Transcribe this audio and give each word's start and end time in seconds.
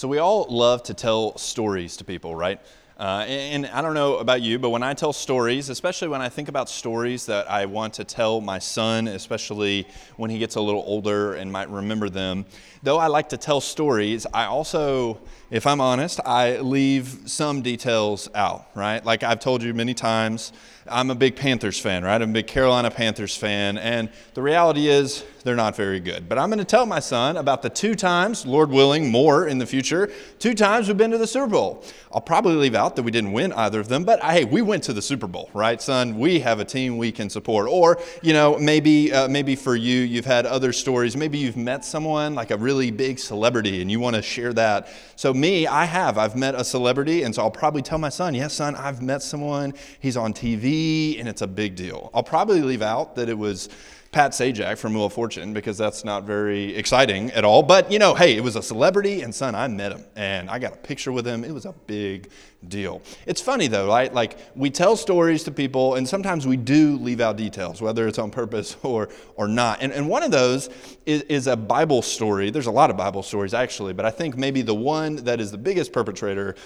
So, 0.00 0.08
we 0.08 0.16
all 0.16 0.46
love 0.48 0.82
to 0.84 0.94
tell 0.94 1.36
stories 1.36 1.98
to 1.98 2.04
people, 2.04 2.34
right? 2.34 2.58
Uh, 2.98 3.26
and, 3.28 3.66
and 3.66 3.74
I 3.74 3.82
don't 3.82 3.92
know 3.92 4.16
about 4.16 4.40
you, 4.40 4.58
but 4.58 4.70
when 4.70 4.82
I 4.82 4.94
tell 4.94 5.12
stories, 5.12 5.68
especially 5.68 6.08
when 6.08 6.22
I 6.22 6.30
think 6.30 6.48
about 6.48 6.70
stories 6.70 7.26
that 7.26 7.50
I 7.50 7.66
want 7.66 7.92
to 7.94 8.04
tell 8.04 8.40
my 8.40 8.60
son, 8.60 9.08
especially 9.08 9.86
when 10.16 10.30
he 10.30 10.38
gets 10.38 10.54
a 10.56 10.60
little 10.62 10.82
older 10.86 11.34
and 11.34 11.52
might 11.52 11.68
remember 11.68 12.08
them, 12.08 12.46
though 12.82 12.96
I 12.96 13.08
like 13.08 13.28
to 13.28 13.36
tell 13.36 13.60
stories, 13.60 14.26
I 14.32 14.46
also, 14.46 15.20
if 15.50 15.66
I'm 15.66 15.82
honest, 15.82 16.18
I 16.24 16.60
leave 16.60 17.18
some 17.26 17.60
details 17.60 18.26
out, 18.34 18.70
right? 18.74 19.04
Like 19.04 19.22
I've 19.22 19.40
told 19.40 19.62
you 19.62 19.74
many 19.74 19.92
times, 19.92 20.54
I'm 20.88 21.10
a 21.10 21.14
big 21.14 21.36
Panthers 21.36 21.78
fan, 21.78 22.04
right? 22.04 22.20
I'm 22.20 22.30
a 22.30 22.32
big 22.32 22.46
Carolina 22.46 22.90
Panthers 22.90 23.36
fan. 23.36 23.78
And 23.78 24.08
the 24.34 24.42
reality 24.42 24.88
is, 24.88 25.24
they're 25.42 25.56
not 25.56 25.76
very 25.76 26.00
good. 26.00 26.28
But 26.28 26.38
I'm 26.38 26.48
going 26.48 26.58
to 26.58 26.64
tell 26.64 26.86
my 26.86 27.00
son 27.00 27.36
about 27.36 27.62
the 27.62 27.70
two 27.70 27.94
times, 27.94 28.44
Lord 28.46 28.70
willing, 28.70 29.10
more 29.10 29.46
in 29.46 29.58
the 29.58 29.66
future, 29.66 30.10
two 30.38 30.54
times 30.54 30.88
we've 30.88 30.96
been 30.96 31.10
to 31.12 31.18
the 31.18 31.26
Super 31.26 31.46
Bowl. 31.46 31.84
I'll 32.12 32.20
probably 32.20 32.54
leave 32.54 32.74
out 32.74 32.96
that 32.96 33.02
we 33.02 33.10
didn't 33.10 33.32
win 33.32 33.52
either 33.52 33.80
of 33.80 33.88
them, 33.88 34.04
but 34.04 34.20
hey, 34.20 34.44
we 34.44 34.62
went 34.62 34.82
to 34.84 34.92
the 34.92 35.02
Super 35.02 35.26
Bowl, 35.26 35.48
right, 35.54 35.80
son? 35.80 36.18
We 36.18 36.40
have 36.40 36.60
a 36.60 36.64
team 36.64 36.98
we 36.98 37.12
can 37.12 37.30
support. 37.30 37.68
Or, 37.68 38.00
you 38.22 38.32
know, 38.32 38.58
maybe, 38.58 39.12
uh, 39.12 39.28
maybe 39.28 39.56
for 39.56 39.76
you, 39.76 40.00
you've 40.00 40.24
had 40.24 40.46
other 40.46 40.72
stories. 40.72 41.16
Maybe 41.16 41.38
you've 41.38 41.56
met 41.56 41.84
someone, 41.84 42.34
like 42.34 42.50
a 42.50 42.56
really 42.56 42.90
big 42.90 43.18
celebrity, 43.18 43.80
and 43.80 43.90
you 43.90 44.00
want 44.00 44.16
to 44.16 44.22
share 44.22 44.52
that. 44.54 44.88
So, 45.16 45.32
me, 45.32 45.66
I 45.66 45.84
have. 45.84 46.18
I've 46.18 46.36
met 46.36 46.54
a 46.54 46.64
celebrity, 46.64 47.22
and 47.22 47.34
so 47.34 47.42
I'll 47.42 47.50
probably 47.50 47.82
tell 47.82 47.98
my 47.98 48.08
son, 48.08 48.34
yes, 48.34 48.54
son, 48.54 48.74
I've 48.74 49.02
met 49.02 49.22
someone. 49.22 49.74
He's 50.00 50.16
on 50.16 50.32
TV, 50.32 50.79
and 51.18 51.28
it's 51.28 51.42
a 51.42 51.46
big 51.46 51.76
deal. 51.76 52.10
I'll 52.14 52.22
probably 52.22 52.62
leave 52.62 52.82
out 52.82 53.16
that 53.16 53.28
it 53.28 53.38
was 53.38 53.68
Pat 54.12 54.32
Sajak 54.32 54.76
from 54.76 54.94
Wheel 54.94 55.04
of 55.04 55.12
Fortune 55.12 55.54
because 55.54 55.78
that's 55.78 56.04
not 56.04 56.24
very 56.24 56.74
exciting 56.74 57.30
at 57.30 57.44
all. 57.44 57.62
But, 57.62 57.92
you 57.92 58.00
know, 58.00 58.12
hey, 58.12 58.36
it 58.36 58.42
was 58.42 58.56
a 58.56 58.62
celebrity, 58.62 59.22
and 59.22 59.32
son, 59.32 59.54
I 59.54 59.68
met 59.68 59.92
him, 59.92 60.04
and 60.16 60.50
I 60.50 60.58
got 60.58 60.72
a 60.72 60.76
picture 60.78 61.12
with 61.12 61.24
him. 61.24 61.44
It 61.44 61.52
was 61.52 61.64
a 61.64 61.72
big 61.86 62.28
deal. 62.66 63.02
It's 63.26 63.40
funny, 63.40 63.68
though, 63.68 63.86
right? 63.86 64.12
Like, 64.12 64.38
we 64.56 64.68
tell 64.68 64.96
stories 64.96 65.44
to 65.44 65.52
people, 65.52 65.94
and 65.94 66.08
sometimes 66.08 66.44
we 66.44 66.56
do 66.56 66.96
leave 66.96 67.20
out 67.20 67.36
details, 67.36 67.80
whether 67.80 68.08
it's 68.08 68.18
on 68.18 68.32
purpose 68.32 68.76
or, 68.82 69.10
or 69.36 69.46
not. 69.46 69.80
And, 69.80 69.92
and 69.92 70.08
one 70.08 70.24
of 70.24 70.32
those 70.32 70.70
is, 71.06 71.22
is 71.22 71.46
a 71.46 71.56
Bible 71.56 72.02
story. 72.02 72.50
There's 72.50 72.66
a 72.66 72.72
lot 72.72 72.90
of 72.90 72.96
Bible 72.96 73.22
stories, 73.22 73.54
actually, 73.54 73.92
but 73.92 74.04
I 74.04 74.10
think 74.10 74.36
maybe 74.36 74.62
the 74.62 74.74
one 74.74 75.16
that 75.16 75.40
is 75.40 75.52
the 75.52 75.58
biggest 75.58 75.92
perpetrator 75.92 76.56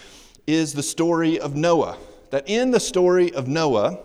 is 0.46 0.72
the 0.72 0.82
story 0.82 1.38
of 1.38 1.54
Noah. 1.54 1.98
That 2.34 2.48
in 2.48 2.72
the 2.72 2.80
story 2.80 3.32
of 3.32 3.46
Noah, 3.46 4.00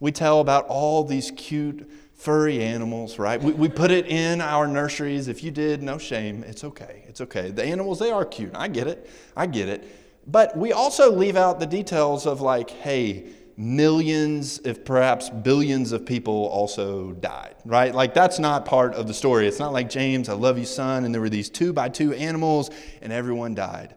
we 0.00 0.10
tell 0.10 0.40
about 0.40 0.66
all 0.66 1.04
these 1.04 1.30
cute 1.36 1.88
furry 2.12 2.60
animals, 2.60 3.20
right? 3.20 3.40
We, 3.40 3.52
we 3.52 3.68
put 3.68 3.92
it 3.92 4.08
in 4.08 4.40
our 4.40 4.66
nurseries. 4.66 5.28
If 5.28 5.44
you 5.44 5.52
did, 5.52 5.80
no 5.80 5.96
shame. 5.96 6.42
It's 6.42 6.64
okay. 6.64 7.04
It's 7.06 7.20
okay. 7.20 7.52
The 7.52 7.64
animals, 7.64 8.00
they 8.00 8.10
are 8.10 8.24
cute. 8.24 8.50
I 8.56 8.66
get 8.66 8.88
it. 8.88 9.08
I 9.36 9.46
get 9.46 9.68
it. 9.68 9.84
But 10.26 10.58
we 10.58 10.72
also 10.72 11.12
leave 11.12 11.36
out 11.36 11.60
the 11.60 11.66
details 11.66 12.26
of, 12.26 12.40
like, 12.40 12.68
hey, 12.68 13.26
millions, 13.56 14.58
if 14.64 14.84
perhaps 14.84 15.30
billions 15.30 15.92
of 15.92 16.04
people 16.04 16.46
also 16.46 17.12
died, 17.12 17.54
right? 17.64 17.94
Like, 17.94 18.12
that's 18.12 18.40
not 18.40 18.64
part 18.64 18.94
of 18.94 19.06
the 19.06 19.14
story. 19.14 19.46
It's 19.46 19.60
not 19.60 19.72
like 19.72 19.88
James, 19.88 20.28
I 20.28 20.34
love 20.34 20.58
you, 20.58 20.64
son, 20.64 21.04
and 21.04 21.14
there 21.14 21.22
were 21.22 21.28
these 21.28 21.48
two 21.48 21.72
by 21.72 21.90
two 21.90 22.12
animals 22.12 22.70
and 23.02 23.12
everyone 23.12 23.54
died 23.54 23.94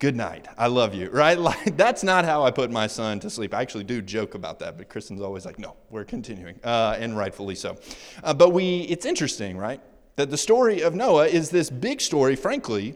good 0.00 0.16
night. 0.16 0.48
I 0.58 0.66
love 0.66 0.94
you, 0.94 1.10
right? 1.10 1.38
Like, 1.50 1.76
that's 1.76 2.02
not 2.02 2.24
how 2.24 2.42
I 2.42 2.50
put 2.50 2.70
my 2.70 2.86
son 2.86 3.20
to 3.20 3.30
sleep. 3.30 3.54
I 3.54 3.60
actually 3.60 3.84
do 3.84 4.02
joke 4.02 4.34
about 4.34 4.58
that, 4.60 4.76
but 4.76 4.88
Kristen's 4.88 5.20
always 5.20 5.44
like, 5.44 5.58
no, 5.58 5.76
we're 5.90 6.04
continuing, 6.04 6.58
uh, 6.64 6.96
and 6.98 7.16
rightfully 7.16 7.54
so. 7.54 7.76
Uh, 8.24 8.34
but 8.34 8.50
we, 8.50 8.80
it's 8.82 9.06
interesting, 9.06 9.56
right? 9.56 9.80
That 10.16 10.30
the 10.30 10.36
story 10.36 10.80
of 10.80 10.94
Noah 10.94 11.26
is 11.26 11.50
this 11.50 11.70
big 11.70 12.00
story, 12.00 12.34
frankly, 12.34 12.94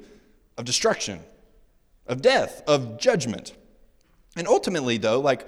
of 0.56 0.64
destruction, 0.64 1.20
of 2.06 2.22
death, 2.22 2.62
of 2.66 2.98
judgment. 2.98 3.54
And 4.36 4.48
ultimately, 4.48 4.98
though, 4.98 5.20
like, 5.20 5.46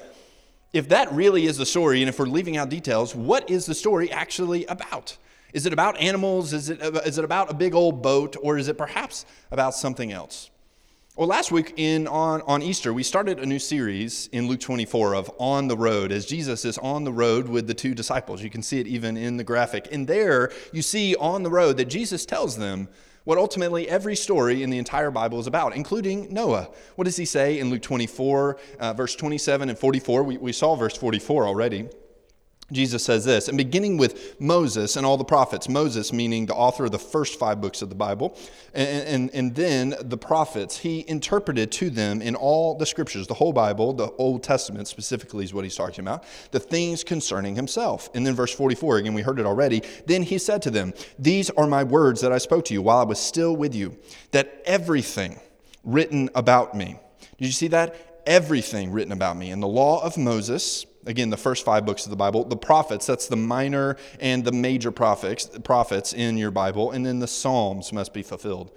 if 0.72 0.88
that 0.90 1.12
really 1.12 1.46
is 1.46 1.56
the 1.56 1.66
story, 1.66 2.02
and 2.02 2.08
if 2.08 2.18
we're 2.18 2.26
leaving 2.26 2.56
out 2.56 2.68
details, 2.68 3.14
what 3.14 3.48
is 3.50 3.66
the 3.66 3.74
story 3.74 4.10
actually 4.10 4.66
about? 4.66 5.16
Is 5.52 5.64
it 5.64 5.72
about 5.72 5.98
animals? 5.98 6.52
Is 6.52 6.70
it, 6.70 6.80
is 6.82 7.18
it 7.18 7.24
about 7.24 7.50
a 7.50 7.54
big 7.54 7.74
old 7.74 8.02
boat? 8.02 8.36
Or 8.42 8.58
is 8.58 8.68
it 8.68 8.76
perhaps 8.76 9.24
about 9.50 9.74
something 9.74 10.12
else? 10.12 10.50
Well, 11.16 11.28
last 11.28 11.50
week 11.50 11.72
in 11.78 12.06
on, 12.08 12.42
on 12.42 12.60
Easter, 12.62 12.92
we 12.92 13.02
started 13.02 13.38
a 13.38 13.46
new 13.46 13.58
series 13.58 14.28
in 14.32 14.48
Luke 14.48 14.60
24 14.60 15.14
of 15.14 15.30
On 15.38 15.66
the 15.66 15.74
Road, 15.76 16.12
as 16.12 16.26
Jesus 16.26 16.66
is 16.66 16.76
on 16.76 17.04
the 17.04 17.12
road 17.12 17.48
with 17.48 17.66
the 17.66 17.72
two 17.72 17.94
disciples. 17.94 18.42
You 18.42 18.50
can 18.50 18.62
see 18.62 18.80
it 18.80 18.86
even 18.86 19.16
in 19.16 19.38
the 19.38 19.42
graphic. 19.42 19.88
And 19.90 20.06
there 20.06 20.52
you 20.74 20.82
see 20.82 21.16
on 21.16 21.42
the 21.42 21.48
road 21.48 21.78
that 21.78 21.86
Jesus 21.86 22.26
tells 22.26 22.58
them 22.58 22.88
what 23.24 23.38
ultimately 23.38 23.88
every 23.88 24.14
story 24.14 24.62
in 24.62 24.68
the 24.68 24.76
entire 24.76 25.10
Bible 25.10 25.40
is 25.40 25.46
about, 25.46 25.74
including 25.74 26.34
Noah. 26.34 26.68
What 26.96 27.06
does 27.06 27.16
he 27.16 27.24
say 27.24 27.60
in 27.60 27.70
Luke 27.70 27.80
24, 27.80 28.58
uh, 28.78 28.92
verse 28.92 29.16
27 29.16 29.70
and 29.70 29.78
44? 29.78 30.22
We, 30.22 30.36
we 30.36 30.52
saw 30.52 30.76
verse 30.76 30.98
44 30.98 31.46
already. 31.46 31.88
Jesus 32.72 33.04
says 33.04 33.24
this, 33.24 33.46
and 33.46 33.56
beginning 33.56 33.96
with 33.96 34.40
Moses 34.40 34.96
and 34.96 35.06
all 35.06 35.16
the 35.16 35.24
prophets, 35.24 35.68
Moses 35.68 36.12
meaning 36.12 36.46
the 36.46 36.54
author 36.54 36.86
of 36.86 36.90
the 36.90 36.98
first 36.98 37.38
five 37.38 37.60
books 37.60 37.80
of 37.80 37.90
the 37.90 37.94
Bible, 37.94 38.36
and, 38.74 39.06
and, 39.06 39.30
and, 39.34 39.54
then 39.54 39.94
the 40.00 40.16
prophets, 40.18 40.78
he 40.78 41.04
interpreted 41.06 41.70
to 41.72 41.90
them 41.90 42.20
in 42.20 42.34
all 42.34 42.74
the 42.74 42.84
scriptures, 42.84 43.28
the 43.28 43.34
whole 43.34 43.52
Bible, 43.52 43.92
the 43.92 44.10
Old 44.18 44.42
Testament 44.42 44.88
specifically 44.88 45.44
is 45.44 45.54
what 45.54 45.62
he's 45.62 45.76
talking 45.76 46.00
about, 46.00 46.24
the 46.50 46.58
things 46.58 47.04
concerning 47.04 47.54
himself. 47.54 48.10
And 48.14 48.26
then 48.26 48.34
verse 48.34 48.52
44, 48.52 48.98
again, 48.98 49.14
we 49.14 49.22
heard 49.22 49.38
it 49.38 49.46
already. 49.46 49.82
Then 50.06 50.24
he 50.24 50.36
said 50.36 50.60
to 50.62 50.70
them, 50.70 50.92
These 51.20 51.50
are 51.50 51.68
my 51.68 51.84
words 51.84 52.20
that 52.22 52.32
I 52.32 52.38
spoke 52.38 52.64
to 52.66 52.74
you 52.74 52.82
while 52.82 52.98
I 52.98 53.04
was 53.04 53.20
still 53.20 53.54
with 53.54 53.76
you, 53.76 53.96
that 54.32 54.60
everything 54.66 55.38
written 55.84 56.30
about 56.34 56.74
me. 56.74 56.98
Did 57.38 57.46
you 57.46 57.52
see 57.52 57.68
that? 57.68 58.22
Everything 58.26 58.90
written 58.90 59.12
about 59.12 59.36
me 59.36 59.52
in 59.52 59.60
the 59.60 59.68
law 59.68 60.02
of 60.02 60.18
Moses 60.18 60.84
Again, 61.06 61.30
the 61.30 61.36
first 61.36 61.64
five 61.64 61.86
books 61.86 62.04
of 62.04 62.10
the 62.10 62.16
Bible. 62.16 62.44
The 62.44 62.56
prophets, 62.56 63.06
that's 63.06 63.28
the 63.28 63.36
minor 63.36 63.96
and 64.20 64.44
the 64.44 64.52
major 64.52 64.90
prophets, 64.90 65.48
prophets 65.64 66.12
in 66.12 66.36
your 66.36 66.50
Bible. 66.50 66.90
And 66.90 67.06
then 67.06 67.18
the 67.20 67.28
Psalms 67.28 67.92
must 67.92 68.12
be 68.12 68.22
fulfilled. 68.22 68.72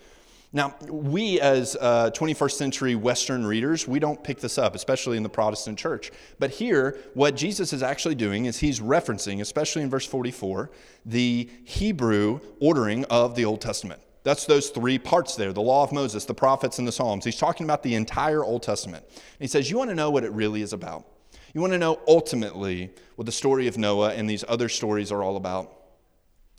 Now, 0.52 0.76
we 0.88 1.40
as 1.40 1.78
uh, 1.80 2.10
21st 2.10 2.52
century 2.54 2.96
Western 2.96 3.46
readers, 3.46 3.88
we 3.88 4.00
don't 4.00 4.24
pick 4.24 4.40
this 4.40 4.58
up, 4.58 4.74
especially 4.74 5.16
in 5.16 5.22
the 5.22 5.30
Protestant 5.30 5.78
church. 5.78 6.12
But 6.40 6.50
here, 6.50 6.98
what 7.14 7.36
Jesus 7.36 7.72
is 7.72 7.84
actually 7.84 8.16
doing 8.16 8.46
is 8.46 8.58
he's 8.58 8.80
referencing, 8.80 9.42
especially 9.42 9.84
in 9.84 9.92
verse 9.92 10.08
44, 10.08 10.72
the 11.06 11.48
Hebrew 11.66 12.40
ordering 12.60 13.06
of 13.06 13.36
the 13.36 13.46
Old 13.46 13.62
Testament. 13.62 14.02
That's 14.24 14.46
those 14.46 14.70
three 14.70 14.98
parts 14.98 15.36
there 15.36 15.54
the 15.54 15.62
law 15.62 15.84
of 15.84 15.92
Moses, 15.92 16.26
the 16.26 16.34
prophets, 16.34 16.80
and 16.80 16.88
the 16.88 16.92
Psalms. 16.92 17.26
He's 17.26 17.38
talking 17.38 17.66
about 17.66 17.84
the 17.84 17.94
entire 17.94 18.44
Old 18.44 18.64
Testament. 18.64 19.04
And 19.08 19.22
he 19.40 19.48
says, 19.48 19.70
You 19.70 19.78
want 19.78 19.92
to 19.92 19.96
know 19.96 20.10
what 20.10 20.24
it 20.24 20.32
really 20.32 20.64
is 20.64 20.74
about? 20.74 21.06
You 21.54 21.62
want 21.62 21.74
to 21.74 21.80
know 21.80 22.00
ultimately 22.08 22.92
what 23.16 23.26
the 23.26 23.32
story 23.32 23.68
of 23.68 23.78
Noah 23.78 24.14
and 24.14 24.30
these 24.30 24.44
other 24.48 24.70
stories 24.70 25.12
are 25.12 25.24
all 25.24 25.36
about? 25.38 25.74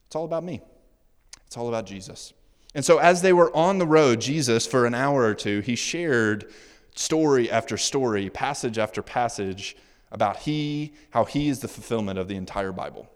It's 0.07 0.17
all 0.17 0.25
about 0.25 0.45
me. 0.45 0.61
It's 1.47 1.57
all 1.57 1.69
about 1.69 1.87
Jesus. 1.87 2.33
And 2.75 2.85
so, 2.85 2.99
as 2.99 3.23
they 3.23 3.33
were 3.33 3.55
on 3.57 3.79
the 3.79 3.87
road, 3.87 4.21
Jesus, 4.21 4.67
for 4.67 4.87
an 4.87 4.95
hour 4.95 5.23
or 5.23 5.35
two, 5.35 5.61
he 5.61 5.75
shared 5.75 6.53
story 6.95 7.51
after 7.51 7.77
story, 7.77 8.31
passage 8.31 8.79
after 8.79 9.03
passage 9.03 9.77
about 10.13 10.39
he, 10.39 10.95
how 11.11 11.25
he 11.25 11.49
is 11.49 11.61
the 11.61 11.69
fulfillment 11.69 12.19
of 12.19 12.29
the 12.29 12.37
entire 12.37 12.73
Bible. 12.73 13.09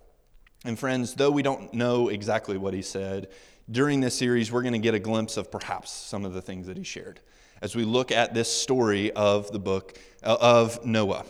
And 0.64 0.78
friends, 0.78 1.14
though 1.14 1.30
we 1.30 1.42
don't 1.42 1.74
know 1.74 2.08
exactly 2.08 2.56
what 2.56 2.74
he 2.74 2.82
said, 2.82 3.28
during 3.70 4.00
this 4.00 4.16
series, 4.16 4.50
we're 4.50 4.62
going 4.62 4.72
to 4.72 4.78
get 4.78 4.94
a 4.94 4.98
glimpse 4.98 5.36
of 5.36 5.50
perhaps 5.50 5.90
some 5.90 6.24
of 6.24 6.32
the 6.32 6.42
things 6.42 6.66
that 6.66 6.76
he 6.76 6.84
shared 6.84 7.20
as 7.62 7.74
we 7.74 7.84
look 7.84 8.12
at 8.12 8.34
this 8.34 8.52
story 8.52 9.10
of 9.12 9.50
the 9.50 9.58
book 9.58 9.98
uh, 10.22 10.36
of 10.40 10.84
Noah. 10.84 11.24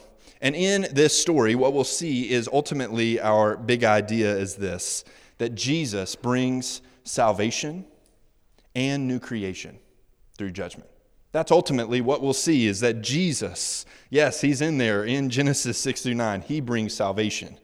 And 0.44 0.54
in 0.54 0.86
this 0.92 1.18
story, 1.18 1.54
what 1.54 1.72
we'll 1.72 1.84
see 1.84 2.30
is 2.30 2.50
ultimately 2.52 3.18
our 3.18 3.56
big 3.56 3.82
idea 3.82 4.36
is 4.36 4.56
this 4.56 5.02
that 5.38 5.54
Jesus 5.54 6.14
brings 6.14 6.82
salvation 7.02 7.86
and 8.76 9.08
new 9.08 9.18
creation 9.18 9.78
through 10.36 10.50
judgment. 10.52 10.88
That's 11.32 11.50
ultimately 11.50 12.00
what 12.02 12.22
we'll 12.22 12.34
see 12.34 12.66
is 12.66 12.80
that 12.80 13.00
Jesus, 13.00 13.86
yes, 14.10 14.42
he's 14.42 14.60
in 14.60 14.78
there 14.78 15.02
in 15.02 15.30
Genesis 15.30 15.78
6 15.78 16.02
through 16.02 16.14
9. 16.14 16.42
He 16.42 16.60
brings 16.60 16.94
salvation 16.94 17.58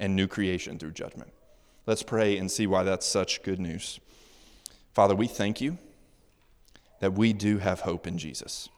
and 0.00 0.16
new 0.16 0.26
creation 0.26 0.78
through 0.78 0.92
judgment. 0.92 1.32
Let's 1.86 2.02
pray 2.02 2.38
and 2.38 2.50
see 2.50 2.66
why 2.66 2.82
that's 2.82 3.06
such 3.06 3.42
good 3.42 3.60
news. 3.60 4.00
Father, 4.94 5.14
we 5.14 5.28
thank 5.28 5.60
you 5.60 5.76
that 7.00 7.12
we 7.12 7.34
do 7.34 7.58
have 7.58 7.80
hope 7.80 8.06
in 8.06 8.16
Jesus 8.16 8.70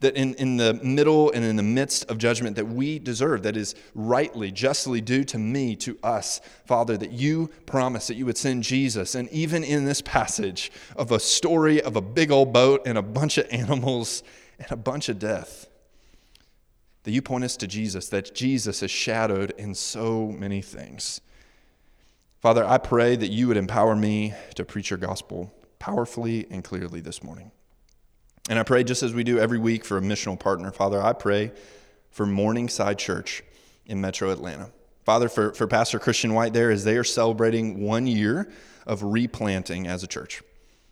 that 0.00 0.16
in, 0.16 0.34
in 0.34 0.56
the 0.56 0.74
middle 0.74 1.30
and 1.32 1.44
in 1.44 1.56
the 1.56 1.62
midst 1.62 2.10
of 2.10 2.18
judgment 2.18 2.56
that 2.56 2.66
we 2.66 2.98
deserve, 2.98 3.42
that 3.42 3.56
is 3.56 3.74
rightly, 3.94 4.50
justly 4.50 5.00
due 5.00 5.24
to 5.24 5.38
me, 5.38 5.76
to 5.76 5.98
us, 6.02 6.40
Father, 6.66 6.96
that 6.96 7.12
you 7.12 7.50
promised 7.66 8.08
that 8.08 8.16
you 8.16 8.26
would 8.26 8.38
send 8.38 8.62
Jesus. 8.62 9.14
And 9.14 9.28
even 9.30 9.64
in 9.64 9.84
this 9.84 10.00
passage 10.00 10.70
of 10.96 11.12
a 11.12 11.20
story 11.20 11.82
of 11.82 11.96
a 11.96 12.00
big 12.00 12.30
old 12.30 12.52
boat 12.52 12.82
and 12.86 12.98
a 12.98 13.02
bunch 13.02 13.38
of 13.38 13.46
animals 13.50 14.22
and 14.58 14.70
a 14.70 14.76
bunch 14.76 15.08
of 15.08 15.18
death, 15.18 15.68
that 17.04 17.12
you 17.12 17.22
point 17.22 17.44
us 17.44 17.56
to 17.58 17.66
Jesus, 17.66 18.08
that 18.08 18.34
Jesus 18.34 18.82
is 18.82 18.90
shadowed 18.90 19.52
in 19.58 19.74
so 19.74 20.28
many 20.28 20.62
things. 20.62 21.20
Father, 22.40 22.64
I 22.66 22.78
pray 22.78 23.16
that 23.16 23.30
you 23.30 23.48
would 23.48 23.56
empower 23.56 23.94
me 23.96 24.34
to 24.54 24.64
preach 24.64 24.90
your 24.90 24.98
gospel 24.98 25.52
powerfully 25.78 26.46
and 26.50 26.64
clearly 26.64 27.00
this 27.00 27.22
morning. 27.22 27.50
And 28.50 28.58
I 28.58 28.62
pray, 28.62 28.84
just 28.84 29.02
as 29.02 29.14
we 29.14 29.24
do 29.24 29.38
every 29.38 29.58
week 29.58 29.86
for 29.86 29.96
a 29.96 30.02
missional 30.02 30.38
partner, 30.38 30.70
Father, 30.70 31.00
I 31.00 31.14
pray 31.14 31.52
for 32.10 32.26
Morningside 32.26 32.98
Church 32.98 33.42
in 33.86 34.00
Metro 34.00 34.30
Atlanta. 34.30 34.70
Father, 35.04 35.30
for, 35.30 35.54
for 35.54 35.66
Pastor 35.66 35.98
Christian 35.98 36.34
White 36.34 36.52
there, 36.52 36.70
as 36.70 36.84
they 36.84 36.96
are 36.96 37.04
celebrating 37.04 37.80
one 37.80 38.06
year 38.06 38.52
of 38.86 39.02
replanting 39.02 39.86
as 39.86 40.02
a 40.02 40.06
church. 40.06 40.42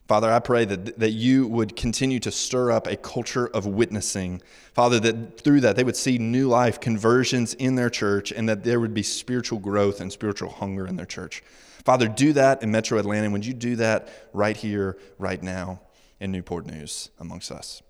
Father, 0.09 0.31
I 0.31 0.39
pray 0.41 0.65
that, 0.65 0.99
that 0.99 1.11
you 1.11 1.47
would 1.47 1.77
continue 1.77 2.19
to 2.21 2.31
stir 2.31 2.71
up 2.71 2.87
a 2.87 2.97
culture 2.97 3.49
of 3.49 3.67
witnessing. 3.67 4.43
Father, 4.73 4.99
that 5.01 5.41
through 5.41 5.61
that 5.61 5.77
they 5.77 5.85
would 5.85 5.97
see 5.97 6.17
new 6.19 6.49
life, 6.49 6.81
conversions 6.81 7.53
in 7.55 7.75
their 7.75 7.91
church, 7.91 8.33
and 8.33 8.49
that 8.49 8.65
there 8.65 8.81
would 8.81 8.95
be 8.95 9.03
spiritual 9.03 9.59
growth 9.59 10.01
and 10.01 10.11
spiritual 10.11 10.51
hunger 10.51 10.87
in 10.87 10.97
their 10.97 11.07
church. 11.07 11.43
Father, 11.85 12.09
do 12.09 12.33
that 12.33 12.63
in 12.63 12.71
Metro 12.71 12.99
Atlanta. 12.99 13.31
Would 13.31 13.45
you 13.45 13.55
do 13.55 13.77
that 13.77 14.09
right 14.33 14.57
here, 14.57 14.97
right 15.19 15.43
now 15.43 15.81
in 16.23 16.31
Newport 16.31 16.67
News 16.67 17.11
amongst 17.19 17.51
us? 17.51 17.83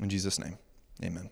In 0.00 0.08
Jesus' 0.08 0.38
name, 0.38 0.56
amen. 1.04 1.28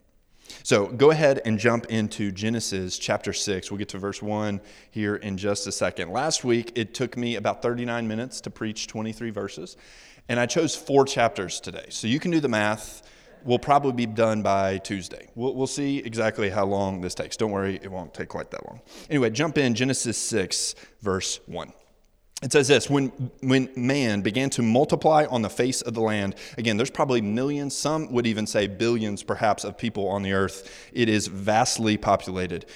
So 0.62 0.86
go 0.86 1.10
ahead 1.10 1.40
and 1.44 1.58
jump 1.58 1.86
into 1.86 2.32
Genesis 2.32 2.98
chapter 2.98 3.32
6. 3.32 3.70
We'll 3.70 3.78
get 3.78 3.90
to 3.90 3.98
verse 3.98 4.20
1 4.20 4.60
here 4.90 5.16
in 5.16 5.36
just 5.36 5.66
a 5.66 5.72
second. 5.72 6.10
Last 6.10 6.44
week, 6.44 6.72
it 6.74 6.94
took 6.94 7.16
me 7.16 7.36
about 7.36 7.62
39 7.62 8.08
minutes 8.08 8.40
to 8.42 8.50
preach 8.50 8.86
23 8.86 9.30
verses. 9.30 9.76
And 10.28 10.40
I 10.40 10.46
chose 10.46 10.74
four 10.74 11.04
chapters 11.04 11.60
today. 11.60 11.86
So 11.90 12.06
you 12.06 12.18
can 12.18 12.30
do 12.30 12.40
the 12.40 12.48
math. 12.48 13.02
We'll 13.44 13.58
probably 13.58 13.92
be 13.92 14.06
done 14.06 14.42
by 14.42 14.78
Tuesday. 14.78 15.28
We'll, 15.34 15.54
we'll 15.54 15.66
see 15.66 15.98
exactly 15.98 16.50
how 16.50 16.66
long 16.66 17.00
this 17.00 17.14
takes. 17.14 17.36
Don't 17.36 17.52
worry, 17.52 17.78
it 17.82 17.90
won't 17.90 18.12
take 18.12 18.28
quite 18.28 18.50
that 18.50 18.66
long. 18.66 18.80
Anyway, 19.08 19.30
jump 19.30 19.58
in 19.58 19.74
Genesis 19.74 20.18
6, 20.18 20.74
verse 21.00 21.40
1. 21.46 21.72
It 22.42 22.52
says 22.52 22.68
this 22.68 22.88
when, 22.88 23.08
when 23.40 23.68
man 23.74 24.20
began 24.20 24.48
to 24.50 24.62
multiply 24.62 25.26
on 25.28 25.42
the 25.42 25.50
face 25.50 25.82
of 25.82 25.94
the 25.94 26.00
land, 26.00 26.36
again, 26.56 26.76
there's 26.76 26.90
probably 26.90 27.20
millions, 27.20 27.76
some 27.76 28.12
would 28.12 28.26
even 28.26 28.46
say 28.46 28.68
billions 28.68 29.22
perhaps 29.22 29.64
of 29.64 29.76
people 29.76 30.08
on 30.08 30.22
the 30.22 30.32
earth. 30.32 30.88
It 30.92 31.08
is 31.08 31.26
vastly 31.26 31.96
populated. 31.96 32.66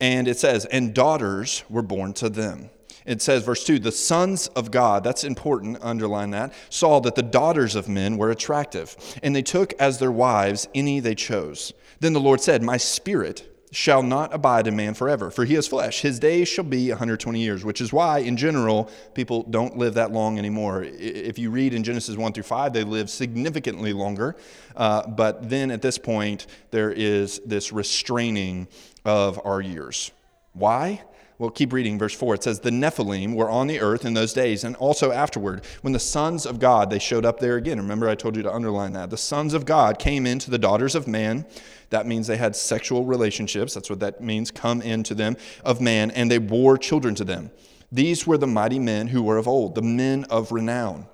And 0.00 0.26
it 0.26 0.38
says, 0.38 0.64
and 0.66 0.94
daughters 0.94 1.64
were 1.68 1.82
born 1.82 2.14
to 2.14 2.30
them. 2.30 2.70
It 3.04 3.20
says, 3.20 3.44
verse 3.44 3.64
2, 3.64 3.78
the 3.78 3.92
sons 3.92 4.48
of 4.48 4.70
God, 4.70 5.04
that's 5.04 5.24
important, 5.24 5.78
underline 5.82 6.30
that, 6.30 6.54
saw 6.70 7.00
that 7.00 7.14
the 7.14 7.22
daughters 7.22 7.74
of 7.74 7.88
men 7.88 8.16
were 8.16 8.30
attractive, 8.30 8.96
and 9.22 9.34
they 9.34 9.42
took 9.42 9.72
as 9.74 9.98
their 9.98 10.12
wives 10.12 10.68
any 10.74 11.00
they 11.00 11.14
chose. 11.14 11.72
Then 12.00 12.12
the 12.12 12.20
Lord 12.20 12.40
said, 12.40 12.62
My 12.62 12.76
spirit 12.76 13.49
shall 13.72 14.02
not 14.02 14.34
abide 14.34 14.66
in 14.66 14.74
man 14.74 14.94
forever, 14.94 15.30
for 15.30 15.44
he 15.44 15.54
is 15.54 15.66
flesh. 15.66 16.00
His 16.00 16.18
days 16.18 16.48
shall 16.48 16.64
be 16.64 16.88
120 16.88 17.40
years, 17.40 17.64
which 17.64 17.80
is 17.80 17.92
why, 17.92 18.18
in 18.18 18.36
general, 18.36 18.90
people 19.14 19.44
don't 19.44 19.76
live 19.76 19.94
that 19.94 20.10
long 20.10 20.38
anymore. 20.38 20.82
If 20.84 21.38
you 21.38 21.50
read 21.50 21.72
in 21.72 21.84
Genesis 21.84 22.16
1 22.16 22.32
through 22.32 22.42
5, 22.42 22.72
they 22.72 22.84
live 22.84 23.08
significantly 23.08 23.92
longer. 23.92 24.36
Uh, 24.76 25.06
but 25.06 25.48
then 25.48 25.70
at 25.70 25.82
this 25.82 25.98
point, 25.98 26.46
there 26.70 26.90
is 26.90 27.40
this 27.46 27.72
restraining 27.72 28.66
of 29.04 29.40
our 29.44 29.60
years. 29.60 30.10
Why? 30.52 31.02
Well, 31.40 31.48
keep 31.48 31.72
reading 31.72 31.98
verse 31.98 32.14
4. 32.14 32.34
It 32.34 32.42
says, 32.42 32.60
The 32.60 32.68
Nephilim 32.68 33.34
were 33.34 33.48
on 33.48 33.66
the 33.66 33.80
earth 33.80 34.04
in 34.04 34.12
those 34.12 34.34
days, 34.34 34.62
and 34.62 34.76
also 34.76 35.10
afterward, 35.10 35.64
when 35.80 35.94
the 35.94 35.98
sons 35.98 36.44
of 36.44 36.58
God, 36.58 36.90
they 36.90 36.98
showed 36.98 37.24
up 37.24 37.40
there 37.40 37.56
again. 37.56 37.78
Remember, 37.78 38.10
I 38.10 38.14
told 38.14 38.36
you 38.36 38.42
to 38.42 38.52
underline 38.52 38.92
that. 38.92 39.08
The 39.08 39.16
sons 39.16 39.54
of 39.54 39.64
God 39.64 39.98
came 39.98 40.26
into 40.26 40.50
the 40.50 40.58
daughters 40.58 40.94
of 40.94 41.08
man. 41.08 41.46
That 41.88 42.06
means 42.06 42.26
they 42.26 42.36
had 42.36 42.54
sexual 42.54 43.06
relationships. 43.06 43.72
That's 43.72 43.88
what 43.88 44.00
that 44.00 44.20
means, 44.20 44.50
come 44.50 44.82
into 44.82 45.14
them 45.14 45.38
of 45.64 45.80
man, 45.80 46.10
and 46.10 46.30
they 46.30 46.36
bore 46.36 46.76
children 46.76 47.14
to 47.14 47.24
them. 47.24 47.50
These 47.90 48.26
were 48.26 48.36
the 48.36 48.46
mighty 48.46 48.78
men 48.78 49.06
who 49.06 49.22
were 49.22 49.38
of 49.38 49.48
old, 49.48 49.76
the 49.76 49.80
men 49.80 50.24
of 50.24 50.52
renown. 50.52 51.06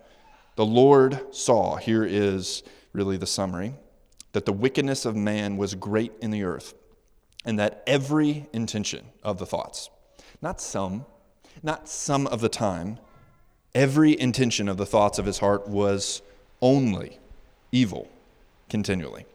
The 0.57 0.67
Lord 0.67 1.33
saw, 1.33 1.77
here 1.77 2.05
is 2.05 2.65
really 2.93 3.17
the 3.17 3.29
summary, 3.29 3.75
that 4.33 4.45
the 4.45 4.53
wickedness 4.53 5.05
of 5.05 5.15
man 5.15 5.57
was 5.57 5.77
great 5.77 6.15
in 6.21 6.33
the 6.33 6.43
earth, 6.43 6.75
and 7.45 7.61
that 7.61 7.85
every 7.87 8.49
intention 8.53 9.07
of 9.23 9.39
the 9.39 9.47
thoughts, 9.47 9.89
not 10.43 10.61
some, 10.61 11.07
not 11.63 11.89
some 11.89 12.27
of 12.27 12.41
the 12.41 12.49
time. 12.49 12.99
Every 13.75 14.19
intention 14.19 14.69
of 14.69 14.77
the 14.77 14.87
thoughts 14.87 15.19
of 15.19 15.27
his 15.27 15.39
heart 15.39 15.69
was 15.69 16.23
only 16.63 17.19
evil 17.73 18.09
continually. 18.69 19.27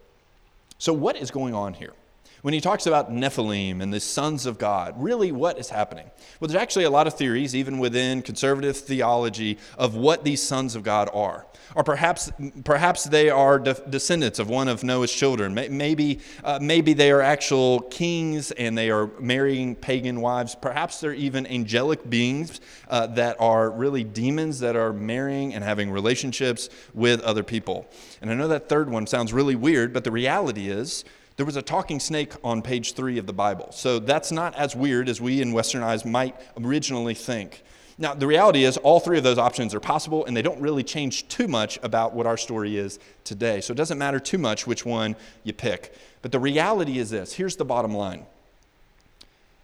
So, 0.77 0.93
what 0.93 1.15
is 1.15 1.29
going 1.29 1.53
on 1.53 1.75
here? 1.75 1.93
When 2.41 2.55
he 2.55 2.61
talks 2.61 2.87
about 2.87 3.11
Nephilim 3.11 3.83
and 3.83 3.93
the 3.93 3.99
sons 3.99 4.47
of 4.47 4.57
God, 4.57 4.95
really 4.97 5.31
what 5.31 5.59
is 5.59 5.69
happening? 5.69 6.09
Well, 6.39 6.47
there's 6.47 6.59
actually 6.59 6.85
a 6.85 6.89
lot 6.89 7.05
of 7.05 7.13
theories, 7.13 7.55
even 7.55 7.77
within 7.77 8.23
conservative 8.23 8.75
theology, 8.77 9.59
of 9.77 9.93
what 9.93 10.23
these 10.23 10.41
sons 10.41 10.75
of 10.75 10.81
God 10.81 11.07
are. 11.13 11.45
Or 11.75 11.83
perhaps, 11.83 12.31
perhaps 12.63 13.03
they 13.03 13.29
are 13.29 13.59
de- 13.59 13.75
descendants 13.89 14.39
of 14.39 14.49
one 14.49 14.67
of 14.67 14.83
Noah's 14.83 15.11
children. 15.11 15.53
Maybe, 15.53 16.19
uh, 16.43 16.57
maybe 16.59 16.93
they 16.93 17.11
are 17.11 17.21
actual 17.21 17.81
kings 17.81 18.49
and 18.51 18.75
they 18.75 18.89
are 18.89 19.07
marrying 19.19 19.75
pagan 19.75 20.19
wives. 20.19 20.55
Perhaps 20.55 20.99
they're 20.99 21.13
even 21.13 21.45
angelic 21.45 22.09
beings 22.09 22.59
uh, 22.89 23.05
that 23.07 23.39
are 23.39 23.69
really 23.69 24.03
demons 24.03 24.59
that 24.61 24.75
are 24.75 24.91
marrying 24.91 25.53
and 25.53 25.63
having 25.63 25.91
relationships 25.91 26.69
with 26.95 27.21
other 27.21 27.43
people. 27.43 27.87
And 28.19 28.31
I 28.31 28.33
know 28.33 28.47
that 28.47 28.67
third 28.67 28.89
one 28.89 29.05
sounds 29.05 29.31
really 29.31 29.55
weird, 29.55 29.93
but 29.93 30.03
the 30.03 30.11
reality 30.11 30.69
is, 30.69 31.05
there 31.41 31.45
was 31.47 31.55
a 31.55 31.61
talking 31.63 31.99
snake 31.99 32.33
on 32.43 32.61
page 32.61 32.93
three 32.93 33.17
of 33.17 33.25
the 33.25 33.33
Bible. 33.33 33.69
So 33.71 33.97
that's 33.97 34.31
not 34.31 34.53
as 34.53 34.75
weird 34.75 35.09
as 35.09 35.19
we 35.19 35.41
in 35.41 35.53
Western 35.53 35.81
eyes 35.81 36.05
might 36.05 36.35
originally 36.55 37.15
think. 37.15 37.63
Now, 37.97 38.13
the 38.13 38.27
reality 38.27 38.63
is, 38.63 38.77
all 38.77 38.99
three 38.99 39.17
of 39.17 39.23
those 39.23 39.39
options 39.39 39.73
are 39.73 39.79
possible, 39.79 40.23
and 40.23 40.37
they 40.37 40.43
don't 40.43 40.61
really 40.61 40.83
change 40.83 41.27
too 41.29 41.47
much 41.47 41.79
about 41.81 42.13
what 42.13 42.27
our 42.27 42.37
story 42.37 42.77
is 42.77 42.99
today. 43.23 43.59
So 43.59 43.71
it 43.71 43.75
doesn't 43.75 43.97
matter 43.97 44.19
too 44.19 44.37
much 44.37 44.67
which 44.67 44.85
one 44.85 45.15
you 45.43 45.51
pick. 45.51 45.95
But 46.21 46.31
the 46.31 46.37
reality 46.37 46.99
is 46.99 47.09
this 47.09 47.33
here's 47.33 47.55
the 47.55 47.65
bottom 47.65 47.95
line 47.95 48.27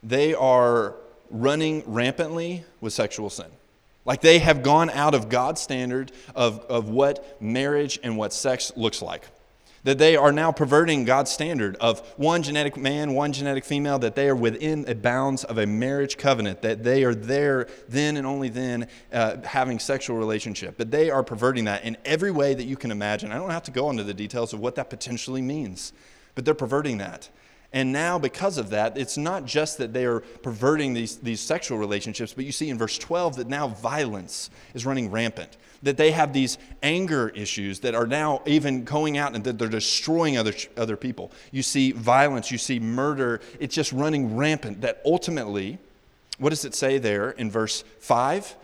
they 0.01 0.33
are 0.33 0.95
running 1.29 1.83
rampantly 1.85 2.65
with 2.81 2.93
sexual 2.93 3.29
sin. 3.29 3.51
Like 4.03 4.21
they 4.21 4.39
have 4.39 4.63
gone 4.63 4.89
out 4.89 5.13
of 5.13 5.29
God's 5.29 5.61
standard 5.61 6.11
of, 6.33 6.57
of 6.69 6.89
what 6.89 7.39
marriage 7.39 7.99
and 8.01 8.17
what 8.17 8.33
sex 8.33 8.71
looks 8.75 9.03
like 9.03 9.27
that 9.83 9.97
they 9.97 10.15
are 10.15 10.31
now 10.31 10.51
perverting 10.51 11.05
God's 11.05 11.31
standard 11.31 11.75
of 11.77 11.99
one 12.17 12.43
genetic 12.43 12.77
man, 12.77 13.13
one 13.13 13.33
genetic 13.33 13.65
female, 13.65 13.99
that 13.99 14.15
they 14.15 14.27
are 14.29 14.35
within 14.35 14.83
the 14.83 14.95
bounds 14.95 15.43
of 15.43 15.57
a 15.57 15.65
marriage 15.65 16.17
covenant, 16.17 16.61
that 16.61 16.83
they 16.83 17.03
are 17.03 17.15
there 17.15 17.67
then 17.87 18.17
and 18.17 18.27
only 18.27 18.49
then 18.49 18.87
uh, 19.13 19.37
having 19.43 19.79
sexual 19.79 20.17
relationship. 20.17 20.75
But 20.77 20.91
they 20.91 21.09
are 21.09 21.23
perverting 21.23 21.65
that 21.65 21.83
in 21.83 21.97
every 22.05 22.31
way 22.31 22.53
that 22.53 22.65
you 22.65 22.75
can 22.75 22.91
imagine. 22.91 23.31
I 23.31 23.37
don't 23.37 23.49
have 23.51 23.63
to 23.63 23.71
go 23.71 23.89
into 23.89 24.03
the 24.03 24.13
details 24.13 24.53
of 24.53 24.59
what 24.59 24.75
that 24.75 24.89
potentially 24.89 25.41
means, 25.41 25.93
but 26.35 26.45
they're 26.45 26.53
perverting 26.53 26.97
that. 26.99 27.29
And 27.73 27.91
now, 27.91 28.17
because 28.17 28.57
of 28.57 28.69
that, 28.69 28.97
it's 28.97 29.17
not 29.17 29.45
just 29.45 29.77
that 29.79 29.93
they 29.93 30.05
are 30.05 30.21
perverting 30.21 30.93
these, 30.93 31.17
these 31.17 31.41
sexual 31.41 31.77
relationships, 31.77 32.33
but 32.33 32.45
you 32.45 32.51
see 32.51 32.69
in 32.69 32.77
verse 32.77 32.97
12 32.97 33.35
that 33.35 33.47
now 33.47 33.67
violence 33.67 34.49
is 34.73 34.85
running 34.85 35.11
rampant 35.11 35.57
that 35.83 35.97
they 35.97 36.11
have 36.11 36.33
these 36.33 36.57
anger 36.81 37.29
issues 37.29 37.79
that 37.81 37.95
are 37.95 38.07
now 38.07 38.41
even 38.45 38.83
going 38.83 39.17
out 39.17 39.35
and 39.35 39.43
that 39.43 39.57
they're 39.57 39.67
destroying 39.67 40.37
other, 40.37 40.53
other 40.75 40.97
people. 40.97 41.31
You 41.51 41.63
see 41.63 41.91
violence, 41.91 42.51
you 42.51 42.57
see 42.57 42.79
murder. 42.79 43.41
It's 43.59 43.75
just 43.75 43.91
running 43.91 44.35
rampant. 44.35 44.81
That 44.81 45.01
ultimately, 45.05 45.77
what 46.39 46.49
does 46.49 46.65
it 46.65 46.75
say 46.75 46.97
there 46.97 47.31
in 47.31 47.51
verse 47.51 47.83
5? 47.99 48.55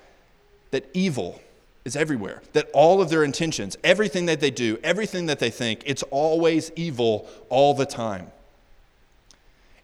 That 0.71 0.89
evil 0.93 1.39
is 1.85 1.95
everywhere. 1.95 2.41
That 2.53 2.69
all 2.73 3.01
of 3.01 3.09
their 3.09 3.23
intentions, 3.23 3.77
everything 3.83 4.25
that 4.25 4.39
they 4.39 4.51
do, 4.51 4.79
everything 4.83 5.27
that 5.27 5.39
they 5.39 5.49
think, 5.49 5.83
it's 5.85 6.03
always 6.03 6.71
evil 6.75 7.27
all 7.49 7.73
the 7.73 7.85
time. 7.85 8.31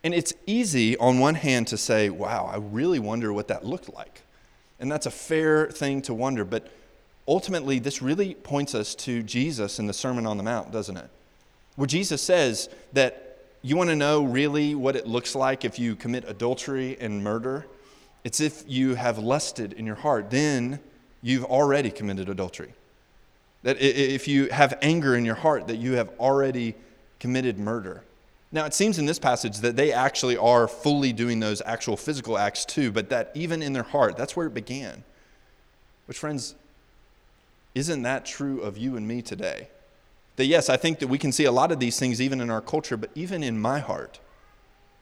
And 0.04 0.14
it's 0.14 0.34
easy 0.46 0.98
on 0.98 1.20
one 1.20 1.36
hand 1.36 1.68
to 1.68 1.78
say, 1.78 2.10
wow, 2.10 2.50
I 2.52 2.58
really 2.58 3.00
wonder 3.00 3.34
what 3.34 3.50
that 3.50 3.66
looked 3.66 3.94
like. 3.94 4.22
And 4.80 4.92
that's 4.92 5.06
a 5.06 5.12
fair 5.12 5.68
thing 5.68 6.02
to 6.04 6.14
wonder. 6.14 6.46
But 6.46 6.72
ultimately, 7.28 7.80
this 7.80 8.02
really 8.02 8.34
points 8.34 8.74
us 8.74 8.96
to 8.96 9.22
Jesus 9.24 9.78
in 9.78 9.88
the 9.88 9.94
Sermon 9.94 10.26
on 10.26 10.38
the 10.38 10.44
Mount, 10.44 10.72
doesn't 10.72 10.96
it? 10.96 11.10
Where 11.76 11.88
Jesus 11.88 12.22
says 12.22 12.70
that 12.94 13.38
you 13.62 13.76
want 13.76 13.90
to 13.90 13.96
know 13.96 14.24
really 14.24 14.74
what 14.74 14.96
it 14.96 15.06
looks 15.06 15.36
like 15.36 15.66
if 15.66 15.78
you 15.78 15.96
commit 15.96 16.24
adultery 16.28 16.98
and 17.00 17.24
murder? 17.24 17.66
It's 18.24 18.40
if 18.40 18.64
you 18.68 18.96
have 18.96 19.18
lusted 19.18 19.74
in 19.74 19.86
your 19.86 19.96
heart, 19.96 20.30
then 20.30 20.80
you've 21.22 21.46
already 21.46 21.92
committed 21.92 22.30
adultery. 22.30 22.74
That 23.64 23.82
if 23.82 24.28
you 24.30 24.48
have 24.48 24.78
anger 24.82 25.16
in 25.16 25.26
your 25.26 25.36
heart, 25.36 25.68
that 25.68 25.76
you 25.76 25.94
have 25.94 26.10
already 26.20 26.76
committed 27.20 27.60
murder. 27.60 28.04
Now, 28.52 28.66
it 28.66 28.74
seems 28.74 28.98
in 28.98 29.06
this 29.06 29.20
passage 29.20 29.60
that 29.60 29.76
they 29.76 29.94
actually 29.94 30.36
are 30.36 30.68
fully 30.68 31.14
doing 31.14 31.40
those 31.40 31.62
actual 31.66 31.96
physical 31.96 32.38
acts 32.38 32.66
too, 32.66 32.92
but 32.92 33.10
that 33.10 33.32
even 33.36 33.62
in 33.62 33.74
their 33.74 33.84
heart, 33.84 34.18
that's 34.18 34.36
where 34.36 34.48
it 34.48 34.54
began. 34.54 35.04
Which, 36.08 36.18
friends, 36.18 36.56
isn't 37.76 38.02
that 38.02 38.26
true 38.26 38.62
of 38.62 38.78
you 38.78 38.98
and 38.98 39.08
me 39.08 39.22
today? 39.22 39.68
That 40.38 40.46
yes, 40.46 40.68
I 40.70 40.78
think 40.78 40.98
that 41.00 41.08
we 41.08 41.20
can 41.20 41.32
see 41.32 41.46
a 41.46 41.52
lot 41.52 41.72
of 41.72 41.80
these 41.80 42.00
things 42.00 42.20
even 42.20 42.42
in 42.42 42.50
our 42.50 42.62
culture, 42.62 42.98
but 42.98 43.12
even 43.14 43.44
in 43.44 43.60
my 43.60 43.80
heart, 43.80 44.20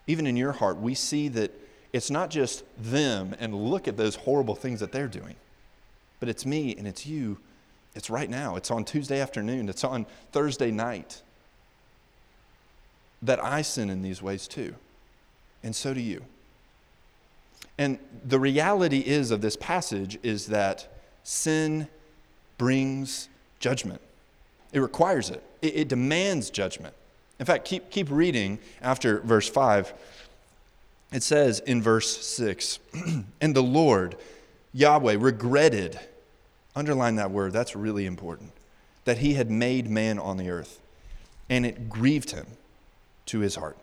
even 0.07 0.27
in 0.27 0.35
your 0.35 0.51
heart, 0.51 0.77
we 0.77 0.93
see 0.93 1.29
that 1.29 1.51
it's 1.93 2.11
not 2.11 2.29
just 2.29 2.65
them 2.77 3.33
and 3.39 3.55
look 3.55 3.87
at 3.87 3.95
those 3.95 4.15
horrible 4.15 4.55
things 4.55 4.81
that 4.81 4.91
they're 4.91 5.07
doing, 5.07 5.35
but 6.19 6.27
it's 6.27 6.45
me 6.45 6.75
and 6.75 6.85
it's 6.85 7.05
you 7.05 7.37
It's 7.97 8.11
right 8.11 8.29
now. 8.29 8.55
It's 8.57 8.69
on 8.69 8.85
Tuesday 8.85 9.19
afternoon. 9.19 9.69
It's 9.69 9.83
on 9.83 10.05
Thursday 10.31 10.69
night. 10.69 11.23
That 13.21 13.43
I 13.43 13.61
sin 13.61 13.89
in 13.89 14.01
these 14.01 14.21
ways 14.21 14.47
too. 14.47 14.75
And 15.63 15.75
so 15.75 15.93
do 15.93 16.01
you. 16.01 16.23
And 17.77 17.99
the 18.25 18.39
reality 18.39 18.99
is 18.99 19.31
of 19.31 19.41
this 19.41 19.55
passage 19.55 20.17
is 20.23 20.47
that 20.47 20.87
sin 21.23 21.87
brings 22.57 23.29
judgment. 23.59 24.01
It 24.73 24.79
requires 24.79 25.29
it. 25.29 25.43
It, 25.61 25.75
it 25.75 25.87
demands 25.87 26.49
judgment. 26.49 26.93
In 27.39 27.45
fact, 27.45 27.65
keep, 27.65 27.89
keep 27.91 28.09
reading 28.09 28.59
after 28.81 29.19
verse 29.19 29.47
5. 29.47 29.93
It 31.11 31.23
says 31.23 31.59
in 31.59 31.81
verse 31.81 32.25
6 32.25 32.79
And 33.41 33.55
the 33.55 33.63
Lord, 33.63 34.15
Yahweh, 34.73 35.17
regretted, 35.19 35.99
underline 36.75 37.15
that 37.17 37.31
word, 37.31 37.53
that's 37.53 37.75
really 37.75 38.05
important, 38.05 38.51
that 39.05 39.19
he 39.19 39.35
had 39.35 39.51
made 39.51 39.89
man 39.89 40.17
on 40.17 40.37
the 40.37 40.49
earth, 40.49 40.79
and 41.49 41.65
it 41.65 41.89
grieved 41.89 42.31
him 42.31 42.47
to 43.27 43.39
his 43.39 43.55
heart. 43.55 43.77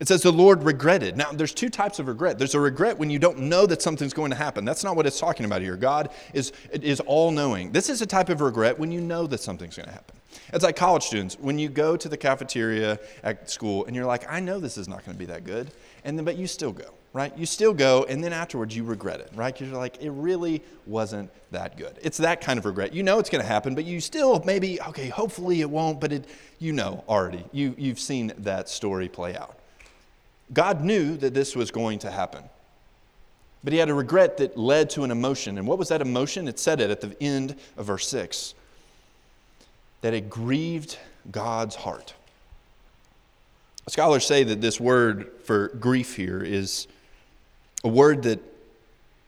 It 0.00 0.08
says 0.08 0.22
the 0.22 0.32
Lord 0.32 0.64
regretted. 0.64 1.16
Now, 1.16 1.30
there's 1.30 1.54
two 1.54 1.68
types 1.68 2.00
of 2.00 2.08
regret. 2.08 2.36
There's 2.36 2.54
a 2.54 2.60
regret 2.60 2.98
when 2.98 3.10
you 3.10 3.20
don't 3.20 3.38
know 3.38 3.64
that 3.66 3.80
something's 3.80 4.12
going 4.12 4.32
to 4.32 4.36
happen. 4.36 4.64
That's 4.64 4.82
not 4.82 4.96
what 4.96 5.06
it's 5.06 5.20
talking 5.20 5.46
about 5.46 5.62
here. 5.62 5.76
God 5.76 6.10
is, 6.32 6.52
is 6.72 6.98
all 7.00 7.30
knowing. 7.30 7.70
This 7.70 7.88
is 7.88 8.02
a 8.02 8.06
type 8.06 8.28
of 8.28 8.40
regret 8.40 8.76
when 8.76 8.90
you 8.90 9.00
know 9.00 9.28
that 9.28 9.40
something's 9.40 9.76
going 9.76 9.86
to 9.86 9.92
happen. 9.92 10.16
It's 10.52 10.64
like 10.64 10.74
college 10.74 11.04
students. 11.04 11.38
When 11.38 11.60
you 11.60 11.68
go 11.68 11.96
to 11.96 12.08
the 12.08 12.16
cafeteria 12.16 12.98
at 13.22 13.48
school 13.48 13.84
and 13.84 13.94
you're 13.94 14.04
like, 14.04 14.30
I 14.30 14.40
know 14.40 14.58
this 14.58 14.76
is 14.76 14.88
not 14.88 15.04
going 15.04 15.14
to 15.14 15.18
be 15.18 15.26
that 15.26 15.44
good, 15.44 15.70
and 16.02 16.18
then, 16.18 16.24
but 16.24 16.36
you 16.36 16.48
still 16.48 16.72
go, 16.72 16.90
right? 17.14 17.36
You 17.38 17.46
still 17.46 17.72
go, 17.72 18.04
and 18.08 18.22
then 18.22 18.32
afterwards 18.32 18.76
you 18.76 18.82
regret 18.82 19.20
it, 19.20 19.30
right? 19.36 19.54
Because 19.54 19.70
you're 19.70 19.78
like, 19.78 20.02
it 20.02 20.10
really 20.10 20.62
wasn't 20.84 21.30
that 21.52 21.78
good. 21.78 21.96
It's 22.02 22.18
that 22.18 22.40
kind 22.40 22.58
of 22.58 22.66
regret. 22.66 22.92
You 22.92 23.04
know 23.04 23.20
it's 23.20 23.30
going 23.30 23.40
to 23.40 23.48
happen, 23.48 23.76
but 23.76 23.84
you 23.84 24.00
still 24.00 24.42
maybe, 24.44 24.82
okay, 24.82 25.08
hopefully 25.08 25.60
it 25.60 25.70
won't, 25.70 26.00
but 26.00 26.12
it, 26.12 26.26
you 26.58 26.72
know 26.72 27.04
already. 27.08 27.44
You, 27.52 27.74
you've 27.78 28.00
seen 28.00 28.32
that 28.38 28.68
story 28.68 29.08
play 29.08 29.36
out. 29.36 29.56
God 30.52 30.82
knew 30.82 31.16
that 31.18 31.32
this 31.32 31.54
was 31.54 31.70
going 31.70 32.00
to 32.00 32.10
happen. 32.10 32.42
But 33.62 33.72
he 33.72 33.78
had 33.78 33.88
a 33.88 33.94
regret 33.94 34.36
that 34.38 34.58
led 34.58 34.90
to 34.90 35.04
an 35.04 35.12
emotion. 35.12 35.56
And 35.56 35.68
what 35.68 35.78
was 35.78 35.88
that 35.88 36.02
emotion? 36.02 36.48
It 36.48 36.58
said 36.58 36.80
it 36.80 36.90
at 36.90 37.00
the 37.00 37.16
end 37.22 37.54
of 37.76 37.86
verse 37.86 38.08
6 38.08 38.54
that 40.02 40.12
it 40.12 40.28
grieved 40.28 40.98
God's 41.30 41.76
heart. 41.76 42.12
Scholars 43.88 44.26
say 44.26 44.44
that 44.44 44.60
this 44.60 44.80
word 44.80 45.30
for 45.44 45.68
grief 45.68 46.16
here 46.16 46.42
is 46.42 46.88
a 47.84 47.88
word 47.88 48.22
that 48.24 48.40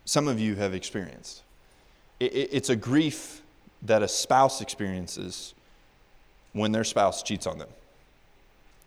some 0.07 0.27
of 0.27 0.41
you 0.41 0.55
have 0.57 0.75
experienced. 0.75 1.43
It's 2.19 2.71
a 2.71 2.77
grief 2.77 3.43
that 3.83 4.03
a 4.03 4.09
spouse 4.09 4.63
experiences 4.63 5.55
when 6.55 6.73
their 6.73 6.85
spouse 6.85 7.23
cheats 7.23 7.47
on 7.47 7.59
them, 7.59 7.69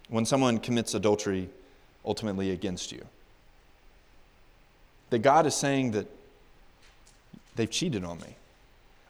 when 0.09 0.25
someone 0.25 0.57
commits 0.57 0.95
adultery 0.95 1.49
ultimately 2.03 2.49
against 2.49 2.91
you. 2.91 3.05
That 5.11 5.19
God 5.19 5.45
is 5.45 5.53
saying 5.53 5.91
that 5.91 6.07
they've 7.55 7.69
cheated 7.69 8.03
on 8.03 8.19
me. 8.19 8.35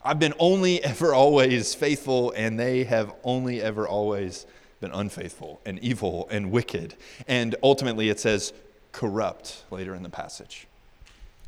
I've 0.04 0.18
been 0.18 0.34
only 0.38 0.84
ever 0.84 1.14
always 1.14 1.74
faithful, 1.74 2.32
and 2.36 2.60
they 2.60 2.84
have 2.84 3.14
only 3.24 3.62
ever 3.62 3.88
always 3.88 4.44
been 4.80 4.90
unfaithful 4.92 5.60
and 5.64 5.78
evil 5.78 6.28
and 6.30 6.50
wicked. 6.50 6.94
And 7.26 7.56
ultimately, 7.62 8.10
it 8.10 8.20
says 8.20 8.52
corrupt 8.92 9.64
later 9.70 9.94
in 9.94 10.02
the 10.02 10.10
passage. 10.10 10.66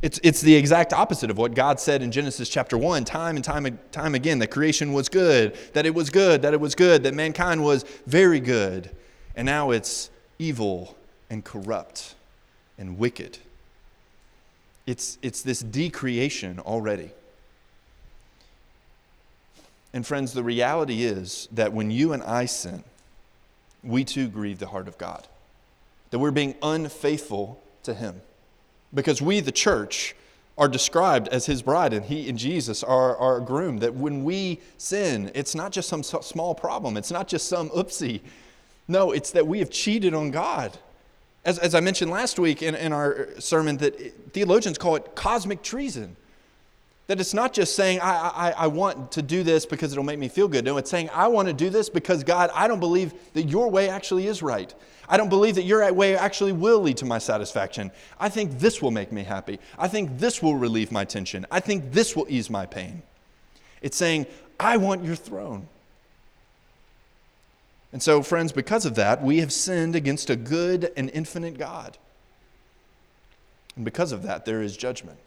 It's, 0.03 0.19
it's 0.25 0.41
the 0.41 0.57
exact 0.57 0.93
opposite 0.93 1.31
of 1.31 1.39
what 1.39 1.55
God 1.55 1.79
said 1.79 2.03
in 2.03 2.11
Genesis 2.11 2.49
chapter 2.49 2.77
1, 2.77 3.05
time 3.05 3.37
and 3.37 3.45
time 3.45 3.67
and 3.67 3.79
time 3.93 4.17
again, 4.17 4.41
that 4.41 4.49
creation 4.49 4.93
was 4.93 5.09
good, 5.09 5.57
that 5.75 5.87
it 5.87 5.95
was 5.95 6.11
good, 6.11 6.43
that 6.43 6.53
it 6.53 6.61
was 6.61 6.75
good, 6.75 7.05
that 7.05 7.15
mankind 7.15 7.63
was 7.63 7.85
very 8.07 8.41
good. 8.41 8.91
And 9.37 9.47
now 9.47 9.71
it's 9.71 10.11
evil 10.41 10.97
and 11.31 11.45
corrupt 11.45 12.17
and 12.79 12.99
wicked. 12.99 13.39
It's, 14.87 15.19
it's 15.23 15.43
this 15.43 15.61
decreation 15.61 16.59
already. 16.59 17.13
And 19.93 20.05
friends, 20.05 20.33
the 20.33 20.43
reality 20.43 21.05
is 21.05 21.49
that 21.53 21.73
when 21.73 21.93
you 21.93 22.13
and 22.13 22.25
I 22.25 22.47
sin, 22.47 22.83
we 23.85 24.05
too 24.05 24.27
grieve 24.27 24.59
the 24.59 24.69
heart 24.69 24.89
of 24.89 24.99
God. 24.99 25.29
That 26.13 26.21
we're 26.21 26.31
being 26.31 26.55
unfaithful 26.63 27.61
to 27.83 27.95
Him. 27.95 28.21
Because 28.95 29.21
we, 29.21 29.41
the 29.41 29.51
church, 29.51 30.15
are 30.57 30.69
described 30.69 31.27
as 31.29 31.47
His 31.47 31.63
bride, 31.63 31.93
and 31.93 32.05
He 32.05 32.29
and 32.29 32.39
Jesus 32.39 32.85
are 32.85 33.17
our 33.17 33.41
groom. 33.41 33.79
That 33.79 33.95
when 33.95 34.23
we 34.23 34.61
sin, 34.79 35.33
it's 35.35 35.55
not 35.55 35.73
just 35.73 35.89
some 35.89 36.03
small 36.05 36.55
problem, 36.55 36.97
it's 36.97 37.11
not 37.11 37.27
just 37.27 37.49
some 37.49 37.71
oopsie. 37.71 38.21
No, 38.87 39.11
it's 39.13 39.31
that 39.33 39.47
we 39.47 39.59
have 39.61 39.71
cheated 39.71 40.15
on 40.15 40.31
God. 40.31 40.79
As, 41.45 41.59
as 41.59 41.75
I 41.75 41.81
mentioned 41.81 42.11
last 42.11 42.39
week 42.39 42.63
in, 42.63 42.75
in 42.75 42.93
our 42.93 43.29
sermon, 43.41 43.79
that 43.79 44.33
theologians 44.33 44.79
call 44.79 44.97
it 44.97 45.15
cosmic 45.15 45.63
treason. 45.63 46.17
That 47.09 47.19
it's 47.21 47.35
not 47.35 47.53
just 47.53 47.75
saying, 47.75 48.01
I, 48.01 48.31
I, 48.35 48.51
I 48.51 48.67
want 48.69 49.13
to 49.13 49.23
do 49.23 49.43
this 49.43 49.67
because 49.67 49.91
it'll 49.91 50.05
make 50.05 50.21
me 50.21 50.29
feel 50.29 50.47
good. 50.47 50.65
No, 50.65 50.77
it's 50.77 50.91
saying, 50.91 51.11
I 51.13 51.29
want 51.29 51.49
to 51.49 51.55
do 51.55 51.69
this 51.69 51.89
because, 51.89 52.23
God, 52.23 52.51
I 52.55 52.69
don't 52.69 52.79
believe 52.79 53.13
that 53.35 53.45
your 53.45 53.69
way 53.71 53.89
actually 53.89 54.29
is 54.29 54.43
right. 54.43 54.73
I 55.13 55.19
don't 55.19 55.29
believe 55.29 55.57
that 55.57 55.65
your 55.65 55.93
way 55.93 56.17
actually 56.17 56.53
will 56.53 56.81
lead 56.81 56.97
to 56.97 57.05
my 57.05 57.19
satisfaction. 57.19 57.91
I 58.19 58.31
think 58.31 58.59
this 58.59 58.81
will 58.81 58.91
make 58.91 59.13
me 59.13 59.25
happy. 59.25 59.61
I 59.79 59.87
think 59.87 60.19
this 60.19 60.43
will 60.43 60.57
relieve 60.57 60.91
my 60.91 61.05
tension. 61.05 61.45
I 61.51 61.61
think 61.61 61.93
this 61.93 62.17
will 62.17 62.25
ease 62.31 62.49
my 62.49 62.65
pain. 62.65 63.03
It's 63.83 63.99
saying, 63.99 64.25
I 64.59 64.79
want 64.79 65.05
your 65.05 65.15
throne. 65.15 65.69
And 67.93 68.03
so, 68.03 68.23
friends, 68.23 68.53
because 68.53 68.87
of 68.87 68.95
that, 68.95 69.23
we 69.23 69.41
have 69.41 69.53
sinned 69.53 69.95
against 69.95 70.31
a 70.31 70.37
good 70.37 70.91
and 70.97 71.11
infinite 71.11 71.59
God. 71.59 71.99
And 73.77 73.85
because 73.85 74.13
of 74.13 74.23
that, 74.23 74.47
there 74.47 74.63
is 74.63 74.79
judgment. 74.79 75.19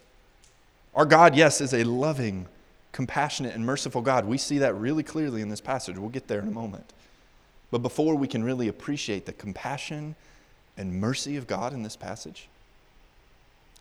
Our 0.95 1.05
God, 1.05 1.35
yes, 1.35 1.61
is 1.61 1.75
a 1.75 1.83
loving, 1.83 2.47
compassionate, 2.91 3.53
and 3.53 3.63
merciful 3.63 4.01
God. 4.01 4.25
We 4.25 4.39
see 4.39 4.57
that 4.57 4.73
really 4.73 5.03
clearly 5.03 5.43
in 5.43 5.49
this 5.49 5.61
passage. 5.61 5.99
We'll 5.99 6.09
get 6.09 6.27
there 6.27 6.39
in 6.39 6.47
a 6.47 6.51
moment. 6.51 6.91
But 7.75 7.81
before 7.81 8.15
we 8.15 8.29
can 8.29 8.41
really 8.41 8.69
appreciate 8.69 9.25
the 9.25 9.33
compassion 9.33 10.15
and 10.77 10.93
mercy 10.93 11.35
of 11.35 11.45
God 11.45 11.73
in 11.73 11.83
this 11.83 11.97
passage, 11.97 12.47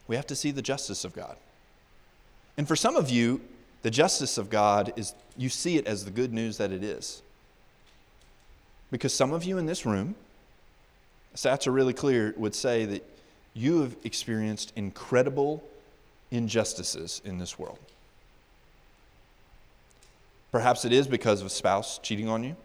we 0.08 0.16
have 0.16 0.26
to 0.26 0.34
see 0.34 0.50
the 0.50 0.62
justice 0.62 1.04
of 1.04 1.14
God. 1.14 1.36
And 2.56 2.66
for 2.66 2.74
some 2.74 2.96
of 2.96 3.08
you, 3.08 3.40
the 3.82 3.92
justice 3.92 4.36
of 4.36 4.50
God 4.50 4.92
is 4.96 5.14
you 5.36 5.48
see 5.48 5.76
it 5.76 5.86
as 5.86 6.04
the 6.04 6.10
good 6.10 6.32
news 6.32 6.56
that 6.56 6.72
it 6.72 6.82
is. 6.82 7.22
Because 8.90 9.14
some 9.14 9.32
of 9.32 9.44
you 9.44 9.58
in 9.58 9.66
this 9.66 9.86
room, 9.86 10.16
stats 11.36 11.68
are 11.68 11.70
really 11.70 11.94
clear, 11.94 12.34
would 12.36 12.56
say 12.56 12.84
that 12.86 13.08
you 13.54 13.82
have 13.82 13.94
experienced 14.02 14.72
incredible 14.74 15.62
injustices 16.32 17.22
in 17.24 17.38
this 17.38 17.60
world. 17.60 17.78
Perhaps 20.50 20.84
it 20.84 20.92
is 20.92 21.06
because 21.06 21.40
of 21.40 21.46
a 21.46 21.50
spouse 21.50 21.98
cheating 21.98 22.28
on 22.28 22.42
you. 22.42 22.56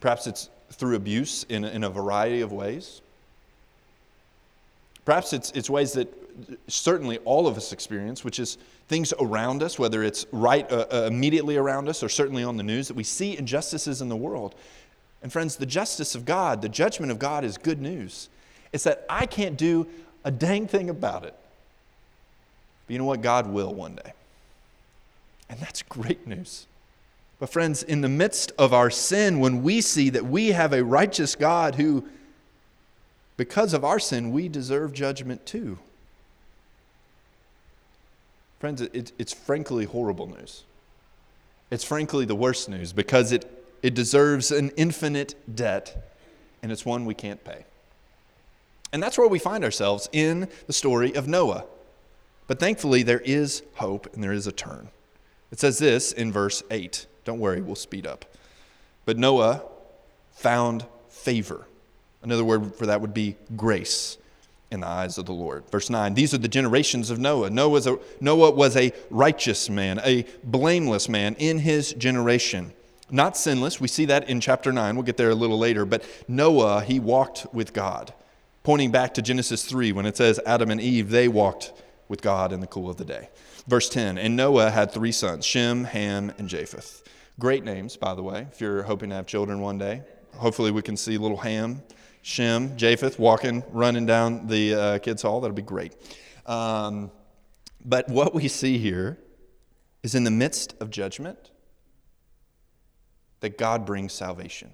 Perhaps 0.00 0.26
it's 0.26 0.50
through 0.72 0.96
abuse 0.96 1.44
in, 1.48 1.64
in 1.64 1.84
a 1.84 1.90
variety 1.90 2.40
of 2.40 2.52
ways. 2.52 3.00
Perhaps 5.04 5.32
it's, 5.32 5.50
it's 5.52 5.70
ways 5.70 5.92
that 5.92 6.12
certainly 6.68 7.18
all 7.18 7.46
of 7.46 7.56
us 7.56 7.72
experience, 7.72 8.24
which 8.24 8.38
is 8.38 8.58
things 8.88 9.12
around 9.20 9.62
us, 9.62 9.78
whether 9.78 10.02
it's 10.02 10.26
right 10.32 10.70
uh, 10.70 10.86
uh, 10.92 10.96
immediately 11.06 11.56
around 11.56 11.88
us 11.88 12.02
or 12.02 12.08
certainly 12.08 12.42
on 12.44 12.56
the 12.56 12.62
news, 12.62 12.88
that 12.88 12.94
we 12.94 13.04
see 13.04 13.38
injustices 13.38 14.02
in 14.02 14.08
the 14.08 14.16
world. 14.16 14.54
And 15.22 15.32
friends, 15.32 15.56
the 15.56 15.66
justice 15.66 16.14
of 16.14 16.24
God, 16.24 16.60
the 16.60 16.68
judgment 16.68 17.10
of 17.10 17.18
God 17.18 17.44
is 17.44 17.56
good 17.56 17.80
news. 17.80 18.28
It's 18.72 18.84
that 18.84 19.06
I 19.08 19.26
can't 19.26 19.56
do 19.56 19.86
a 20.24 20.30
dang 20.30 20.66
thing 20.66 20.90
about 20.90 21.24
it. 21.24 21.34
But 22.86 22.92
you 22.92 22.98
know 22.98 23.04
what? 23.04 23.22
God 23.22 23.46
will 23.48 23.72
one 23.72 23.94
day. 23.94 24.12
And 25.48 25.58
that's 25.60 25.82
great 25.82 26.26
news. 26.26 26.66
But, 27.38 27.50
friends, 27.50 27.82
in 27.82 28.00
the 28.00 28.08
midst 28.08 28.52
of 28.58 28.72
our 28.72 28.90
sin, 28.90 29.40
when 29.40 29.62
we 29.62 29.80
see 29.80 30.08
that 30.10 30.24
we 30.24 30.48
have 30.48 30.72
a 30.72 30.82
righteous 30.82 31.34
God 31.34 31.74
who, 31.74 32.06
because 33.36 33.74
of 33.74 33.84
our 33.84 33.98
sin, 33.98 34.32
we 34.32 34.48
deserve 34.48 34.94
judgment 34.94 35.44
too. 35.44 35.78
Friends, 38.58 38.80
it, 38.80 39.12
it's 39.18 39.34
frankly 39.34 39.84
horrible 39.84 40.26
news. 40.26 40.64
It's 41.70 41.84
frankly 41.84 42.24
the 42.24 42.34
worst 42.34 42.68
news 42.68 42.92
because 42.92 43.32
it, 43.32 43.44
it 43.82 43.94
deserves 43.94 44.50
an 44.50 44.70
infinite 44.76 45.34
debt, 45.54 46.10
and 46.62 46.72
it's 46.72 46.86
one 46.86 47.04
we 47.04 47.14
can't 47.14 47.42
pay. 47.44 47.66
And 48.92 49.02
that's 49.02 49.18
where 49.18 49.28
we 49.28 49.38
find 49.38 49.62
ourselves 49.62 50.08
in 50.12 50.48
the 50.66 50.72
story 50.72 51.14
of 51.14 51.28
Noah. 51.28 51.64
But 52.46 52.60
thankfully, 52.60 53.02
there 53.02 53.20
is 53.20 53.62
hope 53.74 54.12
and 54.14 54.22
there 54.22 54.32
is 54.32 54.46
a 54.46 54.52
turn. 54.52 54.88
It 55.50 55.58
says 55.58 55.78
this 55.78 56.12
in 56.12 56.32
verse 56.32 56.62
8. 56.70 57.06
Don't 57.26 57.40
worry, 57.40 57.60
we'll 57.60 57.74
speed 57.74 58.06
up. 58.06 58.24
But 59.04 59.18
Noah 59.18 59.62
found 60.30 60.86
favor. 61.10 61.66
Another 62.22 62.44
word 62.44 62.74
for 62.76 62.86
that 62.86 63.00
would 63.00 63.12
be 63.12 63.36
grace 63.56 64.16
in 64.70 64.80
the 64.80 64.86
eyes 64.86 65.18
of 65.18 65.26
the 65.26 65.32
Lord. 65.32 65.68
Verse 65.70 65.90
9 65.90 66.14
These 66.14 66.32
are 66.34 66.38
the 66.38 66.48
generations 66.48 67.10
of 67.10 67.18
Noah. 67.18 67.50
Noah 67.50 67.68
was 67.68 67.86
a, 67.86 67.98
Noah 68.20 68.52
was 68.52 68.76
a 68.76 68.92
righteous 69.10 69.68
man, 69.68 70.00
a 70.04 70.24
blameless 70.44 71.08
man 71.08 71.34
in 71.38 71.58
his 71.58 71.92
generation. 71.94 72.72
Not 73.10 73.36
sinless. 73.36 73.80
We 73.80 73.88
see 73.88 74.04
that 74.06 74.28
in 74.28 74.40
chapter 74.40 74.72
9. 74.72 74.96
We'll 74.96 75.04
get 75.04 75.16
there 75.16 75.30
a 75.30 75.34
little 75.34 75.58
later. 75.58 75.84
But 75.84 76.04
Noah, 76.28 76.82
he 76.82 76.98
walked 76.98 77.46
with 77.52 77.72
God, 77.72 78.14
pointing 78.62 78.90
back 78.90 79.14
to 79.14 79.22
Genesis 79.22 79.64
3 79.64 79.92
when 79.92 80.06
it 80.06 80.16
says 80.16 80.40
Adam 80.46 80.70
and 80.70 80.80
Eve, 80.80 81.10
they 81.10 81.28
walked 81.28 81.72
with 82.08 82.22
God 82.22 82.52
in 82.52 82.60
the 82.60 82.66
cool 82.66 82.88
of 82.88 82.96
the 82.96 83.04
day. 83.04 83.30
Verse 83.66 83.88
10 83.88 84.18
And 84.18 84.36
Noah 84.36 84.70
had 84.70 84.92
three 84.92 85.12
sons 85.12 85.44
Shem, 85.44 85.84
Ham, 85.84 86.32
and 86.38 86.48
Japheth. 86.48 87.02
Great 87.38 87.64
names, 87.64 87.96
by 87.96 88.14
the 88.14 88.22
way, 88.22 88.46
if 88.50 88.60
you're 88.60 88.82
hoping 88.82 89.10
to 89.10 89.16
have 89.16 89.26
children 89.26 89.60
one 89.60 89.78
day. 89.78 90.02
Hopefully, 90.34 90.70
we 90.70 90.82
can 90.82 90.96
see 90.96 91.18
little 91.18 91.36
Ham 91.38 91.82
Shem, 92.26 92.76
Japheth 92.76 93.20
walking, 93.20 93.62
running 93.70 94.04
down 94.04 94.48
the 94.48 94.74
uh, 94.74 94.98
kids' 94.98 95.22
hall. 95.22 95.40
That'll 95.40 95.54
be 95.54 95.62
great. 95.62 95.94
Um, 96.44 97.12
but 97.84 98.08
what 98.08 98.34
we 98.34 98.48
see 98.48 98.78
here 98.78 99.16
is 100.02 100.16
in 100.16 100.24
the 100.24 100.30
midst 100.32 100.74
of 100.80 100.90
judgment 100.90 101.52
that 103.38 103.56
God 103.56 103.86
brings 103.86 104.12
salvation. 104.12 104.72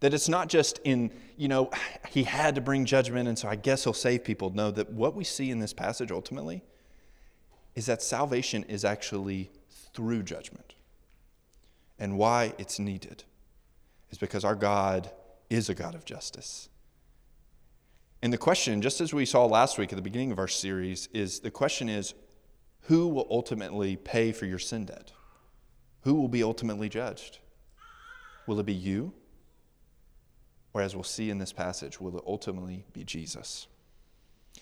That 0.00 0.14
it's 0.14 0.26
not 0.26 0.48
just 0.48 0.80
in, 0.84 1.10
you 1.36 1.48
know, 1.48 1.70
he 2.08 2.22
had 2.22 2.54
to 2.54 2.62
bring 2.62 2.86
judgment 2.86 3.28
and 3.28 3.38
so 3.38 3.46
I 3.46 3.56
guess 3.56 3.84
he'll 3.84 3.92
save 3.92 4.24
people. 4.24 4.48
No, 4.48 4.70
that 4.70 4.90
what 4.90 5.14
we 5.14 5.24
see 5.24 5.50
in 5.50 5.58
this 5.58 5.74
passage 5.74 6.10
ultimately 6.10 6.64
is 7.74 7.84
that 7.84 8.00
salvation 8.00 8.64
is 8.68 8.86
actually 8.86 9.50
through 9.92 10.22
judgment. 10.22 10.76
And 12.02 12.18
why 12.18 12.52
it's 12.58 12.80
needed 12.80 13.22
is 14.10 14.18
because 14.18 14.44
our 14.44 14.56
God 14.56 15.08
is 15.48 15.68
a 15.68 15.74
God 15.74 15.94
of 15.94 16.04
justice. 16.04 16.68
And 18.20 18.32
the 18.32 18.38
question, 18.38 18.82
just 18.82 19.00
as 19.00 19.14
we 19.14 19.24
saw 19.24 19.46
last 19.46 19.78
week 19.78 19.92
at 19.92 19.96
the 19.96 20.02
beginning 20.02 20.32
of 20.32 20.40
our 20.40 20.48
series, 20.48 21.08
is 21.14 21.38
the 21.38 21.50
question 21.52 21.88
is 21.88 22.14
who 22.86 23.06
will 23.06 23.28
ultimately 23.30 23.94
pay 23.94 24.32
for 24.32 24.46
your 24.46 24.58
sin 24.58 24.86
debt? 24.86 25.12
Who 26.00 26.14
will 26.14 26.26
be 26.26 26.42
ultimately 26.42 26.88
judged? 26.88 27.38
Will 28.48 28.58
it 28.58 28.66
be 28.66 28.74
you? 28.74 29.12
Or 30.74 30.82
as 30.82 30.96
we'll 30.96 31.04
see 31.04 31.30
in 31.30 31.38
this 31.38 31.52
passage, 31.52 32.00
will 32.00 32.18
it 32.18 32.24
ultimately 32.26 32.84
be 32.92 33.04
Jesus? 33.04 33.68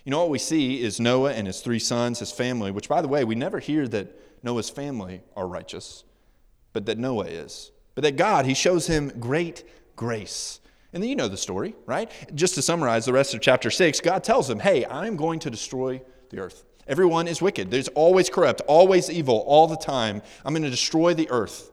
You 0.04 0.10
know 0.10 0.20
what 0.20 0.28
we 0.28 0.38
see 0.38 0.82
is 0.82 1.00
Noah 1.00 1.32
and 1.32 1.46
his 1.46 1.62
three 1.62 1.78
sons, 1.78 2.18
his 2.18 2.32
family, 2.32 2.70
which, 2.70 2.86
by 2.86 3.00
the 3.00 3.08
way, 3.08 3.24
we 3.24 3.34
never 3.34 3.60
hear 3.60 3.88
that 3.88 4.44
Noah's 4.44 4.68
family 4.68 5.22
are 5.34 5.48
righteous, 5.48 6.04
but 6.72 6.86
that 6.86 6.98
Noah 6.98 7.26
is. 7.26 7.72
But 7.94 8.02
that 8.02 8.16
God, 8.16 8.46
he 8.46 8.54
shows 8.54 8.86
him 8.86 9.12
great 9.18 9.64
grace. 9.96 10.60
And 10.92 11.02
then 11.02 11.10
you 11.10 11.16
know 11.16 11.28
the 11.28 11.36
story, 11.36 11.76
right? 11.86 12.10
Just 12.34 12.54
to 12.56 12.62
summarize 12.62 13.04
the 13.04 13.12
rest 13.12 13.34
of 13.34 13.40
chapter 13.40 13.70
6, 13.70 14.00
God 14.00 14.24
tells 14.24 14.48
him, 14.48 14.58
Hey, 14.58 14.84
I'm 14.86 15.16
going 15.16 15.38
to 15.40 15.50
destroy 15.50 16.02
the 16.30 16.40
earth. 16.40 16.64
Everyone 16.86 17.28
is 17.28 17.40
wicked. 17.40 17.70
There's 17.70 17.88
always 17.88 18.28
corrupt, 18.28 18.62
always 18.66 19.10
evil, 19.10 19.44
all 19.46 19.68
the 19.68 19.76
time. 19.76 20.22
I'm 20.44 20.52
going 20.52 20.64
to 20.64 20.70
destroy 20.70 21.14
the 21.14 21.30
earth. 21.30 21.70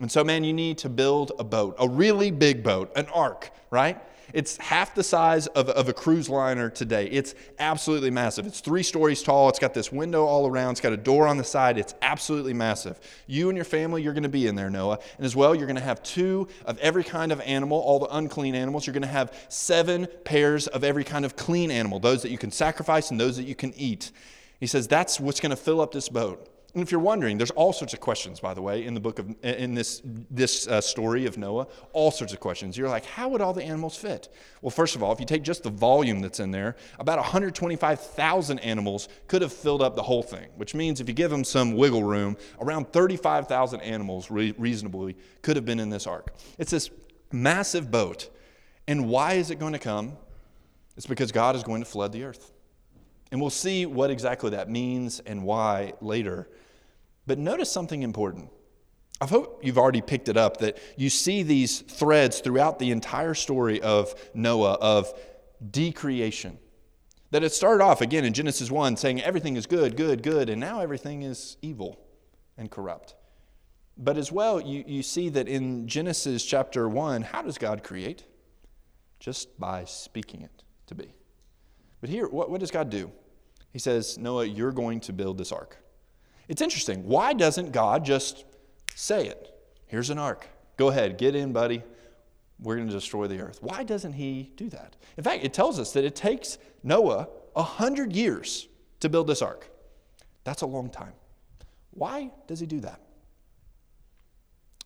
And 0.00 0.12
so, 0.12 0.22
man, 0.22 0.44
you 0.44 0.52
need 0.52 0.78
to 0.78 0.88
build 0.88 1.32
a 1.38 1.44
boat, 1.44 1.76
a 1.78 1.88
really 1.88 2.30
big 2.30 2.62
boat, 2.62 2.92
an 2.94 3.06
ark, 3.06 3.50
right? 3.70 4.00
It's 4.32 4.56
half 4.58 4.94
the 4.94 5.02
size 5.02 5.46
of, 5.48 5.68
of 5.70 5.88
a 5.88 5.92
cruise 5.92 6.28
liner 6.28 6.68
today. 6.68 7.06
It's 7.06 7.34
absolutely 7.58 8.10
massive. 8.10 8.46
It's 8.46 8.60
three 8.60 8.82
stories 8.82 9.22
tall. 9.22 9.48
It's 9.48 9.58
got 9.58 9.74
this 9.74 9.90
window 9.90 10.24
all 10.24 10.46
around. 10.46 10.72
It's 10.72 10.80
got 10.80 10.92
a 10.92 10.98
door 10.98 11.26
on 11.26 11.38
the 11.38 11.44
side. 11.44 11.78
It's 11.78 11.94
absolutely 12.02 12.52
massive. 12.52 13.00
You 13.26 13.48
and 13.48 13.56
your 13.56 13.64
family, 13.64 14.02
you're 14.02 14.12
going 14.12 14.22
to 14.24 14.28
be 14.28 14.46
in 14.46 14.54
there, 14.54 14.70
Noah. 14.70 14.98
And 15.16 15.24
as 15.24 15.34
well, 15.34 15.54
you're 15.54 15.66
going 15.66 15.76
to 15.76 15.82
have 15.82 16.02
two 16.02 16.48
of 16.66 16.78
every 16.78 17.04
kind 17.04 17.32
of 17.32 17.40
animal, 17.40 17.78
all 17.78 17.98
the 17.98 18.14
unclean 18.14 18.54
animals. 18.54 18.86
You're 18.86 18.94
going 18.94 19.02
to 19.02 19.08
have 19.08 19.32
seven 19.48 20.06
pairs 20.24 20.66
of 20.66 20.84
every 20.84 21.04
kind 21.04 21.24
of 21.24 21.36
clean 21.36 21.70
animal, 21.70 21.98
those 21.98 22.22
that 22.22 22.30
you 22.30 22.38
can 22.38 22.50
sacrifice 22.50 23.10
and 23.10 23.18
those 23.18 23.36
that 23.38 23.44
you 23.44 23.54
can 23.54 23.72
eat. 23.74 24.10
He 24.60 24.66
says 24.66 24.88
that's 24.88 25.18
what's 25.20 25.40
going 25.40 25.50
to 25.50 25.56
fill 25.56 25.80
up 25.80 25.92
this 25.92 26.08
boat. 26.08 26.46
And 26.74 26.82
if 26.82 26.92
you're 26.92 27.00
wondering, 27.00 27.38
there's 27.38 27.50
all 27.52 27.72
sorts 27.72 27.94
of 27.94 28.00
questions, 28.00 28.40
by 28.40 28.52
the 28.52 28.60
way, 28.60 28.84
in 28.84 28.92
the 28.92 29.00
book 29.00 29.18
of 29.18 29.34
in 29.42 29.74
this 29.74 30.02
this 30.04 30.68
uh, 30.68 30.82
story 30.82 31.24
of 31.24 31.38
Noah. 31.38 31.66
All 31.94 32.10
sorts 32.10 32.34
of 32.34 32.40
questions. 32.40 32.76
You're 32.76 32.90
like, 32.90 33.06
how 33.06 33.30
would 33.30 33.40
all 33.40 33.54
the 33.54 33.64
animals 33.64 33.96
fit? 33.96 34.28
Well, 34.60 34.70
first 34.70 34.94
of 34.94 35.02
all, 35.02 35.10
if 35.10 35.18
you 35.18 35.24
take 35.24 35.42
just 35.42 35.62
the 35.62 35.70
volume 35.70 36.20
that's 36.20 36.40
in 36.40 36.50
there, 36.50 36.76
about 36.98 37.16
125,000 37.16 38.58
animals 38.58 39.08
could 39.28 39.40
have 39.40 39.52
filled 39.52 39.80
up 39.80 39.96
the 39.96 40.02
whole 40.02 40.22
thing. 40.22 40.48
Which 40.56 40.74
means 40.74 41.00
if 41.00 41.08
you 41.08 41.14
give 41.14 41.30
them 41.30 41.42
some 41.42 41.74
wiggle 41.74 42.04
room, 42.04 42.36
around 42.60 42.92
35,000 42.92 43.80
animals 43.80 44.30
re- 44.30 44.54
reasonably 44.58 45.16
could 45.40 45.56
have 45.56 45.64
been 45.64 45.80
in 45.80 45.88
this 45.88 46.06
ark. 46.06 46.34
It's 46.58 46.70
this 46.70 46.90
massive 47.32 47.90
boat, 47.90 48.28
and 48.86 49.08
why 49.08 49.34
is 49.34 49.50
it 49.50 49.58
going 49.58 49.72
to 49.72 49.78
come? 49.78 50.18
It's 50.98 51.06
because 51.06 51.32
God 51.32 51.56
is 51.56 51.62
going 51.62 51.80
to 51.80 51.86
flood 51.86 52.12
the 52.12 52.24
earth. 52.24 52.52
And 53.30 53.40
we'll 53.40 53.50
see 53.50 53.86
what 53.86 54.10
exactly 54.10 54.50
that 54.50 54.70
means 54.70 55.20
and 55.20 55.42
why 55.42 55.92
later. 56.00 56.48
But 57.26 57.38
notice 57.38 57.70
something 57.70 58.02
important. 58.02 58.50
I 59.20 59.26
hope 59.26 59.60
you've 59.62 59.78
already 59.78 60.00
picked 60.00 60.28
it 60.28 60.36
up 60.36 60.58
that 60.58 60.78
you 60.96 61.10
see 61.10 61.42
these 61.42 61.80
threads 61.80 62.40
throughout 62.40 62.78
the 62.78 62.90
entire 62.90 63.34
story 63.34 63.82
of 63.82 64.14
Noah 64.32 64.74
of 64.74 65.12
decreation. 65.70 66.58
That 67.30 67.42
it 67.42 67.52
started 67.52 67.84
off 67.84 68.00
again 68.00 68.24
in 68.24 68.32
Genesis 68.32 68.70
1 68.70 68.96
saying 68.96 69.20
everything 69.20 69.56
is 69.56 69.66
good, 69.66 69.96
good, 69.96 70.22
good, 70.22 70.48
and 70.48 70.60
now 70.60 70.80
everything 70.80 71.22
is 71.22 71.56
evil 71.60 72.00
and 72.56 72.70
corrupt. 72.70 73.16
But 73.98 74.16
as 74.16 74.30
well, 74.30 74.60
you, 74.60 74.84
you 74.86 75.02
see 75.02 75.28
that 75.30 75.48
in 75.48 75.88
Genesis 75.88 76.44
chapter 76.44 76.88
1, 76.88 77.22
how 77.22 77.42
does 77.42 77.58
God 77.58 77.82
create? 77.82 78.24
Just 79.18 79.58
by 79.58 79.84
speaking 79.84 80.42
it 80.42 80.62
to 80.86 80.94
be. 80.94 81.12
But 82.00 82.10
here, 82.10 82.28
what, 82.28 82.50
what 82.50 82.60
does 82.60 82.70
God 82.70 82.90
do? 82.90 83.10
He 83.72 83.78
says, 83.78 84.18
Noah, 84.18 84.46
you're 84.46 84.72
going 84.72 85.00
to 85.00 85.12
build 85.12 85.38
this 85.38 85.52
ark. 85.52 85.78
It's 86.48 86.62
interesting. 86.62 87.06
Why 87.06 87.32
doesn't 87.34 87.72
God 87.72 88.04
just 88.04 88.44
say 88.94 89.26
it? 89.26 89.54
Here's 89.86 90.10
an 90.10 90.18
ark. 90.18 90.48
Go 90.76 90.88
ahead, 90.88 91.18
get 91.18 91.34
in, 91.34 91.52
buddy. 91.52 91.82
We're 92.60 92.76
going 92.76 92.88
to 92.88 92.94
destroy 92.94 93.26
the 93.26 93.40
earth. 93.40 93.58
Why 93.62 93.84
doesn't 93.84 94.14
he 94.14 94.52
do 94.56 94.68
that? 94.70 94.96
In 95.16 95.24
fact, 95.24 95.44
it 95.44 95.52
tells 95.52 95.78
us 95.78 95.92
that 95.92 96.04
it 96.04 96.16
takes 96.16 96.58
Noah 96.82 97.28
a 97.54 97.62
hundred 97.62 98.14
years 98.14 98.68
to 99.00 99.08
build 99.08 99.26
this 99.26 99.42
ark. 99.42 99.70
That's 100.44 100.62
a 100.62 100.66
long 100.66 100.90
time. 100.90 101.12
Why 101.90 102.30
does 102.46 102.60
he 102.60 102.66
do 102.66 102.80
that? 102.80 103.00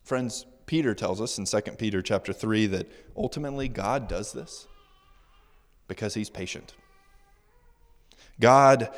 Friends, 0.04 0.46
Peter 0.66 0.94
tells 0.94 1.20
us 1.20 1.38
in 1.38 1.44
2 1.44 1.60
Peter 1.72 2.02
chapter 2.02 2.32
3 2.32 2.66
that 2.66 2.90
ultimately 3.16 3.68
God 3.68 4.08
does 4.08 4.32
this 4.32 4.66
because 5.88 6.14
he's 6.14 6.30
patient. 6.30 6.74
God 8.40 8.90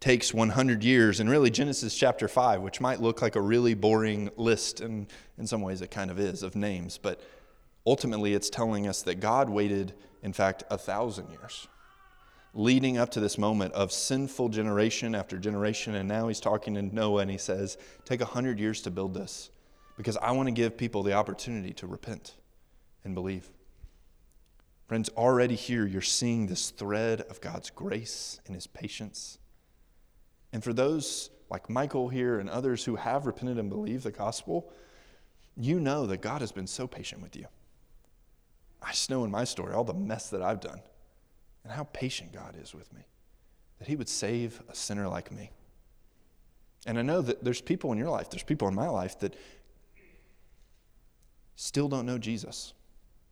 takes 0.00 0.32
100 0.32 0.84
years, 0.84 1.20
and 1.20 1.28
really 1.28 1.50
Genesis 1.50 1.96
chapter 1.96 2.28
5, 2.28 2.60
which 2.60 2.80
might 2.80 3.00
look 3.00 3.20
like 3.20 3.36
a 3.36 3.40
really 3.40 3.74
boring 3.74 4.30
list, 4.36 4.80
and 4.80 5.06
in 5.38 5.46
some 5.46 5.60
ways 5.60 5.82
it 5.82 5.90
kind 5.90 6.10
of 6.10 6.18
is, 6.18 6.42
of 6.42 6.54
names, 6.54 6.98
but 6.98 7.20
ultimately 7.84 8.34
it's 8.34 8.48
telling 8.48 8.86
us 8.86 9.02
that 9.02 9.16
God 9.16 9.50
waited, 9.50 9.94
in 10.22 10.32
fact, 10.32 10.62
a 10.70 10.78
thousand 10.78 11.30
years, 11.30 11.66
leading 12.54 12.96
up 12.96 13.10
to 13.10 13.20
this 13.20 13.38
moment 13.38 13.74
of 13.74 13.90
sinful 13.90 14.50
generation 14.50 15.14
after 15.14 15.36
generation, 15.36 15.96
and 15.96 16.08
now 16.08 16.28
he's 16.28 16.40
talking 16.40 16.74
to 16.74 16.82
Noah 16.82 17.22
and 17.22 17.30
he 17.30 17.38
says, 17.38 17.76
Take 18.04 18.20
a 18.20 18.26
hundred 18.26 18.60
years 18.60 18.82
to 18.82 18.90
build 18.90 19.14
this, 19.14 19.50
because 19.96 20.16
I 20.16 20.30
want 20.30 20.46
to 20.46 20.52
give 20.52 20.76
people 20.76 21.02
the 21.02 21.14
opportunity 21.14 21.72
to 21.74 21.86
repent 21.88 22.34
and 23.04 23.14
believe. 23.14 23.50
Friends, 24.88 25.08
already 25.10 25.54
here 25.54 25.86
you're 25.86 26.02
seeing 26.02 26.46
this 26.46 26.70
thread 26.70 27.20
of 27.22 27.40
God's 27.40 27.70
grace 27.70 28.40
and 28.46 28.54
his 28.54 28.66
patience 28.66 29.38
and 30.52 30.64
for 30.64 30.72
those 30.72 31.30
like 31.50 31.70
Michael 31.70 32.08
here 32.08 32.38
and 32.38 32.48
others 32.48 32.84
who 32.84 32.96
have 32.96 33.26
repented 33.26 33.58
and 33.58 33.68
believed 33.68 34.04
the 34.04 34.10
gospel, 34.10 34.70
you 35.56 35.80
know 35.80 36.06
that 36.06 36.20
God 36.20 36.40
has 36.40 36.52
been 36.52 36.66
so 36.66 36.86
patient 36.86 37.22
with 37.22 37.36
you. 37.36 37.46
I 38.82 38.90
just 38.90 39.10
know 39.10 39.24
in 39.24 39.30
my 39.30 39.44
story 39.44 39.74
all 39.74 39.84
the 39.84 39.94
mess 39.94 40.30
that 40.30 40.42
I've 40.42 40.60
done 40.60 40.80
and 41.64 41.72
how 41.72 41.84
patient 41.84 42.32
God 42.32 42.54
is 42.60 42.74
with 42.74 42.92
me, 42.92 43.02
that 43.78 43.88
He 43.88 43.96
would 43.96 44.08
save 44.08 44.62
a 44.68 44.74
sinner 44.74 45.08
like 45.08 45.32
me. 45.32 45.50
And 46.86 46.98
I 46.98 47.02
know 47.02 47.20
that 47.22 47.42
there's 47.42 47.60
people 47.60 47.92
in 47.92 47.98
your 47.98 48.08
life, 48.08 48.30
there's 48.30 48.44
people 48.44 48.68
in 48.68 48.74
my 48.74 48.88
life 48.88 49.18
that 49.18 49.34
still 51.56 51.88
don't 51.88 52.06
know 52.06 52.18
Jesus. 52.18 52.72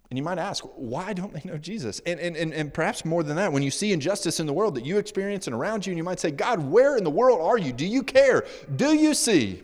And 0.09 0.17
you 0.17 0.23
might 0.23 0.39
ask, 0.39 0.63
why 0.77 1.13
don't 1.13 1.33
they 1.33 1.43
know 1.45 1.59
Jesus? 1.59 2.01
And, 2.07 2.21
and, 2.21 2.37
and, 2.37 2.55
and 2.55 2.73
perhaps 2.73 3.05
more 3.05 3.25
than 3.25 3.37
that, 3.37 3.53
when 3.53 3.63
you 3.63 3.73
see 3.73 3.93
injustice 3.93 4.39
in 4.39 4.47
the 4.47 4.53
world 4.53 4.77
that 4.77 4.85
you 4.85 4.99
experience 4.99 5.49
and 5.49 5.55
around 5.55 5.85
you, 5.85 5.91
and 5.91 5.99
you 5.99 6.05
might 6.05 6.21
say, 6.21 6.31
God, 6.31 6.61
where 6.61 6.97
in 6.97 7.03
the 7.03 7.11
world 7.11 7.41
are 7.41 7.59
you? 7.59 7.73
Do 7.73 7.85
you 7.85 8.03
care? 8.03 8.47
Do 8.77 8.95
you 8.95 9.15
see? 9.15 9.63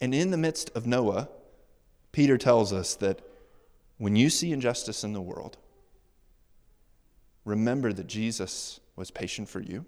And 0.00 0.12
in 0.12 0.32
the 0.32 0.36
midst 0.36 0.70
of 0.74 0.86
Noah, 0.86 1.28
Peter 2.10 2.36
tells 2.36 2.72
us 2.72 2.96
that 2.96 3.22
when 3.98 4.16
you 4.16 4.28
see 4.28 4.52
injustice 4.52 5.04
in 5.04 5.12
the 5.12 5.22
world, 5.22 5.56
remember 7.44 7.92
that 7.92 8.08
Jesus 8.08 8.80
was 8.96 9.12
patient 9.12 9.48
for 9.48 9.60
you, 9.60 9.84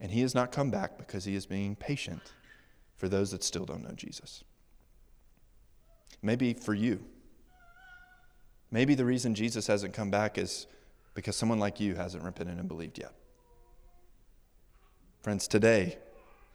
and 0.00 0.10
he 0.10 0.22
has 0.22 0.34
not 0.34 0.52
come 0.52 0.70
back 0.70 0.96
because 0.96 1.24
he 1.24 1.34
is 1.34 1.44
being 1.44 1.76
patient 1.76 2.32
for 2.96 3.08
those 3.08 3.30
that 3.32 3.44
still 3.44 3.66
don't 3.66 3.82
know 3.82 3.94
Jesus. 3.94 4.42
Maybe 6.22 6.54
for 6.54 6.72
you 6.72 7.04
Maybe 8.74 8.96
the 8.96 9.04
reason 9.04 9.36
Jesus 9.36 9.68
hasn't 9.68 9.94
come 9.94 10.10
back 10.10 10.36
is 10.36 10.66
Because 11.14 11.36
someone 11.36 11.60
like 11.60 11.78
you 11.78 11.94
hasn't 11.94 12.24
repented 12.24 12.58
and 12.58 12.66
believed 12.66 12.98
yet. 12.98 13.12
Friends, 15.22 15.46
today, 15.46 15.96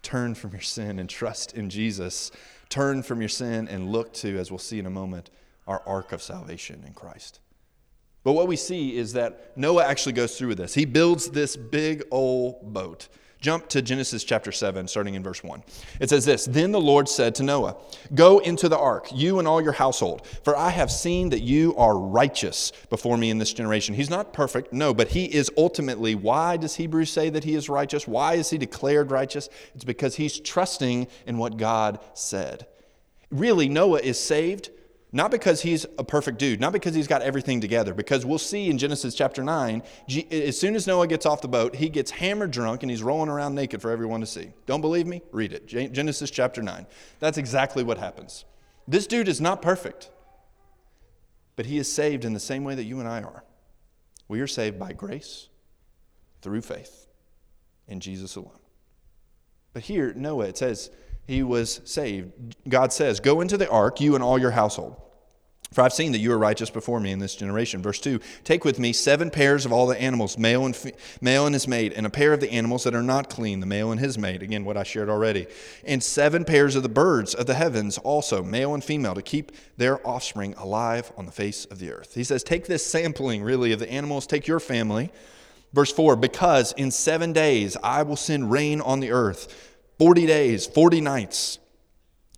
turn 0.01 0.36
from 0.36 0.51
your 0.51 0.60
sin 0.60 0.99
and 0.99 1.10
trust 1.10 1.53
in 1.53 1.69
Jesus. 1.69 2.29
Turn 2.67 3.03
from 3.03 3.21
your 3.21 3.29
sin 3.29 3.69
and 3.69 3.89
look 3.89 4.12
to, 4.15 4.38
as 4.38 4.51
we'll 4.51 4.58
see 4.58 4.79
in 4.79 4.86
a 4.86 4.89
moment, 4.89 5.29
our 5.65 5.82
ark 5.86 6.12
of 6.12 6.21
salvation 6.21 6.84
in 6.86 6.91
Christ. 6.93 7.39
But 8.25 8.34
what 8.34 8.49
we 8.49 8.58
see 8.58 8.97
is 8.97 9.13
that 9.13 9.58
Noah 9.58 9.86
actually 9.86 10.12
goes 10.12 10.38
through 10.38 10.49
with 10.49 10.58
this. 10.58 10.73
He 10.73 10.84
builds 10.84 11.29
this 11.29 11.55
big 11.55 12.03
old 12.12 12.73
boat. 12.73 13.08
Jump 13.41 13.69
to 13.69 13.82
Genesis 13.82 14.25
chapter 14.25 14.52
7, 14.52 14.86
starting 14.89 15.15
in 15.15 15.23
verse 15.23 15.41
1. 15.41 15.63
It 16.02 16.10
says 16.10 16.25
this 16.25 16.45
Then 16.45 16.73
the 16.73 16.82
Lord 16.82 17.08
said 17.08 17.36
to 17.36 17.43
Noah, 17.43 17.78
Go 18.13 18.39
into 18.39 18.67
the 18.67 18.78
ark, 18.78 19.08
you 19.13 19.39
and 19.39 19.47
all 19.47 19.62
your 19.62 19.71
household, 19.71 20.28
for 20.43 20.58
I 20.58 20.69
have 20.69 20.91
seen 20.91 21.30
that 21.30 21.39
you 21.39 21.73
are 21.78 21.97
righteous 21.97 22.73
before 22.89 23.17
me 23.17 23.30
in 23.30 23.38
this 23.38 23.54
generation. 23.54 23.95
He's 23.95 24.10
not 24.10 24.34
perfect, 24.34 24.73
no, 24.73 24.93
but 24.93 25.10
he 25.10 25.23
is 25.25 25.49
ultimately. 25.58 26.15
Why 26.15 26.58
does 26.58 26.75
Hebrews 26.75 27.12
say 27.12 27.30
that 27.30 27.45
he 27.45 27.56
is 27.56 27.69
righteous? 27.69 28.06
Why 28.06 28.34
is 28.34 28.49
he 28.49 28.58
declared 28.58 29.10
righteous? 29.10 29.47
It's 29.73 29.86
because 29.86 30.15
he's 30.15 30.38
trusting 30.38 31.08
in 31.25 31.38
what 31.38 31.56
God 31.56 31.99
said. 32.13 32.67
Really, 33.32 33.69
Noah 33.69 33.99
is 33.99 34.19
saved 34.19 34.69
not 35.11 35.31
because 35.31 35.61
he's 35.61 35.85
a 35.97 36.03
perfect 36.03 36.37
dude, 36.37 36.59
not 36.59 36.71
because 36.71 36.93
he's 36.93 37.07
got 37.07 37.23
everything 37.23 37.61
together, 37.61 37.93
because 37.93 38.25
we'll 38.25 38.37
see 38.37 38.69
in 38.69 38.77
Genesis 38.77 39.15
chapter 39.15 39.43
9, 39.43 39.81
as 40.31 40.59
soon 40.59 40.75
as 40.75 40.85
Noah 40.85 41.07
gets 41.07 41.25
off 41.25 41.41
the 41.41 41.47
boat, 41.47 41.75
he 41.75 41.89
gets 41.89 42.11
hammered 42.11 42.51
drunk 42.51 42.83
and 42.83 42.91
he's 42.91 43.01
rolling 43.01 43.29
around 43.29 43.55
naked 43.55 43.81
for 43.81 43.89
everyone 43.89 44.19
to 44.19 44.27
see. 44.27 44.51
Don't 44.67 44.81
believe 44.81 45.07
me? 45.07 45.23
Read 45.31 45.51
it. 45.51 45.65
Genesis 45.65 46.29
chapter 46.29 46.61
9. 46.61 46.85
That's 47.19 47.39
exactly 47.39 47.83
what 47.83 47.97
happens. 47.97 48.45
This 48.87 49.07
dude 49.07 49.27
is 49.27 49.41
not 49.41 49.61
perfect, 49.61 50.11
but 51.55 51.65
he 51.65 51.79
is 51.79 51.91
saved 51.91 52.23
in 52.23 52.33
the 52.33 52.39
same 52.39 52.63
way 52.63 52.75
that 52.75 52.83
you 52.83 52.99
and 52.99 53.07
I 53.07 53.23
are. 53.23 53.43
We 54.27 54.41
are 54.41 54.47
saved 54.47 54.77
by 54.77 54.93
grace 54.93 55.49
through 56.41 56.61
faith 56.61 57.07
in 57.87 57.99
Jesus 57.99 58.35
alone. 58.35 58.59
But 59.73 59.83
here, 59.83 60.13
Noah, 60.13 60.45
it 60.45 60.57
says, 60.57 60.91
he 61.29 61.43
was 61.43 61.79
saved. 61.85 62.31
God 62.67 62.91
says, 62.91 63.19
Go 63.19 63.39
into 63.39 63.55
the 63.55 63.69
ark, 63.69 64.01
you 64.01 64.15
and 64.15 64.23
all 64.23 64.39
your 64.39 64.51
household. 64.51 64.99
For 65.71 65.83
I've 65.83 65.93
seen 65.93 66.13
that 66.13 66.17
you 66.17 66.31
are 66.31 66.37
righteous 66.39 66.71
before 66.71 66.99
me 66.99 67.11
in 67.11 67.19
this 67.19 67.35
generation. 67.35 67.83
Verse 67.83 67.99
2 67.99 68.19
Take 68.43 68.65
with 68.65 68.79
me 68.79 68.91
seven 68.91 69.29
pairs 69.29 69.63
of 69.63 69.71
all 69.71 69.85
the 69.85 70.01
animals, 70.01 70.39
male 70.39 70.65
and, 70.65 70.75
fe- 70.75 70.93
male 71.21 71.45
and 71.45 71.53
his 71.53 71.67
mate, 71.67 71.93
and 71.95 72.07
a 72.07 72.09
pair 72.09 72.33
of 72.33 72.39
the 72.39 72.51
animals 72.51 72.83
that 72.83 72.95
are 72.95 73.03
not 73.03 73.29
clean, 73.29 73.59
the 73.59 73.67
male 73.67 73.91
and 73.91 73.99
his 73.99 74.17
mate. 74.17 74.41
Again, 74.41 74.65
what 74.65 74.75
I 74.75 74.81
shared 74.81 75.07
already. 75.07 75.45
And 75.85 76.01
seven 76.01 76.45
pairs 76.45 76.75
of 76.75 76.81
the 76.81 76.89
birds 76.89 77.35
of 77.35 77.45
the 77.45 77.53
heavens, 77.53 77.99
also, 77.99 78.41
male 78.41 78.73
and 78.73 78.83
female, 78.83 79.13
to 79.13 79.21
keep 79.21 79.51
their 79.77 80.05
offspring 80.07 80.55
alive 80.57 81.11
on 81.15 81.27
the 81.27 81.31
face 81.31 81.65
of 81.65 81.77
the 81.77 81.91
earth. 81.91 82.15
He 82.15 82.23
says, 82.23 82.41
Take 82.41 82.65
this 82.65 82.83
sampling, 82.83 83.43
really, 83.43 83.71
of 83.71 83.79
the 83.79 83.91
animals, 83.91 84.25
take 84.25 84.47
your 84.47 84.59
family. 84.59 85.11
Verse 85.73 85.91
4 85.91 86.15
Because 86.15 86.71
in 86.73 86.89
seven 86.89 87.33
days 87.33 87.77
I 87.83 88.01
will 88.01 88.15
send 88.15 88.51
rain 88.51 88.81
on 88.81 88.99
the 88.99 89.11
earth 89.11 89.68
40 89.99 90.25
days, 90.25 90.65
40 90.65 91.01
nights, 91.01 91.59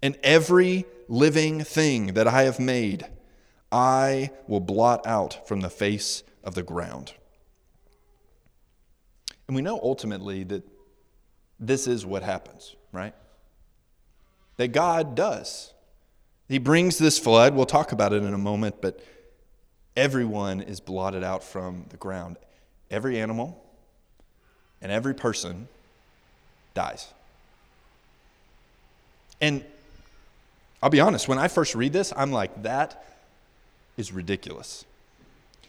and 0.02 0.18
every 0.24 0.86
living 1.08 1.64
thing 1.64 2.08
that 2.16 2.28
I 2.28 2.42
have 2.44 2.60
made, 2.60 3.06
I 3.72 4.32
will 4.48 4.60
blot 4.60 5.06
out 5.06 5.48
from 5.48 5.62
the 5.62 5.70
face 5.70 6.24
of 6.44 6.56
the 6.56 6.64
ground. 6.64 7.14
And 9.48 9.56
we 9.56 9.62
know 9.62 9.80
ultimately 9.82 10.44
that 10.46 10.64
this 11.60 11.86
is 11.86 12.04
what 12.06 12.24
happens, 12.24 12.76
right? 12.92 13.14
That 14.58 14.70
God 14.70 15.14
does. 15.16 15.74
He 16.50 16.58
brings 16.58 16.98
this 16.98 17.20
flood. 17.20 17.54
We'll 17.54 17.66
talk 17.66 17.92
about 17.92 18.12
it 18.12 18.24
in 18.24 18.34
a 18.34 18.40
moment, 18.40 18.82
but 18.82 19.00
everyone 19.96 20.62
is 20.62 20.80
blotted 20.80 21.24
out 21.24 21.44
from 21.44 21.86
the 21.90 21.98
ground. 21.98 22.38
Every 22.90 23.20
animal 23.20 23.64
and 24.82 24.92
every 24.92 25.14
person 25.14 25.68
dies. 26.74 27.14
And 29.42 29.66
I'll 30.82 30.90
be 30.90 31.00
honest, 31.00 31.28
when 31.28 31.38
I 31.38 31.48
first 31.48 31.76
read 31.76 31.92
this, 31.92 32.14
I'm 32.16 32.32
like, 32.32 32.64
that 32.64 33.04
is 33.98 34.12
ridiculous. 34.12 34.86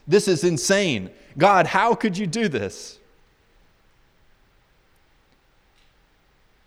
This 0.07 0.29
is 0.29 0.45
insane. 0.45 1.11
God, 1.39 1.67
how 1.67 1.95
could 1.95 2.17
you 2.17 2.27
do 2.27 2.49
this? 2.49 2.99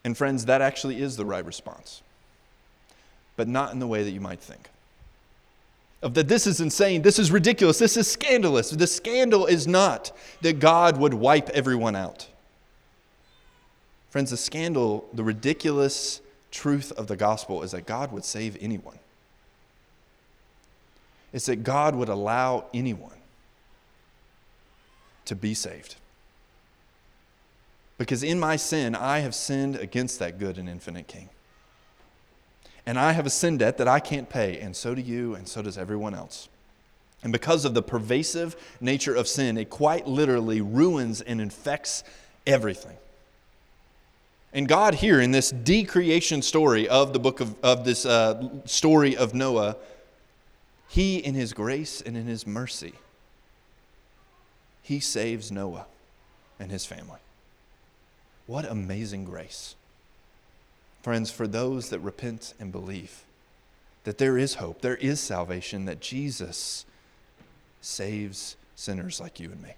And 0.03 0.15
friends, 0.15 0.45
that 0.45 0.61
actually 0.61 1.01
is 1.01 1.17
the 1.17 1.25
right 1.25 1.43
response, 1.43 2.01
but 3.35 3.47
not 3.47 3.73
in 3.73 3.79
the 3.79 3.87
way 3.87 4.03
that 4.03 4.11
you 4.11 4.21
might 4.21 4.39
think. 4.39 4.69
Of 6.03 6.13
that 6.13 6.27
this 6.27 6.45
is 6.45 6.61
insane, 6.61 7.01
this 7.01 7.17
is 7.17 7.31
ridiculous, 7.31 7.79
this 7.79 7.97
is 7.97 8.09
scandalous. 8.09 8.69
The 8.69 8.85
scandal 8.85 9.47
is 9.47 9.65
not 9.65 10.11
that 10.41 10.59
God 10.59 10.97
would 10.97 11.15
wipe 11.15 11.49
everyone 11.49 11.95
out. 11.95 12.27
Friends, 14.11 14.29
the 14.29 14.37
scandal, 14.37 15.09
the 15.13 15.23
ridiculous 15.23 16.21
truth 16.55 16.91
of 16.93 17.07
the 17.07 17.17
gospel 17.17 17.61
is 17.61 17.71
that 17.71 17.85
God 17.85 18.11
would 18.11 18.23
save 18.25 18.57
anyone. 18.61 18.97
It's 21.33 21.47
that 21.47 21.63
God 21.63 21.95
would 21.95 22.09
allow 22.09 22.65
anyone 22.73 23.11
to 25.25 25.35
be 25.35 25.53
saved. 25.53 25.95
Because 27.97 28.23
in 28.23 28.39
my 28.39 28.55
sin, 28.55 28.95
I 28.95 29.19
have 29.19 29.35
sinned 29.35 29.75
against 29.75 30.19
that 30.19 30.39
good 30.39 30.57
and 30.57 30.69
infinite 30.69 31.07
King. 31.07 31.29
And 32.85 32.97
I 32.97 33.11
have 33.11 33.25
a 33.25 33.29
sin 33.29 33.57
debt 33.57 33.77
that 33.77 33.87
I 33.87 33.99
can't 33.99 34.29
pay, 34.29 34.59
and 34.59 34.75
so 34.75 34.95
do 34.95 35.01
you, 35.01 35.35
and 35.35 35.47
so 35.47 35.61
does 35.61 35.77
everyone 35.77 36.13
else. 36.13 36.47
And 37.23 37.33
because 37.33 37.65
of 37.65 37.73
the 37.73 37.81
pervasive 37.81 38.55
nature 38.79 39.15
of 39.15 39.27
sin, 39.27 39.57
it 39.57 39.69
quite 39.69 40.07
literally 40.07 40.61
ruins 40.61 41.21
and 41.21 41.41
infects 41.41 42.03
everything. 42.45 42.97
And 44.55 44.67
God, 44.67 44.95
here 44.95 45.21
in 45.21 45.29
this 45.29 45.51
decreation 45.51 46.41
story 46.41 46.89
of 46.89 47.13
the 47.13 47.19
book 47.19 47.41
of, 47.41 47.55
of 47.61 47.85
this 47.85 48.07
uh, 48.07 48.49
story 48.65 49.15
of 49.15 49.35
Noah, 49.35 49.75
He, 50.87 51.17
in 51.17 51.35
His 51.35 51.53
grace 51.53 52.01
and 52.01 52.17
in 52.17 52.25
His 52.25 52.47
mercy, 52.47 52.93
He 54.81 54.99
saves 54.99 55.51
Noah 55.51 55.85
and 56.59 56.71
his 56.71 56.85
family. 56.85 57.19
What 58.47 58.65
amazing 58.65 59.25
grace. 59.25 59.75
Friends, 61.01 61.31
for 61.31 61.47
those 61.47 61.89
that 61.89 61.99
repent 61.99 62.53
and 62.59 62.71
believe 62.71 63.23
that 64.03 64.17
there 64.17 64.37
is 64.37 64.55
hope, 64.55 64.81
there 64.81 64.97
is 64.97 65.19
salvation, 65.19 65.85
that 65.85 65.99
Jesus 65.99 66.85
saves 67.81 68.55
sinners 68.75 69.19
like 69.19 69.39
you 69.39 69.51
and 69.51 69.61
me. 69.61 69.73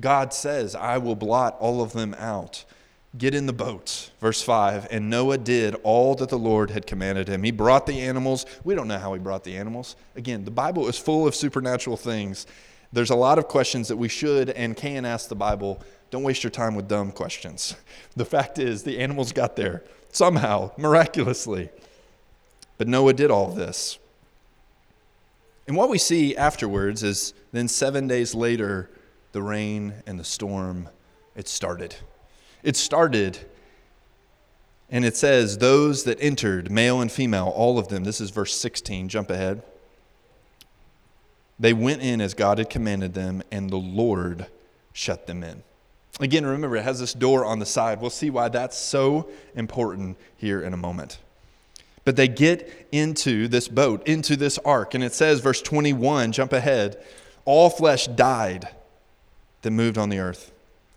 God 0.00 0.32
says, 0.32 0.76
I 0.76 0.98
will 0.98 1.16
blot 1.16 1.56
all 1.58 1.82
of 1.82 1.92
them 1.92 2.14
out. 2.18 2.64
Get 3.16 3.34
in 3.34 3.46
the 3.46 3.54
boat. 3.54 4.10
Verse 4.20 4.42
5 4.42 4.88
And 4.90 5.08
Noah 5.08 5.38
did 5.38 5.74
all 5.82 6.14
that 6.16 6.28
the 6.28 6.38
Lord 6.38 6.70
had 6.70 6.86
commanded 6.86 7.28
him. 7.28 7.42
He 7.42 7.50
brought 7.50 7.86
the 7.86 8.00
animals. 8.00 8.44
We 8.64 8.74
don't 8.74 8.88
know 8.88 8.98
how 8.98 9.14
he 9.14 9.18
brought 9.18 9.44
the 9.44 9.56
animals. 9.56 9.96
Again, 10.14 10.44
the 10.44 10.50
Bible 10.50 10.88
is 10.88 10.98
full 10.98 11.26
of 11.26 11.34
supernatural 11.34 11.96
things. 11.96 12.46
There's 12.92 13.10
a 13.10 13.16
lot 13.16 13.38
of 13.38 13.48
questions 13.48 13.88
that 13.88 13.96
we 13.96 14.08
should 14.08 14.50
and 14.50 14.76
can 14.76 15.04
ask 15.04 15.28
the 15.28 15.34
Bible. 15.34 15.82
Don't 16.10 16.22
waste 16.22 16.42
your 16.42 16.50
time 16.50 16.74
with 16.74 16.88
dumb 16.88 17.12
questions. 17.12 17.74
The 18.16 18.24
fact 18.24 18.58
is, 18.58 18.82
the 18.82 18.98
animals 18.98 19.30
got 19.30 19.54
there 19.54 19.84
somehow, 20.10 20.72
miraculously. 20.76 21.68
But 22.76 22.88
Noah 22.88 23.12
did 23.12 23.30
all 23.30 23.48
this. 23.48 23.98
And 25.68 25.76
what 25.76 25.88
we 25.88 25.98
see 25.98 26.36
afterwards 26.36 27.04
is 27.04 27.32
then 27.52 27.68
seven 27.68 28.08
days 28.08 28.34
later, 28.34 28.90
the 29.32 29.42
rain 29.42 29.94
and 30.04 30.18
the 30.18 30.24
storm, 30.24 30.88
it 31.36 31.46
started. 31.46 31.94
It 32.62 32.76
started, 32.76 33.38
and 34.90 35.04
it 35.04 35.16
says, 35.16 35.58
Those 35.58 36.04
that 36.04 36.18
entered, 36.20 36.70
male 36.70 37.00
and 37.00 37.10
female, 37.10 37.48
all 37.48 37.78
of 37.78 37.88
them, 37.88 38.04
this 38.04 38.20
is 38.20 38.30
verse 38.30 38.54
16, 38.54 39.08
jump 39.08 39.30
ahead. 39.30 39.62
They 41.58 41.72
went 41.72 42.02
in 42.02 42.20
as 42.20 42.34
God 42.34 42.58
had 42.58 42.70
commanded 42.70 43.14
them, 43.14 43.42
and 43.50 43.70
the 43.70 43.76
Lord 43.76 44.46
shut 44.92 45.26
them 45.26 45.42
in. 45.42 45.62
Again, 46.20 46.44
remember, 46.44 46.76
it 46.76 46.82
has 46.82 47.00
this 47.00 47.14
door 47.14 47.44
on 47.44 47.58
the 47.58 47.66
side. 47.66 48.00
We'll 48.00 48.10
see 48.10 48.30
why 48.30 48.48
that's 48.48 48.76
so 48.76 49.28
important 49.54 50.16
here 50.36 50.62
in 50.62 50.72
a 50.72 50.76
moment. 50.76 51.18
But 52.04 52.16
they 52.16 52.26
get 52.26 52.88
into 52.90 53.48
this 53.48 53.68
boat, 53.68 54.06
into 54.06 54.34
this 54.34 54.58
ark, 54.58 54.94
and 54.94 55.04
it 55.04 55.12
says, 55.12 55.40
verse 55.40 55.60
21, 55.62 56.32
jump 56.32 56.52
ahead, 56.52 57.02
all 57.44 57.70
flesh 57.70 58.06
died 58.06 58.68
that 59.62 59.70
moved 59.70 59.98
on 59.98 60.08
the 60.08 60.18
earth 60.18 60.52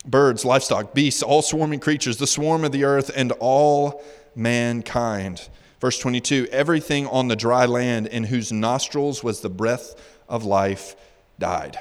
birds, 0.05 0.45
livestock, 0.45 0.93
beasts, 0.93 1.21
all 1.21 1.41
swarming 1.41 1.79
creatures, 1.79 2.17
the 2.17 2.27
swarm 2.27 2.63
of 2.63 2.71
the 2.71 2.83
earth, 2.83 3.11
and 3.15 3.31
all 3.33 4.03
mankind. 4.35 5.49
Verse 5.79 5.97
22 5.97 6.47
everything 6.51 7.07
on 7.07 7.27
the 7.27 7.35
dry 7.35 7.65
land 7.65 8.07
in 8.07 8.25
whose 8.25 8.51
nostrils 8.51 9.23
was 9.23 9.41
the 9.41 9.49
breath 9.49 9.95
of 10.29 10.43
life 10.43 10.95
died. 11.39 11.79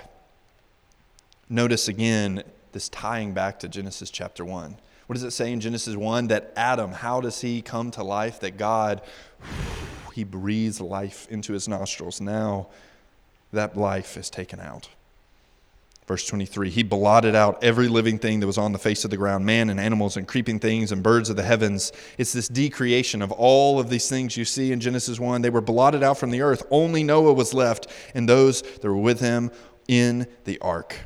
Notice 1.48 1.88
again 1.88 2.42
this 2.72 2.88
tying 2.88 3.32
back 3.34 3.58
to 3.60 3.68
Genesis 3.68 4.10
chapter 4.10 4.44
1. 4.44 4.76
What 5.06 5.14
does 5.14 5.24
it 5.24 5.32
say 5.32 5.52
in 5.52 5.60
Genesis 5.60 5.96
1? 5.96 6.28
That 6.28 6.52
Adam, 6.56 6.92
how 6.92 7.20
does 7.20 7.40
he 7.40 7.62
come 7.62 7.90
to 7.92 8.04
life? 8.04 8.40
That 8.40 8.56
God, 8.56 9.02
he 10.14 10.24
breathes 10.24 10.80
life 10.80 11.26
into 11.28 11.52
his 11.52 11.68
nostrils. 11.68 12.20
Now 12.20 12.68
that 13.52 13.76
life 13.76 14.16
is 14.16 14.30
taken 14.30 14.60
out. 14.60 14.88
Verse 16.10 16.26
23 16.26 16.70
He 16.70 16.82
blotted 16.82 17.36
out 17.36 17.62
every 17.62 17.86
living 17.86 18.18
thing 18.18 18.40
that 18.40 18.46
was 18.48 18.58
on 18.58 18.72
the 18.72 18.80
face 18.80 19.04
of 19.04 19.12
the 19.12 19.16
ground, 19.16 19.46
man 19.46 19.70
and 19.70 19.78
animals 19.78 20.16
and 20.16 20.26
creeping 20.26 20.58
things 20.58 20.90
and 20.90 21.04
birds 21.04 21.30
of 21.30 21.36
the 21.36 21.44
heavens. 21.44 21.92
It's 22.18 22.32
this 22.32 22.48
decreation 22.48 23.22
of 23.22 23.30
all 23.30 23.78
of 23.78 23.90
these 23.90 24.08
things 24.08 24.36
you 24.36 24.44
see 24.44 24.72
in 24.72 24.80
Genesis 24.80 25.20
1. 25.20 25.40
They 25.40 25.50
were 25.50 25.60
blotted 25.60 26.02
out 26.02 26.18
from 26.18 26.32
the 26.32 26.40
earth. 26.42 26.64
Only 26.68 27.04
Noah 27.04 27.32
was 27.32 27.54
left 27.54 27.86
and 28.12 28.28
those 28.28 28.62
that 28.62 28.82
were 28.82 28.96
with 28.96 29.20
him 29.20 29.52
in 29.86 30.26
the 30.46 30.58
ark. 30.58 30.96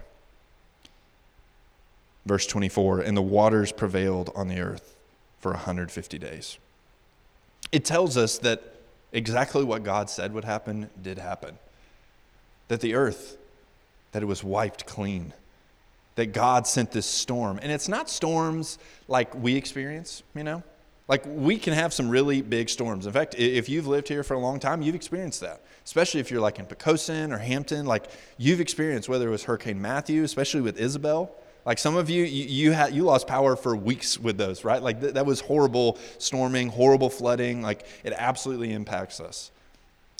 Verse 2.25 2.47
24 2.47 3.01
And 3.01 3.14
the 3.14 3.21
waters 3.21 3.73
prevailed 3.73 4.33
on 4.35 4.49
the 4.49 4.59
earth 4.59 4.97
for 5.38 5.51
150 5.51 6.19
days. 6.19 6.57
It 7.73 7.85
tells 7.85 8.17
us 8.17 8.38
that 8.38 8.77
exactly 9.12 9.64
what 9.64 9.83
God 9.83 10.09
said 10.09 10.33
would 10.33 10.47
happen 10.47 10.88
did 11.03 11.19
happen. 11.19 11.59
That 12.69 12.81
the 12.81 12.95
earth 12.95 13.37
that 14.14 14.22
it 14.22 14.27
was 14.27 14.44
wiped 14.44 14.87
clean, 14.87 15.33
that 16.14 16.27
God 16.27 16.68
sent 16.68 16.92
this 16.92 17.05
storm. 17.05 17.59
And 17.61 17.72
it's 17.72 17.88
not 17.88 18.09
storms 18.09 18.79
like 19.09 19.35
we 19.35 19.57
experience, 19.57 20.22
you 20.37 20.44
know? 20.44 20.62
Like 21.09 21.24
we 21.27 21.59
can 21.59 21.74
have 21.74 21.92
some 21.92 22.09
really 22.09 22.40
big 22.40 22.68
storms. 22.68 23.07
In 23.07 23.12
fact, 23.12 23.35
if 23.37 23.68
you've 23.68 23.88
lived 23.88 24.07
here 24.07 24.22
for 24.22 24.35
a 24.35 24.38
long 24.38 24.61
time, 24.61 24.83
you've 24.83 24.94
experienced 24.94 25.40
that. 25.40 25.62
Especially 25.85 26.20
if 26.20 26.31
you're 26.31 26.40
like 26.40 26.61
in 26.61 26.66
Poquoson 26.66 27.33
or 27.33 27.38
Hampton, 27.38 27.87
like 27.87 28.05
you've 28.38 28.61
experienced 28.61 29.09
whether 29.09 29.27
it 29.27 29.33
was 29.33 29.42
Hurricane 29.42 29.83
Matthew, 29.83 30.22
especially 30.22 30.61
with 30.61 30.79
Isabel. 30.79 31.35
Like 31.66 31.79
some 31.79 31.96
of 31.96 32.09
you, 32.09 32.22
you, 32.22 32.44
you, 32.44 32.72
had, 32.72 32.94
you 32.94 33.03
lost 33.03 33.27
power 33.27 33.57
for 33.57 33.74
weeks 33.74 34.16
with 34.16 34.38
those, 34.38 34.64
right? 34.64 34.81
Like 34.81 35.00
th- 35.00 35.14
that 35.14 35.27
was 35.27 35.40
horrible 35.40 35.98
storming, 36.18 36.68
horrible 36.68 37.11
flooding. 37.11 37.62
Like 37.62 37.85
it 38.05 38.12
absolutely 38.16 38.72
impacts 38.72 39.18
us. 39.18 39.50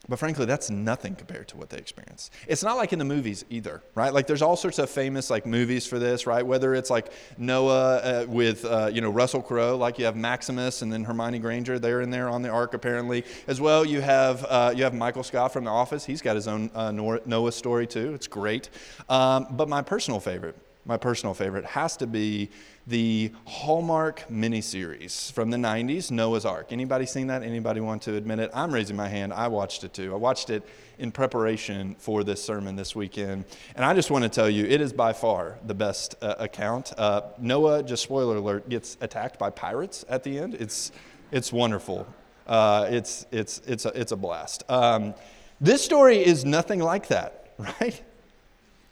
But 0.09 0.19
frankly, 0.19 0.45
that's 0.45 0.69
nothing 0.71 1.15
compared 1.15 1.49
to 1.49 1.57
what 1.57 1.71
they 1.71 1.79
experience. 1.79 2.31
It's 2.47 2.63
not 2.63 2.77
like 2.77 2.93
in 2.93 2.99
the 2.99 3.05
movies 3.05 3.45
either, 3.49 3.83
right? 3.95 4.13
Like 4.13 4.27
there's 4.27 4.43
all 4.43 4.57
sorts 4.57 4.79
of 4.79 4.91
famous 4.91 5.31
like 5.31 5.47
movies 5.47 5.87
for 5.87 5.99
this, 5.99 6.27
right? 6.27 6.45
Whether 6.47 6.75
it's 6.75 6.91
like 6.91 7.11
Noah 7.39 7.97
uh, 7.97 8.27
with 8.29 8.65
uh, 8.65 8.91
you 8.93 9.01
know 9.01 9.11
Russell 9.11 9.41
Crowe, 9.41 9.77
like 9.77 9.99
you 9.99 10.05
have 10.05 10.17
Maximus 10.17 10.83
and 10.83 10.93
then 10.93 11.05
Hermione 11.05 11.39
Granger, 11.39 11.79
they're 11.79 12.03
in 12.03 12.11
there 12.11 12.29
on 12.29 12.43
the 12.43 12.51
ark 12.51 12.75
apparently. 12.75 13.25
As 13.47 13.61
well, 13.61 13.85
you 13.85 14.03
have 14.03 14.45
uh, 14.45 14.75
you 14.77 14.85
have 14.85 14.95
Michael 14.95 15.23
Scott 15.23 15.53
from 15.53 15.65
The 15.65 15.71
Office. 15.71 16.05
He's 16.05 16.21
got 16.21 16.37
his 16.37 16.49
own 16.49 16.71
uh, 16.75 16.91
Noah 16.91 17.53
story 17.53 17.87
too. 17.87 18.13
It's 18.15 18.27
great. 18.27 18.69
Um, 19.09 19.47
but 19.53 19.69
my 19.69 19.81
personal 19.81 20.21
favorite, 20.21 20.57
my 20.87 20.97
personal 20.97 21.35
favorite, 21.35 21.65
has 21.65 21.97
to 21.99 22.07
be 22.07 22.51
the 22.87 23.33
Hallmark 23.47 24.25
miniseries 24.31 25.33
from 25.33 25.51
the 25.51 25.57
90s, 25.57 26.11
Noah's 26.11 26.45
Ark. 26.45 26.67
Anybody 26.71 27.07
seen 27.07 27.29
that? 27.29 27.43
Anybody 27.43 27.81
want 27.81 28.03
to 28.03 28.15
admit 28.17 28.39
it? 28.39 28.51
I'm 28.53 28.73
raising 28.73 28.97
my 28.97 29.09
hand. 29.09 29.33
I 29.33 29.49
watched 29.49 29.85
it 29.85 29.95
too. 29.95 30.13
I 30.13 30.17
watched 30.17 30.51
it 30.51 30.63
in 30.99 31.11
preparation 31.11 31.95
for 31.99 32.23
this 32.23 32.43
sermon 32.43 32.77
this 32.77 32.95
weekend. 32.95 33.47
And 33.75 33.85
I 33.85 33.95
just 33.95 34.11
want 34.11 34.25
to 34.25 34.29
tell 34.29 34.51
you, 34.51 34.67
it 34.67 34.81
is 34.81 34.93
by 34.93 35.13
far 35.13 35.59
the 35.67 35.75
best 35.75 36.17
uh, 36.21 36.35
account. 36.39 36.93
Uh, 36.99 37.23
Noah, 37.39 37.83
just 37.83 38.03
spoiler 38.03 38.37
alert, 38.37 38.69
gets 38.69 38.99
attacked 39.01 39.39
by 39.39 39.51
pirates 39.51 40.05
at 40.09 40.23
the 40.23 40.39
end. 40.39 40.55
It's, 40.55 40.93
it's 41.33 41.53
wonderful. 41.53 42.07
Uh, 42.47 42.87
it's, 42.91 43.27
it's, 43.33 43.63
it's, 43.67 43.87
a, 43.87 43.99
it's 43.99 44.13
a 44.13 44.17
blast. 44.17 44.65
Um, 44.69 45.15
this 45.61 45.83
story 45.83 46.19
is 46.19 46.45
nothing 46.45 46.81
like 46.81 47.09
that, 47.09 47.55
right? 47.59 48.03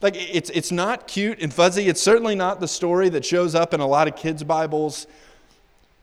Like, 0.02 0.16
it's, 0.16 0.50
it's 0.50 0.72
not 0.72 1.06
cute 1.06 1.40
and 1.40 1.54
fuzzy. 1.54 1.88
It's 1.88 2.02
certainly 2.02 2.34
not 2.34 2.58
the 2.58 2.66
story 2.66 3.08
that 3.10 3.24
shows 3.24 3.54
up 3.54 3.72
in 3.72 3.80
a 3.80 3.86
lot 3.86 4.08
of 4.08 4.16
kids' 4.16 4.42
Bibles. 4.42 5.06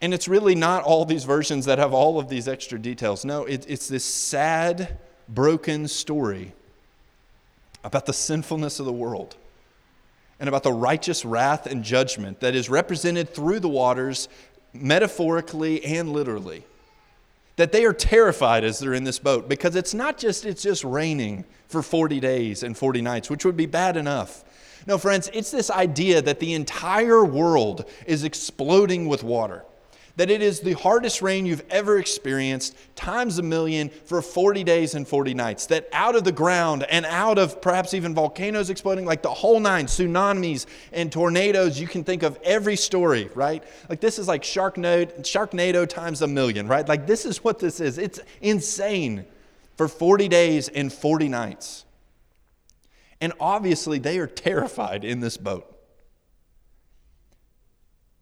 And 0.01 0.13
it's 0.13 0.29
really 0.29 0.55
not 0.55 0.83
all 0.83 1.03
these 1.03 1.25
versions 1.25 1.65
that 1.65 1.77
have 1.77 1.93
all 1.93 2.17
of 2.17 2.29
these 2.29 2.47
extra 2.47 2.79
details. 2.79 3.25
No, 3.25 3.43
it, 3.43 3.65
it's 3.67 3.89
this 3.89 4.05
sad, 4.05 4.97
broken 5.27 5.89
story 5.89 6.53
about 7.83 8.05
the 8.05 8.13
sinfulness 8.13 8.79
of 8.79 8.85
the 8.85 8.93
world 8.93 9.35
and 10.39 10.47
about 10.47 10.63
the 10.63 10.71
righteous 10.71 11.25
wrath 11.25 11.65
and 11.65 11.83
judgment 11.83 12.39
that 12.39 12.55
is 12.55 12.69
represented 12.69 13.33
through 13.33 13.59
the 13.59 13.67
waters, 13.67 14.29
metaphorically 14.73 15.83
and 15.83 16.13
literally 16.13 16.63
that 17.59 17.73
they 17.73 17.83
are 17.83 17.91
terrified 17.91 18.63
as 18.63 18.79
they're 18.79 18.93
in 18.93 19.03
this 19.03 19.19
boat 19.19 19.49
because 19.49 19.75
it's 19.75 19.93
not 19.93 20.17
just 20.17 20.45
it's 20.45 20.63
just 20.63 20.85
raining 20.85 21.43
for 21.67 21.81
40 21.83 22.21
days 22.21 22.63
and 22.63 22.77
40 22.77 23.01
nights 23.01 23.29
which 23.29 23.43
would 23.43 23.57
be 23.57 23.65
bad 23.65 23.97
enough. 23.97 24.45
No 24.87 24.97
friends 24.97 25.29
it's 25.33 25.51
this 25.51 25.69
idea 25.69 26.21
that 26.21 26.39
the 26.39 26.53
entire 26.53 27.25
world 27.25 27.83
is 28.07 28.23
exploding 28.23 29.09
with 29.09 29.23
water 29.23 29.65
that 30.19 30.29
it 30.29 30.41
is 30.41 30.60
the 30.60 30.73
hardest 30.73 31.21
rain 31.21 31.45
you've 31.45 31.63
ever 31.69 31.97
experienced, 31.97 32.75
times 32.93 33.38
a 33.38 33.41
million, 33.41 33.88
for 33.88 34.21
40 34.21 34.65
days 34.65 34.93
and 34.93 35.08
40 35.08 35.34
nights. 35.34 35.67
That 35.67 35.88
out 35.93 36.17
of 36.17 36.25
the 36.25 36.32
ground 36.34 36.84
and 36.89 37.05
out 37.05 37.38
of 37.38 37.62
perhaps 37.62 37.93
even 37.93 38.13
volcanoes 38.13 38.69
exploding, 38.69 39.05
like 39.05 39.21
the 39.21 39.34
whole 39.34 39.62
nine, 39.62 39.86
tsunamis 39.86 40.65
and 40.91 41.10
tornadoes, 41.10 41.79
you 41.79 41.88
can 41.88 42.03
think 42.03 42.23
of 42.23 42.38
every 42.43 42.75
story, 42.75 43.29
right? 43.34 43.63
Like 43.88 44.01
this 44.01 44.19
is 44.19 44.27
like 44.27 44.43
Sharknado, 44.43 45.21
Sharknado 45.21 45.88
times 45.88 46.21
a 46.21 46.27
million, 46.27 46.67
right? 46.67 46.86
Like 46.86 47.08
this 47.08 47.25
is 47.25 47.41
what 47.41 47.60
this 47.60 47.79
is. 47.79 47.97
It's 47.97 48.19
insane 48.41 49.25
for 49.77 49.88
40 49.88 50.27
days 50.27 50.67
and 50.67 50.91
40 50.91 51.29
nights. 51.29 51.86
And 53.21 53.32
obviously, 53.39 53.99
they 53.99 54.19
are 54.19 54.27
terrified 54.27 55.05
in 55.05 55.21
this 55.21 55.38
boat. 55.38 55.78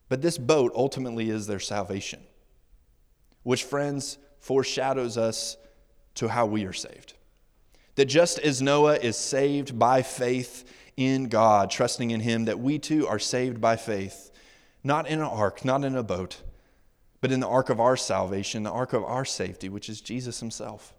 But 0.10 0.22
this 0.22 0.38
boat 0.38 0.72
ultimately 0.76 1.30
is 1.30 1.48
their 1.48 1.60
salvation, 1.60 2.22
which, 3.44 3.64
friends, 3.64 4.18
foreshadows 4.40 5.18
us 5.18 5.58
to 6.16 6.30
how 6.30 6.46
we 6.46 6.66
are 6.66 6.74
saved. 6.74 7.14
That 7.96 8.06
just 8.06 8.40
as 8.40 8.62
Noah 8.62 8.98
is 8.98 9.18
saved 9.18 9.78
by 9.78 10.02
faith 10.02 10.64
in 10.96 11.30
God, 11.30 11.70
trusting 11.70 12.12
in 12.12 12.22
Him, 12.22 12.46
that 12.46 12.60
we 12.60 12.80
too 12.80 13.08
are 13.08 13.20
saved 13.20 13.60
by 13.60 13.76
faith, 13.76 14.32
not 14.84 15.08
in 15.08 15.20
an 15.20 15.26
ark, 15.26 15.66
not 15.66 15.84
in 15.84 15.96
a 15.96 16.04
boat, 16.04 16.42
but 17.20 17.32
in 17.32 17.40
the 17.40 17.48
ark 17.48 17.70
of 17.70 17.80
our 17.80 17.98
salvation, 17.98 18.64
the 18.64 18.72
ark 18.72 18.94
of 18.94 19.04
our 19.04 19.26
safety, 19.26 19.68
which 19.68 19.90
is 19.90 20.02
Jesus 20.02 20.40
Himself. 20.40 20.94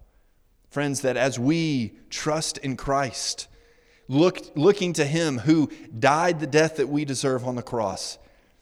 Friends, 0.69 1.01
that 1.01 1.17
as 1.17 1.39
we 1.39 1.93
trust 2.09 2.57
in 2.59 2.77
Christ, 2.77 3.47
look, 4.07 4.39
looking 4.55 4.93
to 4.93 5.05
Him 5.05 5.39
who 5.39 5.71
died 5.97 6.39
the 6.39 6.47
death 6.47 6.77
that 6.77 6.89
we 6.89 7.05
deserve 7.05 7.47
on 7.47 7.55
the 7.55 7.63
cross, 7.63 8.17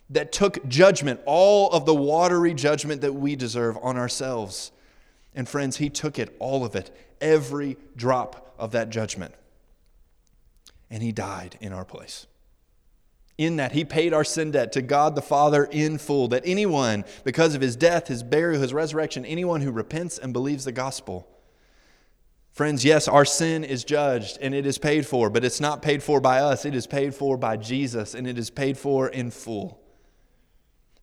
that 0.09 0.31
took 0.31 0.65
judgment, 0.67 1.19
all 1.25 1.69
of 1.71 1.85
the 1.85 1.93
watery 1.93 2.53
judgment 2.53 3.01
that 3.01 3.13
we 3.13 3.35
deserve 3.35 3.77
on 3.81 3.97
ourselves. 3.97 4.71
And 5.35 5.47
friends, 5.47 5.77
He 5.77 5.89
took 5.89 6.17
it, 6.17 6.35
all 6.39 6.65
of 6.65 6.75
it, 6.75 6.95
every 7.19 7.77
drop 7.95 8.55
of 8.57 8.71
that 8.71 8.89
judgment. 8.89 9.33
And 10.89 11.03
He 11.03 11.11
died 11.11 11.57
in 11.59 11.73
our 11.73 11.85
place. 11.85 12.25
In 13.37 13.57
that, 13.57 13.73
He 13.73 13.83
paid 13.83 14.13
our 14.13 14.23
sin 14.23 14.51
debt 14.51 14.71
to 14.73 14.81
God 14.81 15.15
the 15.15 15.21
Father 15.21 15.65
in 15.65 15.97
full, 15.97 16.29
that 16.29 16.43
anyone, 16.45 17.03
because 17.23 17.53
of 17.53 17.61
His 17.61 17.75
death, 17.75 18.07
His 18.07 18.23
burial, 18.23 18.61
His 18.61 18.73
resurrection, 18.73 19.25
anyone 19.25 19.61
who 19.61 19.71
repents 19.71 20.17
and 20.17 20.31
believes 20.31 20.65
the 20.65 20.71
gospel, 20.71 21.27
Friends, 22.57 22.83
yes, 22.83 23.07
our 23.07 23.23
sin 23.23 23.63
is 23.63 23.83
judged 23.83 24.39
and 24.41 24.55
it 24.55 24.65
is 24.65 24.79
paid 24.79 25.05
for, 25.05 25.29
but 25.29 25.45
it's 25.45 25.61
not 25.61 25.83
paid 25.83 26.01
for 26.01 26.19
by 26.19 26.39
us. 26.39 26.65
It 26.65 26.73
is 26.73 26.87
paid 26.87 27.13
for 27.13 27.37
by 27.37 27.55
Jesus 27.55 28.15
and 28.15 28.25
it 28.25 28.39
is 28.39 28.49
paid 28.49 28.79
for 28.79 29.09
in 29.09 29.29
full. 29.29 29.79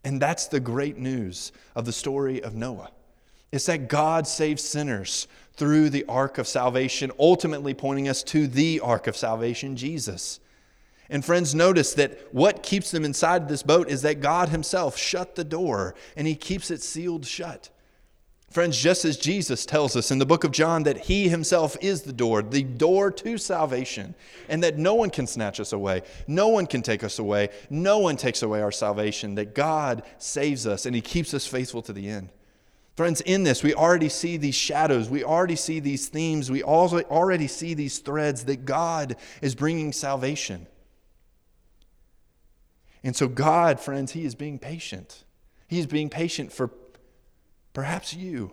And 0.05 0.21
that's 0.21 0.47
the 0.47 0.61
great 0.61 0.99
news 0.99 1.51
of 1.75 1.87
the 1.87 1.93
story 1.93 2.43
of 2.43 2.55
Noah. 2.55 2.91
It's 3.51 3.67
that 3.67 3.89
God 3.89 4.27
saves 4.27 4.63
sinners 4.63 5.29
through 5.55 5.91
the 5.91 6.05
ark 6.07 6.39
of 6.39 6.49
salvation, 6.49 7.11
ultimately 7.19 7.73
pointing 7.73 8.09
us 8.09 8.23
to 8.25 8.47
the 8.47 8.81
ark 8.81 9.07
of 9.07 9.17
salvation, 9.17 9.77
Jesus. 9.77 10.41
And 11.09 11.25
friends, 11.25 11.55
notice 11.55 11.95
that 11.95 12.19
what 12.35 12.63
keeps 12.63 12.91
them 12.91 13.05
inside 13.05 13.49
this 13.49 13.63
boat 13.63 13.89
is 13.89 14.03
that 14.03 14.21
God 14.21 14.49
Himself 14.49 14.97
shut 14.97 15.37
the 15.37 15.45
door 15.45 15.95
and 16.17 16.27
He 16.27 16.35
keeps 16.35 16.71
it 16.71 16.83
sealed 16.83 17.27
shut. 17.27 17.71
Friends, 18.55 18.79
just 18.79 19.05
as 19.05 19.17
Jesus 19.17 19.67
tells 19.67 19.97
us 19.97 20.13
in 20.13 20.19
the 20.21 20.25
book 20.25 20.45
of 20.45 20.53
John 20.53 20.85
that 20.85 21.07
He 21.07 21.29
Himself 21.29 21.77
is 21.81 22.03
the 22.03 22.13
door, 22.13 22.41
the 22.41 22.63
door 22.63 23.11
to 23.11 23.37
salvation, 23.37 24.15
and 24.49 24.63
that 24.63 24.79
no 24.79 24.95
one 24.95 25.11
can 25.11 25.27
snatch 25.27 25.59
us 25.59 25.73
away, 25.73 26.03
no 26.29 26.47
one 26.47 26.69
can 26.69 26.81
take 26.81 27.03
us 27.03 27.19
away, 27.19 27.49
no 27.69 27.99
one 27.99 28.17
takes 28.17 28.45
away 28.45 28.63
our 28.63 28.71
salvation, 28.71 29.35
that 29.35 29.57
God 29.57 30.05
saves 30.19 30.69
us 30.69 30.87
and 30.87 30.95
He 30.95 31.03
keeps 31.03 31.35
us 31.35 31.49
faithful 31.49 31.83
to 31.83 31.93
the 31.93 32.09
end. 32.09 32.29
Friends, 32.95 33.21
in 33.23 33.43
this, 33.43 33.65
we 33.65 33.75
already 33.75 34.09
see 34.09 34.37
these 34.37 34.55
shadows, 34.55 35.11
we 35.11 35.25
already 35.25 35.57
see 35.57 35.81
these 35.81 36.07
themes, 36.07 36.49
we 36.49 36.63
also 36.63 37.01
already 37.01 37.49
see 37.49 37.75
these 37.75 37.99
threads 37.99 38.45
that 38.45 38.65
God 38.65 39.17
is 39.43 39.57
bringing 39.57 39.93
salvation. 39.93 40.69
And 43.03 43.17
so, 43.17 43.27
God, 43.27 43.81
friends, 43.81 44.13
He 44.13 44.25
is 44.25 44.37
being 44.37 44.61
patient. 44.61 45.25
He 45.67 45.81
is 45.81 45.89
being 45.89 46.09
patient 46.09 46.53
for 46.53 46.71
Perhaps 47.75 48.15
you. 48.15 48.53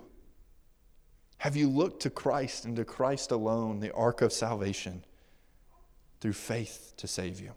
Have 1.38 1.56
you 1.56 1.70
looked 1.70 2.02
to 2.02 2.10
Christ 2.10 2.66
and 2.66 2.76
to 2.76 2.84
Christ 2.84 3.32
alone, 3.32 3.80
the 3.80 3.94
ark 3.94 4.22
of 4.22 4.34
salvation, 4.34 5.06
through 6.20 6.34
faith 6.34 6.94
to 6.98 7.08
save 7.08 7.40
you? 7.40 7.54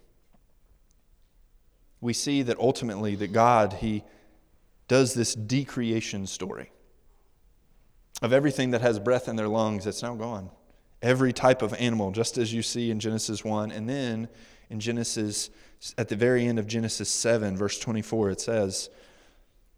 We 1.99 2.13
see 2.13 2.41
that 2.43 2.57
ultimately 2.59 3.15
that 3.15 3.33
God, 3.33 3.73
He 3.73 4.03
does 4.87 5.13
this 5.13 5.35
decreation 5.35 6.27
story 6.27 6.71
of 8.21 8.31
everything 8.31 8.71
that 8.71 8.81
has 8.81 8.99
breath 8.99 9.27
in 9.27 9.35
their 9.35 9.47
lungs 9.47 9.85
that's 9.85 10.03
now 10.03 10.15
gone. 10.15 10.49
Every 11.01 11.33
type 11.33 11.61
of 11.61 11.73
animal, 11.75 12.11
just 12.11 12.37
as 12.37 12.53
you 12.53 12.61
see 12.61 12.89
in 12.89 12.99
Genesis 12.99 13.43
1. 13.43 13.71
And 13.71 13.89
then 13.89 14.29
In 14.69 14.79
Genesis, 14.79 15.49
at 15.97 16.09
the 16.09 16.15
very 16.15 16.47
end 16.47 16.59
of 16.59 16.67
Genesis 16.67 17.09
7, 17.09 17.55
verse 17.55 17.79
24, 17.79 18.31
it 18.31 18.41
says 18.41 18.89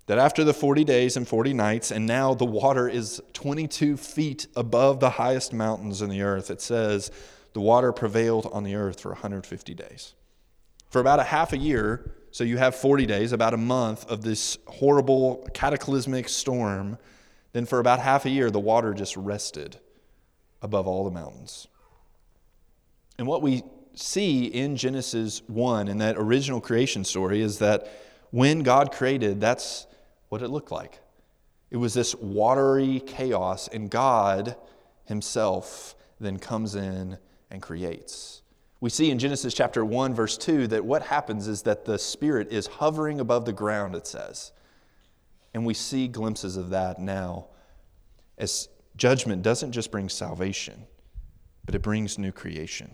that 0.07 0.17
after 0.17 0.43
the 0.43 0.53
40 0.53 0.83
days 0.83 1.17
and 1.17 1.27
40 1.27 1.53
nights, 1.53 1.91
and 1.91 2.07
now 2.07 2.33
the 2.33 2.45
water 2.45 2.89
is 2.89 3.21
22 3.33 3.97
feet 3.97 4.47
above 4.55 4.99
the 4.99 5.11
highest 5.11 5.53
mountains 5.53 6.01
in 6.01 6.09
the 6.09 6.21
earth, 6.21 6.49
it 6.49 6.61
says 6.61 7.11
the 7.53 7.61
water 7.61 7.91
prevailed 7.91 8.49
on 8.51 8.63
the 8.63 8.75
earth 8.75 9.01
for 9.01 9.09
150 9.09 9.73
days. 9.73 10.13
For 10.89 11.01
about 11.01 11.19
a 11.19 11.23
half 11.23 11.51
a 11.51 11.57
year, 11.57 12.13
so 12.31 12.43
you 12.43 12.57
have 12.57 12.75
40 12.75 13.05
days, 13.05 13.33
about 13.33 13.53
a 13.53 13.57
month 13.57 14.05
of 14.09 14.21
this 14.21 14.57
horrible 14.67 15.47
cataclysmic 15.53 16.29
storm. 16.29 16.97
Then 17.51 17.65
for 17.65 17.79
about 17.79 17.99
half 17.99 18.25
a 18.25 18.29
year, 18.29 18.49
the 18.49 18.59
water 18.59 18.93
just 18.93 19.17
rested 19.17 19.77
above 20.61 20.87
all 20.87 21.03
the 21.03 21.11
mountains. 21.11 21.67
And 23.17 23.27
what 23.27 23.41
we 23.41 23.63
see 23.95 24.45
in 24.45 24.77
Genesis 24.77 25.41
1 25.47 25.87
in 25.87 25.97
that 25.97 26.15
original 26.17 26.61
creation 26.61 27.03
story 27.03 27.41
is 27.41 27.59
that 27.59 27.91
when 28.31 28.59
God 28.59 28.91
created, 28.91 29.41
that's 29.41 29.87
what 30.29 30.41
it 30.41 30.49
looked 30.49 30.71
like. 30.71 30.99
It 31.69 31.77
was 31.77 31.93
this 31.93 32.15
watery 32.15 33.01
chaos, 33.05 33.67
and 33.67 33.89
God 33.89 34.55
Himself 35.05 35.95
then 36.19 36.39
comes 36.39 36.75
in 36.75 37.17
and 37.51 37.61
creates. 37.61 38.41
We 38.79 38.89
see 38.89 39.09
in 39.09 39.19
Genesis 39.19 39.53
chapter 39.53 39.83
1, 39.83 40.13
verse 40.13 40.37
2, 40.37 40.67
that 40.67 40.85
what 40.85 41.01
happens 41.01 41.47
is 41.47 41.63
that 41.63 41.85
the 41.85 41.97
Spirit 41.97 42.51
is 42.51 42.67
hovering 42.67 43.19
above 43.19 43.45
the 43.45 43.53
ground, 43.53 43.95
it 43.95 44.05
says. 44.05 44.51
And 45.53 45.65
we 45.65 45.73
see 45.73 46.07
glimpses 46.07 46.57
of 46.57 46.69
that 46.69 46.99
now 46.99 47.47
as 48.37 48.69
judgment 48.95 49.41
doesn't 49.41 49.71
just 49.71 49.91
bring 49.91 50.09
salvation, 50.09 50.85
but 51.65 51.73
it 51.73 51.81
brings 51.81 52.17
new 52.17 52.31
creation. 52.31 52.91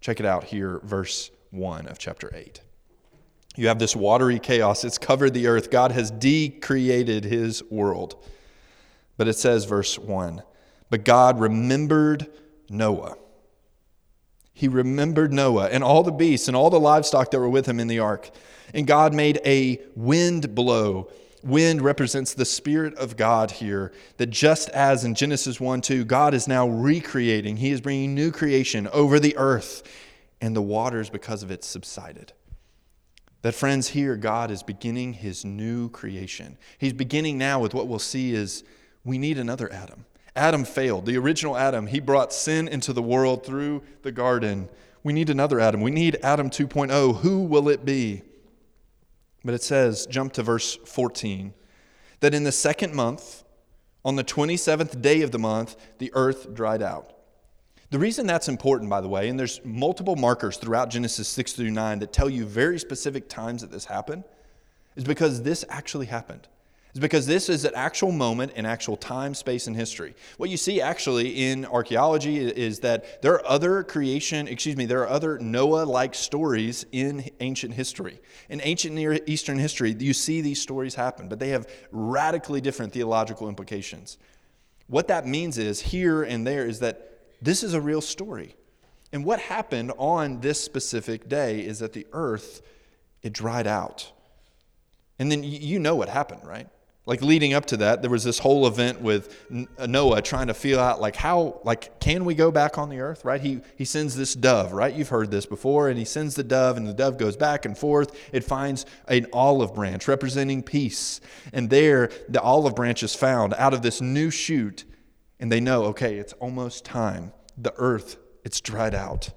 Check 0.00 0.18
it 0.18 0.26
out 0.26 0.44
here, 0.44 0.80
verse 0.82 1.30
1 1.50 1.86
of 1.86 1.98
chapter 1.98 2.30
8. 2.34 2.62
You 3.60 3.68
have 3.68 3.78
this 3.78 3.94
watery 3.94 4.38
chaos, 4.38 4.84
it's 4.84 4.98
covered 4.98 5.34
the 5.34 5.46
earth. 5.46 5.70
God 5.70 5.92
has 5.92 6.10
decreated 6.10 7.24
his 7.24 7.62
world. 7.64 8.16
But 9.16 9.28
it 9.28 9.34
says, 9.34 9.64
verse 9.66 9.98
1 9.98 10.42
But 10.88 11.04
God 11.04 11.38
remembered 11.38 12.26
Noah 12.68 13.16
he 14.60 14.68
remembered 14.68 15.32
Noah 15.32 15.70
and 15.70 15.82
all 15.82 16.02
the 16.02 16.12
beasts 16.12 16.46
and 16.46 16.54
all 16.54 16.68
the 16.68 16.78
livestock 16.78 17.30
that 17.30 17.38
were 17.38 17.48
with 17.48 17.64
him 17.64 17.80
in 17.80 17.88
the 17.88 18.00
ark. 18.00 18.30
And 18.74 18.86
God 18.86 19.14
made 19.14 19.40
a 19.46 19.80
wind 19.96 20.54
blow. 20.54 21.10
Wind 21.42 21.80
represents 21.80 22.34
the 22.34 22.44
Spirit 22.44 22.94
of 22.96 23.16
God 23.16 23.52
here, 23.52 23.90
that 24.18 24.26
just 24.26 24.68
as 24.68 25.02
in 25.02 25.14
Genesis 25.14 25.58
1 25.58 25.80
2, 25.80 26.04
God 26.04 26.34
is 26.34 26.46
now 26.46 26.68
recreating, 26.68 27.56
He 27.56 27.70
is 27.70 27.80
bringing 27.80 28.14
new 28.14 28.30
creation 28.30 28.86
over 28.88 29.18
the 29.18 29.34
earth, 29.38 29.82
and 30.42 30.54
the 30.54 30.60
waters, 30.60 31.08
because 31.08 31.42
of 31.42 31.50
it, 31.50 31.64
subsided. 31.64 32.34
That, 33.42 33.54
friends, 33.54 33.88
here 33.88 34.16
God 34.16 34.50
is 34.50 34.62
beginning 34.62 35.14
His 35.14 35.44
new 35.44 35.88
creation. 35.88 36.58
He's 36.78 36.92
beginning 36.92 37.38
now 37.38 37.60
with 37.60 37.72
what 37.72 37.88
we'll 37.88 37.98
see 37.98 38.34
is 38.34 38.64
we 39.04 39.16
need 39.18 39.38
another 39.38 39.72
Adam. 39.72 40.04
Adam 40.36 40.64
failed. 40.64 41.06
The 41.06 41.16
original 41.16 41.56
Adam, 41.56 41.86
he 41.86 42.00
brought 42.00 42.32
sin 42.32 42.68
into 42.68 42.92
the 42.92 43.02
world 43.02 43.44
through 43.44 43.82
the 44.02 44.12
garden. 44.12 44.68
We 45.02 45.12
need 45.12 45.30
another 45.30 45.58
Adam. 45.58 45.80
We 45.80 45.90
need 45.90 46.18
Adam 46.22 46.50
2.0. 46.50 47.20
Who 47.20 47.42
will 47.42 47.68
it 47.68 47.84
be? 47.84 48.22
But 49.44 49.54
it 49.54 49.62
says, 49.62 50.06
jump 50.06 50.34
to 50.34 50.42
verse 50.42 50.76
14, 50.84 51.54
that 52.20 52.34
in 52.34 52.44
the 52.44 52.52
second 52.52 52.94
month, 52.94 53.42
on 54.04 54.16
the 54.16 54.24
27th 54.24 55.00
day 55.00 55.22
of 55.22 55.30
the 55.30 55.38
month, 55.38 55.76
the 55.98 56.10
earth 56.14 56.54
dried 56.54 56.82
out. 56.82 57.14
The 57.90 57.98
reason 57.98 58.26
that's 58.26 58.48
important, 58.48 58.88
by 58.88 59.00
the 59.00 59.08
way, 59.08 59.28
and 59.28 59.38
there's 59.38 59.60
multiple 59.64 60.16
markers 60.16 60.56
throughout 60.56 60.90
Genesis 60.90 61.28
6 61.28 61.54
through 61.54 61.70
9 61.72 61.98
that 61.98 62.12
tell 62.12 62.30
you 62.30 62.46
very 62.46 62.78
specific 62.78 63.28
times 63.28 63.62
that 63.62 63.72
this 63.72 63.84
happened, 63.84 64.24
is 64.96 65.04
because 65.04 65.42
this 65.42 65.64
actually 65.68 66.06
happened 66.06 66.46
is 66.94 67.00
because 67.00 67.26
this 67.26 67.48
is 67.48 67.64
an 67.64 67.72
actual 67.74 68.10
moment 68.10 68.52
in 68.54 68.66
actual 68.66 68.96
time, 68.96 69.34
space, 69.34 69.66
and 69.66 69.76
history. 69.76 70.14
What 70.38 70.50
you 70.50 70.56
see 70.56 70.80
actually 70.80 71.50
in 71.50 71.64
archaeology 71.66 72.38
is 72.38 72.80
that 72.80 73.22
there 73.22 73.34
are 73.34 73.46
other 73.46 73.84
creation, 73.84 74.48
excuse 74.48 74.76
me, 74.76 74.86
there 74.86 75.00
are 75.02 75.08
other 75.08 75.38
Noah 75.38 75.84
like 75.84 76.14
stories 76.14 76.84
in 76.92 77.30
ancient 77.40 77.74
history. 77.74 78.20
In 78.48 78.60
ancient 78.64 78.94
Near 78.94 79.20
Eastern 79.26 79.58
history, 79.58 79.94
you 79.98 80.12
see 80.12 80.40
these 80.40 80.60
stories 80.60 80.94
happen, 80.94 81.28
but 81.28 81.38
they 81.38 81.50
have 81.50 81.68
radically 81.92 82.60
different 82.60 82.92
theological 82.92 83.48
implications. 83.48 84.18
What 84.88 85.06
that 85.08 85.26
means 85.26 85.58
is 85.58 85.80
here 85.80 86.24
and 86.24 86.44
there 86.44 86.66
is 86.66 86.80
that 86.80 87.09
this 87.42 87.62
is 87.62 87.74
a 87.74 87.80
real 87.80 88.00
story. 88.00 88.54
And 89.12 89.24
what 89.24 89.40
happened 89.40 89.92
on 89.98 90.40
this 90.40 90.62
specific 90.62 91.28
day 91.28 91.60
is 91.60 91.80
that 91.80 91.92
the 91.92 92.06
earth 92.12 92.62
it 93.22 93.32
dried 93.32 93.66
out. 93.66 94.12
And 95.18 95.30
then 95.30 95.42
you 95.42 95.78
know 95.78 95.96
what 95.96 96.08
happened, 96.08 96.46
right? 96.46 96.68
like 97.06 97.22
leading 97.22 97.54
up 97.54 97.66
to 97.66 97.76
that 97.78 98.02
there 98.02 98.10
was 98.10 98.22
this 98.22 98.38
whole 98.38 98.66
event 98.66 99.00
with 99.00 99.36
uh, 99.78 99.86
noah 99.86 100.20
trying 100.22 100.46
to 100.46 100.54
feel 100.54 100.78
out 100.78 101.00
like 101.00 101.16
how 101.16 101.58
like 101.64 101.98
can 101.98 102.24
we 102.24 102.34
go 102.34 102.50
back 102.50 102.78
on 102.78 102.88
the 102.88 103.00
earth 103.00 103.24
right 103.24 103.40
he 103.40 103.60
he 103.76 103.84
sends 103.84 104.14
this 104.14 104.34
dove 104.34 104.72
right 104.72 104.94
you've 104.94 105.08
heard 105.08 105.30
this 105.30 105.46
before 105.46 105.88
and 105.88 105.98
he 105.98 106.04
sends 106.04 106.34
the 106.34 106.44
dove 106.44 106.76
and 106.76 106.86
the 106.86 106.92
dove 106.92 107.16
goes 107.18 107.36
back 107.36 107.64
and 107.64 107.76
forth 107.76 108.16
it 108.32 108.44
finds 108.44 108.86
an 109.08 109.26
olive 109.32 109.74
branch 109.74 110.06
representing 110.08 110.62
peace 110.62 111.20
and 111.52 111.70
there 111.70 112.10
the 112.28 112.40
olive 112.40 112.76
branch 112.76 113.02
is 113.02 113.14
found 113.14 113.54
out 113.54 113.74
of 113.74 113.82
this 113.82 114.00
new 114.00 114.30
shoot 114.30 114.84
and 115.40 115.50
they 115.50 115.60
know 115.60 115.84
okay 115.84 116.16
it's 116.16 116.32
almost 116.34 116.84
time 116.84 117.32
the 117.58 117.74
earth 117.76 118.16
it's 118.44 118.60
dried 118.60 118.94
out 118.94 119.30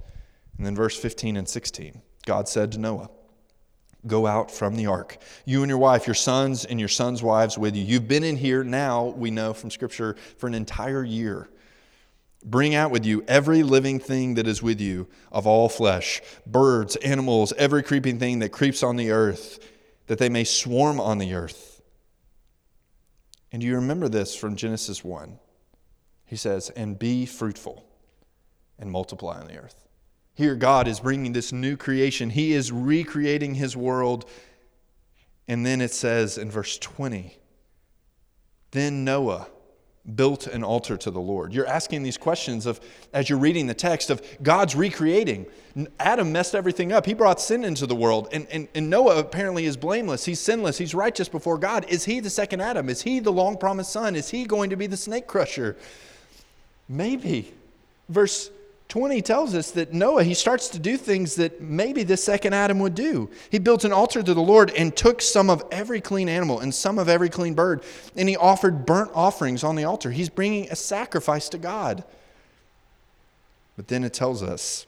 and 0.58 0.66
then 0.66 0.76
verse 0.76 0.98
15 0.98 1.38
and 1.38 1.50
16 1.50 2.02
god 2.26 2.48
said 2.48 2.72
to 2.72 2.78
noah 2.78 3.10
go 4.06 4.28
out 4.28 4.52
from 4.52 4.76
the 4.76 4.88
ark. 4.88 5.18
You 5.46 5.62
and 5.64 5.70
your 5.70 5.78
wife, 5.78 6.08
your 6.08 6.14
sons 6.14 6.66
and 6.66 6.80
your 6.80 6.90
sons' 6.90 7.24
wives 7.24 7.58
with 7.58 7.76
you. 7.76 7.84
You've 7.84 8.08
been 8.08 8.24
in 8.24 8.38
here 8.38 8.64
now, 8.64 9.06
we 9.06 9.32
know 9.32 9.54
from 9.54 9.72
Scripture, 9.72 10.16
for 10.38 10.48
an 10.48 10.54
entire 10.54 11.04
year. 11.04 11.50
Bring 12.44 12.76
out 12.76 12.92
with 12.92 13.06
you 13.06 13.24
every 13.28 13.64
living 13.64 14.00
thing 14.00 14.34
that 14.34 14.48
is 14.48 14.62
with 14.62 14.82
you 14.82 15.08
of 15.32 15.48
all 15.48 15.70
flesh 15.70 16.22
birds, 16.46 16.98
animals, 16.98 17.54
every 17.58 17.82
creeping 17.82 18.20
thing 18.20 18.40
that 18.40 18.50
creeps 18.50 18.84
on 18.84 18.98
the 18.98 19.12
earth, 19.12 19.60
that 20.08 20.20
they 20.20 20.30
may 20.30 20.44
swarm 20.44 21.00
on 21.00 21.20
the 21.20 21.34
earth. 21.34 21.82
And 23.54 23.62
do 23.62 23.68
you 23.68 23.76
remember 23.76 24.10
this 24.10 24.36
from 24.36 24.58
Genesis 24.58 25.04
1. 25.04 25.40
He 26.26 26.36
says, 26.36 26.70
And 26.72 26.98
be 26.98 27.26
fruitful 27.26 27.86
and 28.80 28.92
multiply 28.92 29.40
on 29.40 29.48
the 29.48 29.58
earth. 29.58 29.88
Here, 30.36 30.56
God 30.56 30.88
is 30.88 31.00
bringing 31.00 31.34
this 31.34 31.52
new 31.52 31.78
creation. 31.78 32.32
He 32.32 32.54
is 32.54 32.72
recreating 32.72 33.56
his 33.56 33.78
world. 33.78 34.30
And 35.48 35.66
then 35.66 35.82
it 35.82 35.92
says 35.92 36.38
in 36.38 36.50
verse 36.50 36.78
20, 36.80 37.38
then 38.72 39.04
Noah 39.04 39.48
built 40.16 40.48
an 40.48 40.64
altar 40.64 40.98
to 40.98 41.12
the 41.12 41.20
Lord. 41.20 41.54
You're 41.54 41.68
asking 41.68 42.04
these 42.04 42.18
questions 42.18 42.66
of 42.66 42.82
as 43.14 43.30
you're 43.30 43.40
reading 43.40 43.68
the 43.68 43.74
text 43.74 44.10
of 44.10 44.22
God's 44.42 44.76
recreating. 44.76 45.46
Adam 46.00 46.32
messed 46.32 46.56
everything 46.56 46.92
up. 46.92 47.06
He 47.06 47.14
brought 47.14 47.40
sin 47.40 47.64
into 47.64 47.86
the 47.86 47.96
world. 47.96 48.28
And, 48.34 48.48
and, 48.52 48.68
and 48.76 48.90
Noah 48.90 49.20
apparently 49.20 49.66
is 49.66 49.78
blameless. 49.78 50.26
He's 50.26 50.40
sinless. 50.40 50.78
He's 50.78 50.94
righteous 50.94 51.30
before 51.30 51.58
God. 51.58 51.86
Is 51.88 52.04
he 52.04 52.20
the 52.20 52.30
second 52.30 52.62
Adam? 52.62 52.90
Is 52.90 53.04
he 53.04 53.20
the 53.20 53.32
long 53.32 53.58
promised 53.58 53.92
son? 53.92 54.16
Is 54.16 54.30
he 54.30 54.44
going 54.46 54.72
to 54.72 54.76
be 54.76 54.88
the 54.88 54.98
snake 54.98 55.28
crusher? 55.28 55.78
Maybe. 56.88 57.54
Verse 58.10 58.52
20 58.90 59.22
tells 59.24 59.56
us 59.56 59.72
that 59.72 59.92
Noah, 59.92 60.24
he 60.24 60.36
starts 60.36 60.70
to 60.70 60.80
do 60.80 60.98
things 60.98 61.36
that 61.36 61.62
maybe 61.62 62.04
the 62.04 62.16
second 62.18 62.54
Adam 62.54 62.80
would 62.80 62.94
do. 62.94 63.30
He 63.50 63.58
built 63.58 63.86
an 63.86 63.92
altar 63.92 64.22
to 64.22 64.34
the 64.34 64.42
Lord 64.42 64.72
and 64.72 64.96
took 64.96 65.22
some 65.22 65.50
of 65.50 65.64
every 65.72 66.00
clean 66.00 66.30
animal 66.30 66.60
and 66.60 66.74
some 66.74 67.00
of 67.00 67.10
every 67.10 67.30
clean 67.30 67.56
bird, 67.56 67.82
and 68.16 68.30
he 68.30 68.38
offered 68.38 68.86
burnt 68.86 69.10
offerings 69.16 69.64
on 69.64 69.76
the 69.76 69.86
altar. 69.86 70.12
He's 70.12 70.30
bringing 70.30 70.70
a 70.70 70.76
sacrifice 70.76 71.50
to 71.50 71.58
God. 71.58 72.04
But 73.76 73.88
then 73.88 74.04
it 74.04 74.14
tells 74.14 74.44
us 74.44 74.86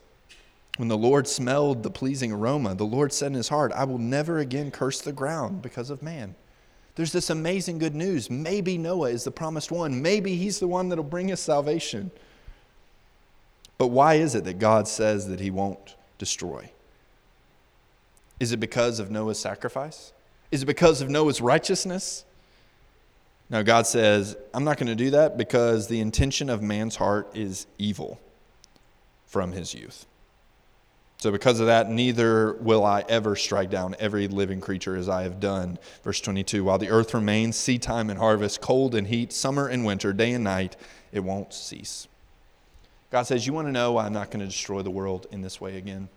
when 0.76 0.88
the 0.88 0.96
Lord 0.96 1.26
smelled 1.26 1.82
the 1.82 1.90
pleasing 1.90 2.30
aroma, 2.30 2.74
the 2.74 2.84
Lord 2.84 3.12
said 3.12 3.28
in 3.28 3.34
his 3.34 3.48
heart, 3.48 3.72
I 3.72 3.84
will 3.84 3.98
never 3.98 4.38
again 4.38 4.70
curse 4.70 5.00
the 5.00 5.12
ground 5.12 5.62
because 5.62 5.90
of 5.90 6.02
man. 6.02 6.36
There's 6.96 7.12
this 7.12 7.30
amazing 7.30 7.78
good 7.78 7.94
news. 7.94 8.30
Maybe 8.30 8.78
Noah 8.78 9.10
is 9.10 9.24
the 9.24 9.30
promised 9.30 9.70
one. 9.70 10.02
Maybe 10.02 10.34
he's 10.36 10.58
the 10.58 10.66
one 10.66 10.88
that'll 10.88 11.04
bring 11.04 11.30
us 11.30 11.40
salvation. 11.40 12.10
But 13.78 13.88
why 13.88 14.14
is 14.14 14.34
it 14.34 14.44
that 14.44 14.58
God 14.58 14.88
says 14.88 15.28
that 15.28 15.38
he 15.38 15.50
won't 15.50 15.94
destroy? 16.16 16.70
Is 18.40 18.52
it 18.52 18.58
because 18.58 18.98
of 18.98 19.10
Noah's 19.10 19.38
sacrifice? 19.38 20.12
Is 20.50 20.62
it 20.62 20.66
because 20.66 21.02
of 21.02 21.10
Noah's 21.10 21.40
righteousness? 21.40 22.24
No, 23.50 23.62
God 23.62 23.86
says, 23.86 24.36
I'm 24.54 24.64
not 24.64 24.78
going 24.78 24.88
to 24.88 24.94
do 24.94 25.10
that 25.10 25.36
because 25.36 25.88
the 25.88 26.00
intention 26.00 26.48
of 26.48 26.62
man's 26.62 26.96
heart 26.96 27.30
is 27.34 27.66
evil 27.78 28.18
from 29.26 29.52
his 29.52 29.74
youth. 29.74 30.06
So, 31.18 31.32
because 31.32 31.60
of 31.60 31.66
that, 31.66 31.90
neither 31.90 32.52
will 32.54 32.84
I 32.84 33.02
ever 33.08 33.36
strike 33.36 33.70
down 33.70 33.96
every 33.98 34.28
living 34.28 34.60
creature 34.60 34.96
as 34.96 35.08
I 35.08 35.22
have 35.22 35.40
done. 35.40 35.78
Verse 36.04 36.20
22 36.20 36.62
While 36.64 36.78
the 36.78 36.90
earth 36.90 37.14
remains, 37.14 37.56
seed 37.56 37.82
time 37.82 38.10
and 38.10 38.18
harvest, 38.18 38.60
cold 38.60 38.94
and 38.94 39.06
heat, 39.06 39.32
summer 39.32 39.66
and 39.66 39.86
winter, 39.86 40.12
day 40.12 40.32
and 40.32 40.44
night, 40.44 40.76
it 41.12 41.20
won't 41.20 41.54
cease. 41.54 42.06
God 43.10 43.22
says, 43.22 43.46
You 43.46 43.54
want 43.54 43.68
to 43.68 43.72
know 43.72 43.92
why 43.92 44.04
I'm 44.04 44.12
not 44.12 44.30
going 44.30 44.40
to 44.40 44.46
destroy 44.46 44.82
the 44.82 44.90
world 44.90 45.26
in 45.30 45.40
this 45.40 45.60
way 45.60 45.78
again? 45.78 46.08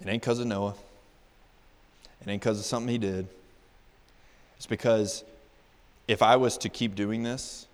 It 0.00 0.08
ain't 0.08 0.22
because 0.22 0.40
of 0.40 0.46
Noah. 0.46 0.74
It 2.20 2.30
ain't 2.30 2.40
because 2.42 2.58
of 2.58 2.64
something 2.64 2.90
he 2.90 2.98
did. 2.98 3.28
It's 4.56 4.66
because 4.66 5.24
if 6.08 6.22
I 6.22 6.36
was 6.36 6.58
to 6.58 6.68
keep 6.68 6.94
doing 6.94 7.22
this, 7.22 7.66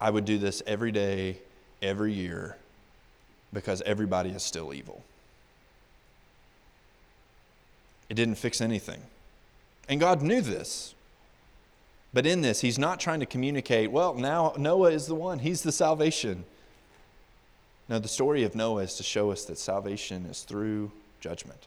I 0.00 0.10
would 0.10 0.24
do 0.24 0.38
this 0.38 0.62
every 0.66 0.92
day, 0.92 1.38
every 1.82 2.12
year, 2.12 2.56
because 3.52 3.82
everybody 3.82 4.30
is 4.30 4.42
still 4.42 4.74
evil. 4.74 5.02
It 8.08 8.14
didn't 8.14 8.36
fix 8.36 8.60
anything. 8.60 9.02
And 9.88 10.00
God 10.00 10.22
knew 10.22 10.40
this. 10.40 10.94
But 12.12 12.26
in 12.26 12.40
this, 12.40 12.60
He's 12.60 12.78
not 12.78 13.00
trying 13.00 13.20
to 13.20 13.26
communicate, 13.26 13.90
well, 13.90 14.14
now 14.14 14.54
Noah 14.56 14.90
is 14.90 15.06
the 15.06 15.14
one, 15.14 15.40
He's 15.40 15.62
the 15.62 15.72
salvation. 15.72 16.44
No, 17.88 17.98
the 17.98 18.08
story 18.08 18.44
of 18.44 18.54
Noah 18.54 18.82
is 18.82 18.94
to 18.96 19.02
show 19.02 19.30
us 19.30 19.44
that 19.46 19.58
salvation 19.58 20.26
is 20.26 20.42
through 20.42 20.90
judgment. 21.20 21.66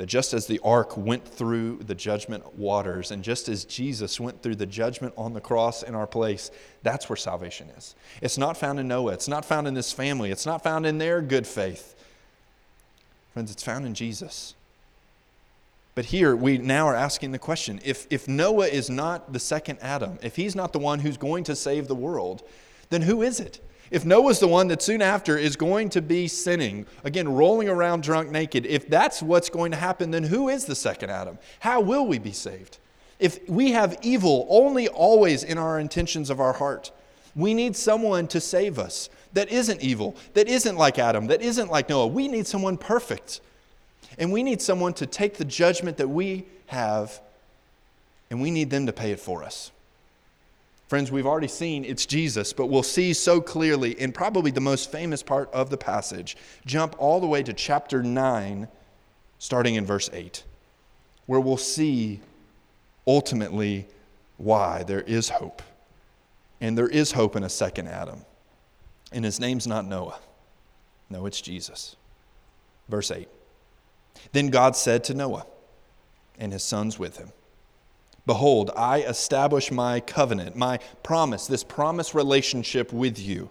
That 0.00 0.06
just 0.06 0.32
as 0.32 0.46
the 0.46 0.58
ark 0.64 0.96
went 0.96 1.28
through 1.28 1.80
the 1.86 1.94
judgment 1.94 2.56
waters, 2.56 3.10
and 3.10 3.22
just 3.22 3.50
as 3.50 3.66
Jesus 3.66 4.18
went 4.18 4.42
through 4.42 4.54
the 4.54 4.64
judgment 4.64 5.12
on 5.14 5.34
the 5.34 5.42
cross 5.42 5.82
in 5.82 5.94
our 5.94 6.06
place, 6.06 6.50
that's 6.82 7.10
where 7.10 7.18
salvation 7.18 7.68
is. 7.76 7.94
It's 8.22 8.38
not 8.38 8.56
found 8.56 8.80
in 8.80 8.88
Noah, 8.88 9.12
it's 9.12 9.28
not 9.28 9.44
found 9.44 9.68
in 9.68 9.74
this 9.74 9.92
family, 9.92 10.30
it's 10.30 10.46
not 10.46 10.62
found 10.62 10.86
in 10.86 10.96
their 10.96 11.20
good 11.20 11.46
faith. 11.46 11.94
Friends, 13.34 13.50
it's 13.52 13.62
found 13.62 13.84
in 13.84 13.92
Jesus. 13.92 14.54
But 15.94 16.06
here 16.06 16.34
we 16.34 16.56
now 16.56 16.86
are 16.86 16.96
asking 16.96 17.32
the 17.32 17.38
question 17.38 17.78
if, 17.84 18.06
if 18.08 18.26
Noah 18.26 18.68
is 18.68 18.88
not 18.88 19.34
the 19.34 19.38
second 19.38 19.80
Adam, 19.82 20.18
if 20.22 20.34
he's 20.34 20.56
not 20.56 20.72
the 20.72 20.78
one 20.78 21.00
who's 21.00 21.18
going 21.18 21.44
to 21.44 21.54
save 21.54 21.88
the 21.88 21.94
world, 21.94 22.42
then 22.88 23.02
who 23.02 23.20
is 23.20 23.38
it? 23.38 23.60
If 23.90 24.04
Noah's 24.04 24.38
the 24.38 24.46
one 24.46 24.68
that 24.68 24.82
soon 24.82 25.02
after 25.02 25.36
is 25.36 25.56
going 25.56 25.88
to 25.90 26.02
be 26.02 26.28
sinning, 26.28 26.86
again, 27.02 27.28
rolling 27.28 27.68
around 27.68 28.02
drunk 28.04 28.30
naked, 28.30 28.64
if 28.66 28.88
that's 28.88 29.20
what's 29.20 29.50
going 29.50 29.72
to 29.72 29.76
happen, 29.76 30.12
then 30.12 30.24
who 30.24 30.48
is 30.48 30.66
the 30.66 30.76
second 30.76 31.10
Adam? 31.10 31.38
How 31.60 31.80
will 31.80 32.06
we 32.06 32.18
be 32.18 32.32
saved? 32.32 32.78
If 33.18 33.48
we 33.48 33.72
have 33.72 33.98
evil 34.02 34.46
only 34.48 34.88
always 34.88 35.42
in 35.42 35.58
our 35.58 35.78
intentions 35.78 36.30
of 36.30 36.40
our 36.40 36.52
heart, 36.52 36.92
we 37.34 37.52
need 37.52 37.76
someone 37.76 38.28
to 38.28 38.40
save 38.40 38.78
us 38.78 39.10
that 39.32 39.50
isn't 39.50 39.80
evil, 39.80 40.16
that 40.34 40.48
isn't 40.48 40.76
like 40.76 40.98
Adam, 40.98 41.26
that 41.26 41.42
isn't 41.42 41.70
like 41.70 41.88
Noah. 41.88 42.06
We 42.06 42.28
need 42.28 42.46
someone 42.46 42.76
perfect. 42.76 43.40
And 44.18 44.32
we 44.32 44.42
need 44.42 44.60
someone 44.60 44.92
to 44.94 45.06
take 45.06 45.36
the 45.36 45.44
judgment 45.44 45.96
that 45.98 46.08
we 46.08 46.44
have, 46.66 47.20
and 48.30 48.40
we 48.40 48.50
need 48.50 48.70
them 48.70 48.86
to 48.86 48.92
pay 48.92 49.12
it 49.12 49.20
for 49.20 49.42
us. 49.44 49.70
Friends, 50.90 51.12
we've 51.12 51.24
already 51.24 51.46
seen 51.46 51.84
it's 51.84 52.04
Jesus, 52.04 52.52
but 52.52 52.66
we'll 52.66 52.82
see 52.82 53.12
so 53.12 53.40
clearly 53.40 53.92
in 53.92 54.10
probably 54.10 54.50
the 54.50 54.60
most 54.60 54.90
famous 54.90 55.22
part 55.22 55.48
of 55.52 55.70
the 55.70 55.76
passage. 55.76 56.36
Jump 56.66 56.96
all 56.98 57.20
the 57.20 57.28
way 57.28 57.44
to 57.44 57.52
chapter 57.52 58.02
9, 58.02 58.66
starting 59.38 59.76
in 59.76 59.86
verse 59.86 60.10
8, 60.12 60.42
where 61.26 61.38
we'll 61.38 61.56
see 61.56 62.18
ultimately 63.06 63.86
why 64.36 64.82
there 64.82 65.02
is 65.02 65.28
hope. 65.28 65.62
And 66.60 66.76
there 66.76 66.88
is 66.88 67.12
hope 67.12 67.36
in 67.36 67.44
a 67.44 67.48
second 67.48 67.86
Adam. 67.86 68.22
And 69.12 69.24
his 69.24 69.38
name's 69.38 69.68
not 69.68 69.86
Noah. 69.86 70.18
No, 71.08 71.24
it's 71.26 71.40
Jesus. 71.40 71.94
Verse 72.88 73.12
8. 73.12 73.28
Then 74.32 74.48
God 74.48 74.74
said 74.74 75.04
to 75.04 75.14
Noah 75.14 75.46
and 76.36 76.52
his 76.52 76.64
sons 76.64 76.98
with 76.98 77.16
him, 77.16 77.30
Behold, 78.26 78.70
I 78.76 79.00
establish 79.00 79.70
my 79.70 80.00
covenant, 80.00 80.56
my 80.56 80.78
promise, 81.02 81.46
this 81.46 81.64
promise 81.64 82.14
relationship 82.14 82.92
with 82.92 83.18
you 83.18 83.50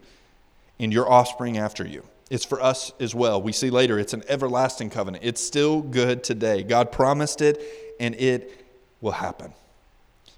and 0.80 0.94
your 0.94 1.12
offspring 1.12 1.58
after 1.58 1.86
you. 1.86 2.04
It's 2.30 2.46
for 2.46 2.62
us 2.62 2.92
as 3.00 3.16
well. 3.16 3.42
We 3.42 3.52
see 3.52 3.70
later 3.70 3.98
it's 3.98 4.14
an 4.14 4.24
everlasting 4.28 4.92
covenant. 4.92 5.24
It's 5.24 5.42
still 5.42 5.82
good 5.82 6.24
today. 6.24 6.64
God 6.64 6.92
promised 6.92 7.42
it, 7.42 7.62
and 8.00 8.14
it 8.16 8.66
will 9.02 9.14
happen. 9.14 9.54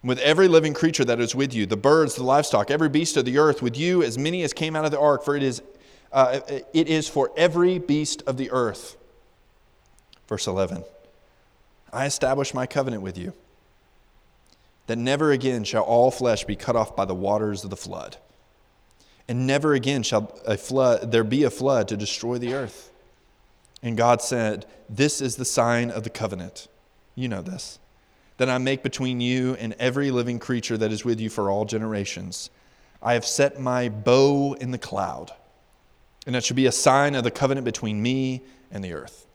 With 0.03 0.17
every 0.19 0.47
living 0.47 0.73
creature 0.73 1.05
that 1.05 1.19
is 1.19 1.35
with 1.35 1.53
you, 1.53 1.65
the 1.65 1.77
birds, 1.77 2.15
the 2.15 2.23
livestock, 2.23 2.71
every 2.71 2.89
beast 2.89 3.17
of 3.17 3.25
the 3.25 3.37
earth, 3.37 3.61
with 3.61 3.77
you, 3.77 4.01
as 4.01 4.17
many 4.17 4.41
as 4.43 4.53
came 4.53 4.75
out 4.75 4.85
of 4.85 4.91
the 4.91 4.99
ark, 4.99 5.23
for 5.23 5.35
it 5.35 5.43
is, 5.43 5.61
uh, 6.11 6.39
it 6.73 6.87
is 6.87 7.07
for 7.07 7.31
every 7.35 7.77
beast 7.77 8.23
of 8.25 8.37
the 8.37 8.49
earth. 8.51 8.97
Verse 10.27 10.47
11 10.47 10.85
I 11.91 12.05
establish 12.05 12.53
my 12.53 12.65
covenant 12.65 13.03
with 13.03 13.17
you 13.17 13.33
that 14.87 14.97
never 14.97 15.31
again 15.31 15.63
shall 15.63 15.83
all 15.83 16.11
flesh 16.11 16.43
be 16.43 16.55
cut 16.55 16.75
off 16.75 16.95
by 16.95 17.05
the 17.05 17.15
waters 17.15 17.63
of 17.63 17.69
the 17.69 17.75
flood. 17.75 18.17
And 19.27 19.47
never 19.47 19.73
again 19.73 20.03
shall 20.03 20.37
a 20.45 20.57
flood, 20.57 21.11
there 21.11 21.23
be 21.23 21.43
a 21.43 21.49
flood 21.49 21.87
to 21.89 21.97
destroy 21.97 22.37
the 22.37 22.53
earth. 22.53 22.91
And 23.83 23.97
God 23.97 24.21
said, 24.21 24.65
This 24.89 25.21
is 25.21 25.35
the 25.35 25.45
sign 25.45 25.89
of 25.89 26.03
the 26.03 26.09
covenant. 26.09 26.67
You 27.15 27.27
know 27.27 27.41
this. 27.41 27.79
That 28.37 28.49
I 28.49 28.57
make 28.57 28.83
between 28.83 29.21
you 29.21 29.55
and 29.55 29.75
every 29.79 30.11
living 30.11 30.39
creature 30.39 30.77
that 30.77 30.91
is 30.91 31.05
with 31.05 31.19
you 31.19 31.29
for 31.29 31.49
all 31.49 31.65
generations. 31.65 32.49
I 33.01 33.13
have 33.13 33.25
set 33.25 33.59
my 33.59 33.89
bow 33.89 34.53
in 34.53 34.71
the 34.71 34.77
cloud, 34.77 35.31
and 36.27 36.35
it 36.35 36.43
shall 36.43 36.55
be 36.55 36.67
a 36.67 36.71
sign 36.71 37.15
of 37.15 37.23
the 37.23 37.31
covenant 37.31 37.65
between 37.65 38.01
me 38.01 38.41
and 38.71 38.83
the 38.83 38.93
earth. 38.93 39.25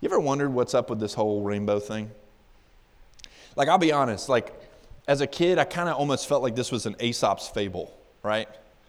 You 0.00 0.08
ever 0.08 0.20
wondered 0.20 0.52
what's 0.52 0.74
up 0.74 0.90
with 0.90 1.00
this 1.00 1.14
whole 1.14 1.42
rainbow 1.42 1.78
thing? 1.78 2.10
Like, 3.56 3.68
I'll 3.68 3.78
be 3.78 3.92
honest, 3.92 4.28
like, 4.28 4.52
as 5.08 5.20
a 5.20 5.26
kid, 5.26 5.58
I 5.58 5.64
kind 5.64 5.88
of 5.88 5.96
almost 5.96 6.28
felt 6.28 6.42
like 6.42 6.54
this 6.54 6.70
was 6.70 6.86
an 6.86 6.96
Aesop's 7.00 7.48
fable, 7.48 7.92
right? 8.22 8.48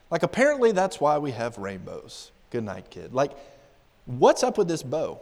Like, 0.09 0.24
apparently 0.24 0.72
that's 0.72 1.01
why 1.01 1.18
we 1.18 1.32
have 1.32 1.57
rainbows. 1.57 2.32
Good 2.49 2.64
night, 2.64 2.89
kid. 2.89 3.14
Like, 3.14 3.32
what's 4.05 4.43
up 4.43 4.57
with 4.57 4.68
this 4.68 4.84
bow? 4.84 5.20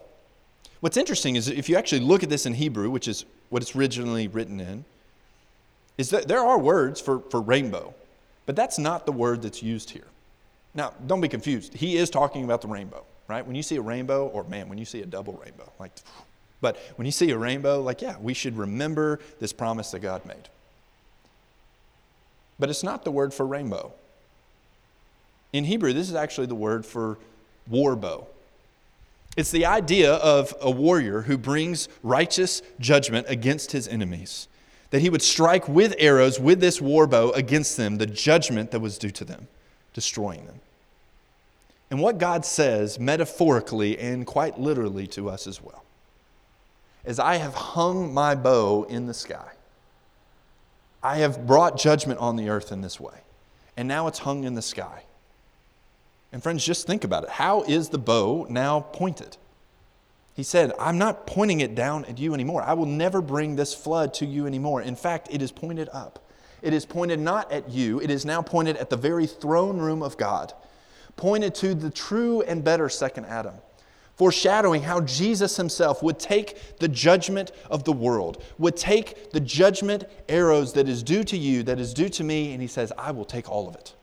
What's 0.82 0.98
interesting 0.98 1.36
is 1.36 1.48
if 1.48 1.70
you 1.70 1.78
actually 1.78 2.02
look 2.02 2.24
at 2.24 2.30
this 2.30 2.46
in 2.46 2.54
Hebrew, 2.54 2.90
which 2.90 3.08
is 3.08 3.26
what 3.50 3.62
it's 3.62 3.76
originally 3.76 4.28
written 4.28 4.60
in, 4.60 4.84
is 5.98 6.10
that 6.10 6.28
there 6.28 6.40
are 6.40 6.58
words 6.58 7.00
for, 7.00 7.20
for 7.20 7.40
rainbow, 7.40 7.94
but 8.46 8.56
that's 8.56 8.80
not 8.80 9.06
the 9.06 9.12
word 9.12 9.44
that's 9.44 9.62
used 9.62 9.92
here. 9.92 10.08
Now, 10.74 10.94
don't 11.06 11.22
be 11.22 11.28
confused. 11.28 11.74
He 11.74 11.98
is 11.98 12.10
talking 12.10 12.44
about 12.44 12.62
the 12.62 12.68
rainbow, 12.68 13.04
right? 13.28 13.46
When 13.46 13.56
you 13.56 13.64
see 13.64 13.76
a 13.76 13.82
rainbow, 13.82 14.28
or 14.28 14.44
man, 14.46 14.70
when 14.70 14.78
you 14.78 14.86
see 14.86 15.02
a 15.02 15.06
double 15.06 15.34
rainbow, 15.34 15.72
like 15.80 15.92
but 16.62 16.78
when 16.96 17.08
you 17.08 17.12
see 17.12 17.32
a 17.32 17.38
rainbow, 17.38 17.82
like, 17.82 18.02
yeah, 18.02 18.16
we 18.22 18.36
should 18.36 18.56
remember 18.56 19.20
this 19.40 19.52
promise 19.52 19.92
that 19.92 20.00
God 20.00 20.26
made. 20.26 20.50
But 22.60 22.70
it's 22.70 22.84
not 22.84 23.04
the 23.04 23.12
word 23.12 23.34
for 23.34 23.46
rainbow. 23.46 23.92
In 25.52 25.66
Hebrew, 25.66 25.92
this 25.92 26.08
is 26.08 26.16
actually 26.16 26.48
the 26.48 26.56
word 26.56 26.86
for 26.86 27.18
war 27.68 27.96
bow. 27.96 28.28
It's 29.36 29.52
the 29.52 29.66
idea 29.66 30.14
of 30.14 30.54
a 30.62 30.70
warrior 30.70 31.22
who 31.22 31.38
brings 31.38 31.90
righteous 32.04 32.62
judgment 32.80 33.26
against 33.28 33.72
his 33.72 33.88
enemies, 33.88 34.48
that 34.92 35.02
he 35.02 35.10
would 35.10 35.22
strike 35.22 35.68
with 35.68 35.96
arrows 35.98 36.40
with 36.40 36.60
this 36.60 36.80
war 36.80 37.08
bow 37.08 37.32
against 37.32 37.78
them 37.78 37.98
the 37.98 38.06
judgment 38.06 38.72
that 38.72 38.82
was 38.82 38.98
due 38.98 39.10
to 39.12 39.26
them, 39.26 39.48
destroying 39.94 40.46
them. 40.46 40.60
And 41.90 42.00
what 42.00 42.20
God 42.20 42.46
says 42.46 43.00
metaphorically 43.00 43.98
and 43.98 44.28
quite 44.28 44.60
literally 44.60 45.08
to 45.08 45.30
us 45.30 45.48
as 45.48 45.62
well 45.62 45.84
as 47.06 47.20
I 47.20 47.36
have 47.36 47.54
hung 47.54 48.14
my 48.14 48.36
bow 48.36 48.84
in 48.84 49.08
the 49.08 49.14
sky. 49.14 49.52
I 51.04 51.18
have 51.18 51.48
brought 51.48 51.78
judgment 51.78 52.20
on 52.20 52.36
the 52.36 52.50
earth 52.50 52.72
in 52.72 52.82
this 52.82 53.00
way, 53.00 53.22
and 53.76 53.88
now 53.88 54.08
it's 54.08 54.20
hung 54.20 54.44
in 54.44 54.54
the 54.54 54.62
sky. 54.62 55.04
And 56.32 56.42
friends, 56.42 56.66
just 56.66 56.88
think 56.88 57.04
about 57.04 57.24
it. 57.24 57.30
How 57.30 57.64
is 57.64 57.90
the 57.90 57.98
bow 57.98 58.46
now 58.50 58.82
pointed? 58.82 59.38
He 60.34 60.44
said, 60.44 60.72
I'm 60.80 60.98
not 60.98 61.28
pointing 61.28 61.60
it 61.60 61.76
down 61.76 62.06
at 62.06 62.18
you 62.18 62.34
anymore. 62.34 62.62
I 62.62 62.74
will 62.74 62.86
never 62.86 63.22
bring 63.22 63.56
this 63.56 63.74
flood 63.74 64.14
to 64.16 64.26
you 64.26 64.48
anymore. 64.48 64.82
In 64.82 64.96
fact, 64.96 65.28
it 65.30 65.42
is 65.42 65.52
pointed 65.52 65.90
up. 65.92 66.20
It 66.62 66.74
is 66.74 66.86
pointed 66.86 67.20
not 67.20 67.52
at 67.52 67.70
you, 67.70 68.00
it 68.00 68.12
is 68.12 68.24
now 68.24 68.42
pointed 68.42 68.78
at 68.78 68.90
the 68.92 68.96
very 68.96 69.26
throne 69.26 69.80
room 69.80 70.04
of 70.04 70.16
God, 70.16 70.54
pointed 71.16 71.56
to 71.56 71.74
the 71.74 71.90
true 71.90 72.44
and 72.44 72.64
better 72.64 72.88
second 72.88 73.26
Adam 73.26 73.56
foreshadowing 74.22 74.84
how 74.84 75.02
Jesus 75.02 75.58
himself 75.58 76.04
would 76.04 76.20
take 76.20 76.78
the 76.78 76.88
judgment 76.88 77.52
of 77.72 77.86
the 77.86 77.92
world, 77.92 78.44
would 78.60 78.78
take 78.78 79.32
the 79.32 79.40
judgment 79.40 80.04
arrows 80.30 80.74
that 80.74 80.88
is 80.88 81.02
due 81.02 81.24
to 81.24 81.36
you, 81.36 81.64
that 81.64 81.80
is 81.80 81.92
due 81.92 82.08
to 82.08 82.24
me, 82.24 82.54
and 82.54 82.62
he 82.62 82.68
says, 82.68 82.94
I 83.00 83.10
will 83.10 83.26
take 83.26 83.50
all 83.50 83.68
of 83.68 83.74
it, 83.74 83.96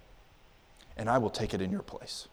and 0.97 1.09
I 1.09 1.19
will 1.19 1.31
take 1.31 1.55
it 1.55 1.63
in 1.63 1.71
your 1.71 1.85
place. 1.85 2.27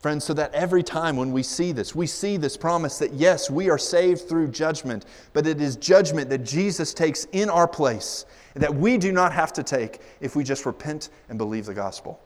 Friends, 0.00 0.24
so 0.24 0.34
that 0.34 0.52
every 0.52 0.82
time 0.82 1.16
when 1.16 1.30
we 1.30 1.44
see 1.44 1.70
this, 1.70 1.94
we 1.94 2.08
see 2.08 2.36
this 2.36 2.56
promise 2.56 2.98
that 2.98 3.12
yes, 3.12 3.48
we 3.48 3.70
are 3.70 3.78
saved 3.78 4.28
through 4.28 4.48
judgment, 4.48 5.04
but 5.34 5.46
it 5.46 5.60
is 5.60 5.76
judgment 5.76 6.30
that 6.30 6.42
Jesus 6.42 6.92
takes 6.92 7.26
in 7.26 7.48
our 7.48 7.68
place, 7.68 8.26
that 8.54 8.74
we 8.74 8.98
do 8.98 9.12
not 9.12 9.32
have 9.32 9.52
to 9.52 9.62
take 9.62 10.00
if 10.20 10.34
we 10.34 10.42
just 10.42 10.66
repent 10.66 11.10
and 11.28 11.38
believe 11.38 11.66
the 11.66 11.74
gospel. 11.74 12.20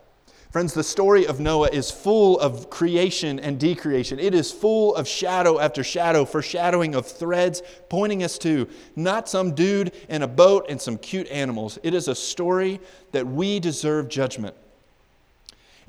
Friends, 0.50 0.72
the 0.72 0.84
story 0.84 1.26
of 1.26 1.40
Noah 1.40 1.68
is 1.70 1.90
full 1.90 2.38
of 2.40 2.70
creation 2.70 3.38
and 3.38 3.58
decreation. 3.58 4.18
It 4.18 4.34
is 4.34 4.52
full 4.52 4.94
of 4.94 5.06
shadow 5.06 5.58
after 5.58 5.84
shadow, 5.84 6.24
foreshadowing 6.24 6.94
of 6.94 7.06
threads, 7.06 7.62
pointing 7.88 8.22
us 8.22 8.38
to 8.38 8.68
not 8.94 9.28
some 9.28 9.54
dude 9.54 9.92
in 10.08 10.22
a 10.22 10.28
boat 10.28 10.66
and 10.68 10.80
some 10.80 10.98
cute 10.98 11.28
animals. 11.28 11.78
It 11.82 11.94
is 11.94 12.08
a 12.08 12.14
story 12.14 12.80
that 13.12 13.26
we 13.26 13.60
deserve 13.60 14.08
judgment. 14.08 14.54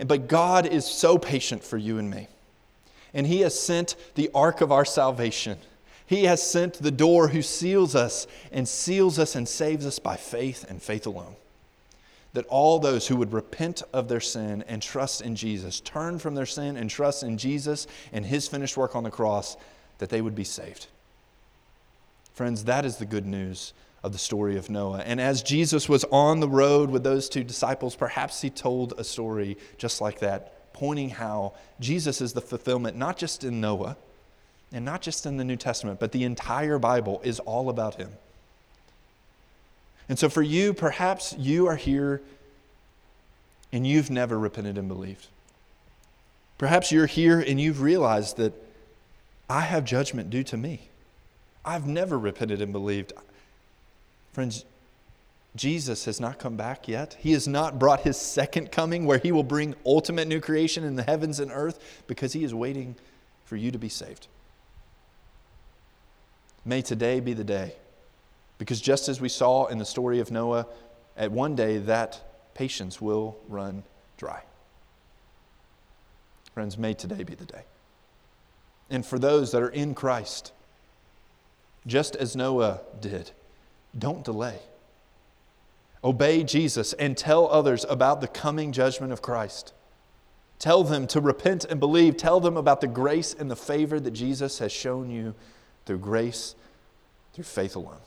But 0.06 0.28
God 0.28 0.66
is 0.66 0.86
so 0.86 1.18
patient 1.18 1.64
for 1.64 1.78
you 1.78 1.98
and 1.98 2.10
me. 2.10 2.28
And 3.14 3.26
He 3.26 3.42
has 3.42 3.58
sent 3.58 3.96
the 4.16 4.30
ark 4.36 4.62
of 4.62 4.72
our 4.72 4.86
salvation. 4.86 5.60
He 6.06 6.26
has 6.26 6.42
sent 6.42 6.76
the 6.76 6.92
door 6.92 7.30
who 7.30 7.42
seals 7.42 7.96
us 7.96 8.28
and 8.52 8.68
seals 8.68 9.18
us 9.18 9.36
and 9.36 9.48
saves 9.48 9.86
us 9.86 10.00
by 10.00 10.18
faith 10.18 10.66
and 10.68 10.82
faith 10.82 11.06
alone. 11.06 11.36
That 12.38 12.46
all 12.50 12.78
those 12.78 13.08
who 13.08 13.16
would 13.16 13.34
repent 13.34 13.82
of 13.94 14.10
their 14.10 14.20
sin 14.20 14.64
and 14.68 14.80
trust 14.80 15.22
in 15.22 15.36
Jesus, 15.36 15.80
turn 15.80 16.20
from 16.20 16.36
their 16.36 16.46
sin 16.46 16.78
and 16.78 16.88
trust 16.88 17.24
in 17.24 17.40
Jesus 17.40 17.88
and 18.14 18.24
His 18.24 18.48
finished 18.48 18.78
work 18.78 18.96
on 18.96 19.02
the 19.02 19.10
cross, 19.10 19.58
that 19.98 20.10
they 20.10 20.22
would 20.22 20.36
be 20.36 20.44
saved. 20.44 20.86
Friends, 22.36 22.66
that 22.66 22.86
is 22.86 22.98
the 22.98 23.08
good 23.08 23.26
news 23.26 23.74
of 24.04 24.12
the 24.12 24.20
story 24.20 24.56
of 24.56 24.70
Noah. 24.70 25.02
And 25.04 25.20
as 25.20 25.42
Jesus 25.42 25.90
was 25.90 26.04
on 26.12 26.40
the 26.40 26.48
road 26.48 26.92
with 26.92 27.04
those 27.04 27.28
two 27.28 27.44
disciples, 27.44 27.96
perhaps 27.96 28.40
he 28.40 28.52
told 28.52 28.94
a 29.00 29.04
story 29.04 29.58
just 29.80 30.00
like 30.00 30.20
that, 30.20 30.72
pointing 30.74 31.10
how 31.10 31.56
Jesus 31.80 32.22
is 32.22 32.34
the 32.34 32.42
fulfillment, 32.42 32.96
not 32.96 33.18
just 33.18 33.44
in 33.46 33.60
Noah 33.60 33.98
and 34.72 34.86
not 34.86 35.02
just 35.02 35.26
in 35.26 35.38
the 35.38 35.44
New 35.44 35.56
Testament, 35.56 36.00
but 36.00 36.12
the 36.12 36.24
entire 36.24 36.78
Bible 36.78 37.20
is 37.24 37.40
all 37.40 37.70
about 37.70 37.96
him. 37.96 38.12
And 40.10 40.18
so 40.18 40.30
for 40.30 40.42
you, 40.42 40.74
perhaps 40.74 41.36
you 41.38 41.68
are 41.68 41.76
here 41.76 42.22
and 43.72 43.86
you've 43.86 44.10
never 44.10 44.40
repented 44.40 44.78
and 44.78 44.88
believed. 44.88 45.28
Perhaps 46.58 46.92
you're 46.92 47.06
here 47.06 47.40
and 47.40 47.60
you've 47.60 47.82
realized 47.82 48.38
that 48.38 48.54
I 49.50 49.62
have 49.62 49.86
judgment 49.86 50.30
due 50.30 50.44
to 50.44 50.58
me. 50.58 50.90
I've 51.64 51.86
never 51.86 52.18
repented 52.18 52.62
and 52.62 52.72
believed. 52.72 53.14
Friends, 54.32 54.66
Jesus 55.56 56.06
has 56.06 56.20
not 56.20 56.40
come 56.40 56.56
back 56.56 56.88
yet. 56.88 57.18
He 57.20 57.34
has 57.34 57.48
not 57.48 57.78
brought 57.80 58.02
his 58.02 58.18
second 58.18 58.72
coming 58.72 59.06
where 59.06 59.18
he 59.18 59.32
will 59.32 59.44
bring 59.44 59.76
ultimate 59.86 60.28
new 60.28 60.40
creation 60.40 60.84
in 60.84 60.96
the 60.96 61.04
heavens 61.04 61.40
and 61.40 61.52
earth 61.52 62.04
because 62.08 62.34
he 62.34 62.44
is 62.44 62.54
waiting 62.54 62.96
for 63.46 63.56
you 63.56 63.72
to 63.72 63.78
be 63.78 63.90
saved. 63.90 64.28
May 66.64 66.82
today 66.82 67.20
be 67.20 67.34
the 67.34 67.44
day. 67.44 67.74
Because 68.58 68.82
just 68.82 69.08
as 69.10 69.22
we 69.22 69.30
saw 69.30 69.66
in 69.68 69.78
the 69.78 69.86
story 69.86 70.20
of 70.20 70.32
Noah, 70.32 70.68
at 71.16 71.32
one 71.32 71.56
day 71.56 71.78
that 71.78 72.22
patience 72.54 73.02
will 73.02 73.38
run 73.48 73.84
dry. 74.18 74.42
Friends, 76.54 76.78
may 76.78 76.94
today 76.94 77.24
be 77.24 77.36
the 77.36 77.46
day. 77.46 77.64
And 78.90 79.06
for 79.06 79.20
those 79.20 79.52
that 79.52 79.62
are 79.62 79.70
in 79.70 79.94
Christ, 79.94 80.52
just 81.88 82.16
as 82.16 82.36
Noah 82.36 82.82
did. 83.00 83.32
Don't 83.98 84.24
delay. 84.24 84.60
Obey 86.04 86.44
Jesus 86.44 86.94
and 86.94 87.18
tell 87.18 87.48
others 87.50 87.86
about 87.90 88.22
the 88.22 88.28
coming 88.28 88.72
judgment 88.72 89.12
of 89.12 89.22
Christ. 89.22 89.74
Tell 90.60 90.84
them 90.84 91.08
to 91.08 91.22
repent 91.22 91.66
and 91.66 91.80
believe. 91.80 92.18
Tell 92.18 92.40
them 92.40 92.58
about 92.58 92.82
the 92.82 92.88
grace 92.88 93.34
and 93.34 93.50
the 93.50 93.56
favor 93.56 94.00
that 94.00 94.12
Jesus 94.12 94.60
has 94.60 94.72
shown 94.72 95.10
you 95.10 95.34
through 95.86 96.00
grace, 96.00 96.56
through 97.34 97.44
faith 97.44 97.76
alone. 97.76 98.02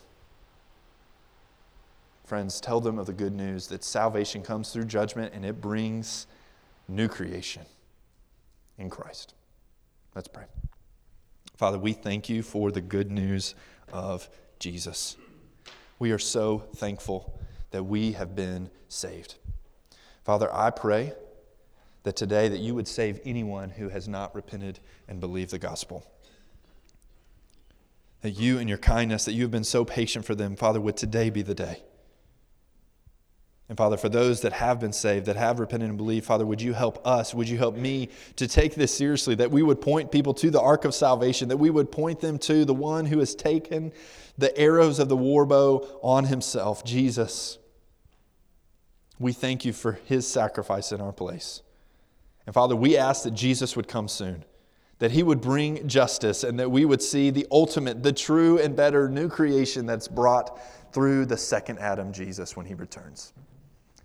Friends, 2.31 2.61
tell 2.61 2.81
them 2.81 2.97
of 2.97 3.07
the 3.07 3.13
good 3.13 3.35
news 3.35 3.67
that 3.67 3.83
salvation 3.83 4.45
comes 4.45 4.71
through 4.71 4.85
judgment 4.85 5.35
and 5.35 5.45
it 5.45 5.61
brings 5.61 6.29
new 6.87 7.09
creation 7.09 7.63
in 8.79 8.89
Christ. 8.89 9.35
Let's 10.15 10.29
pray. 10.29 10.45
Father, 11.57 11.77
we 11.77 11.93
thank 11.93 12.29
you 12.29 12.45
for 12.45 12.71
the 12.71 12.81
good 12.81 13.11
news 13.11 13.57
of 13.93 14.31
Jesus. 14.61 15.17
We 15.99 16.13
are 16.13 16.21
so 16.21 16.61
thankful 16.77 17.37
that 17.73 17.83
we 17.83 18.13
have 18.13 18.37
been 18.37 18.71
saved. 18.89 19.35
Father, 20.23 20.55
I 20.55 20.71
pray 20.71 21.15
that 22.05 22.15
today 22.15 22.47
that 22.47 22.61
you 22.61 22.77
would 22.77 22.87
save 22.87 23.19
anyone 23.25 23.71
who 23.71 23.89
has 23.89 24.07
not 24.07 24.37
repented 24.37 24.79
and 25.09 25.19
believed 25.19 25.51
the 25.51 25.59
gospel. 25.59 26.09
That 28.21 28.39
you 28.39 28.61
and 28.61 28.69
your 28.69 28.79
kindness, 28.79 29.25
that 29.25 29.33
you 29.33 29.43
have 29.43 29.51
been 29.51 29.65
so 29.65 29.85
patient 29.85 30.25
for 30.25 30.37
them, 30.37 30.55
Father, 30.55 30.81
would 30.81 30.97
today 30.97 31.29
be 31.31 31.43
the 31.43 31.57
day. 31.57 31.83
And 33.71 33.79
Father, 33.79 33.97
for 33.97 34.09
those 34.09 34.41
that 34.41 34.53
have 34.55 34.81
been 34.81 34.93
saved, 34.93 35.27
that 35.27 35.37
have 35.37 35.61
repented 35.61 35.91
and 35.91 35.97
believed, 35.97 36.27
Father, 36.27 36.45
would 36.45 36.61
you 36.61 36.73
help 36.73 37.07
us? 37.07 37.33
Would 37.33 37.49
you 37.49 37.57
help 37.57 37.77
me 37.77 38.09
to 38.35 38.49
take 38.49 38.75
this 38.75 38.93
seriously? 38.93 39.37
That 39.37 39.53
we 39.53 39.63
would 39.63 39.81
point 39.81 40.11
people 40.11 40.35
to 40.35 40.51
the 40.51 40.61
ark 40.61 40.85
of 40.85 40.93
salvation, 40.93 41.47
that 41.51 41.57
we 41.57 41.71
would 41.71 41.93
point 41.93 42.19
them 42.19 42.37
to 42.41 42.65
the 42.65 42.75
one 42.75 43.07
who 43.07 43.21
has 43.21 43.33
taken 43.33 43.93
the 44.37 44.59
arrows 44.59 44.99
of 44.99 45.09
the 45.09 45.17
war 45.17 45.47
bow 45.47 45.87
on 46.03 46.25
himself, 46.25 46.85
Jesus. 46.85 47.59
We 49.21 49.33
thank 49.33 49.65
you 49.65 49.73
for 49.73 50.01
his 50.05 50.27
sacrifice 50.27 50.91
in 50.91 51.01
our 51.01 51.13
place. 51.13 51.63
And 52.47 52.55
Father, 52.55 52.75
we 52.75 52.97
ask 52.97 53.23
that 53.23 53.35
Jesus 53.35 53.77
would 53.77 53.87
come 53.87 54.09
soon, 54.09 54.45
that 54.99 55.13
he 55.13 55.23
would 55.23 55.41
bring 55.41 55.87
justice, 55.87 56.43
and 56.43 56.59
that 56.59 56.73
we 56.73 56.85
would 56.85 57.03
see 57.03 57.31
the 57.31 57.47
ultimate, 57.53 58.03
the 58.03 58.13
true 58.13 58.59
and 58.59 58.75
better 58.75 59.09
new 59.09 59.29
creation 59.29 59.87
that's 59.87 60.09
brought 60.09 60.61
through 60.93 61.27
the 61.27 61.37
second 61.37 61.79
Adam, 61.79 62.13
Jesus, 62.13 62.57
when 62.57 62.67
he 62.67 62.75
returns. 62.75 63.33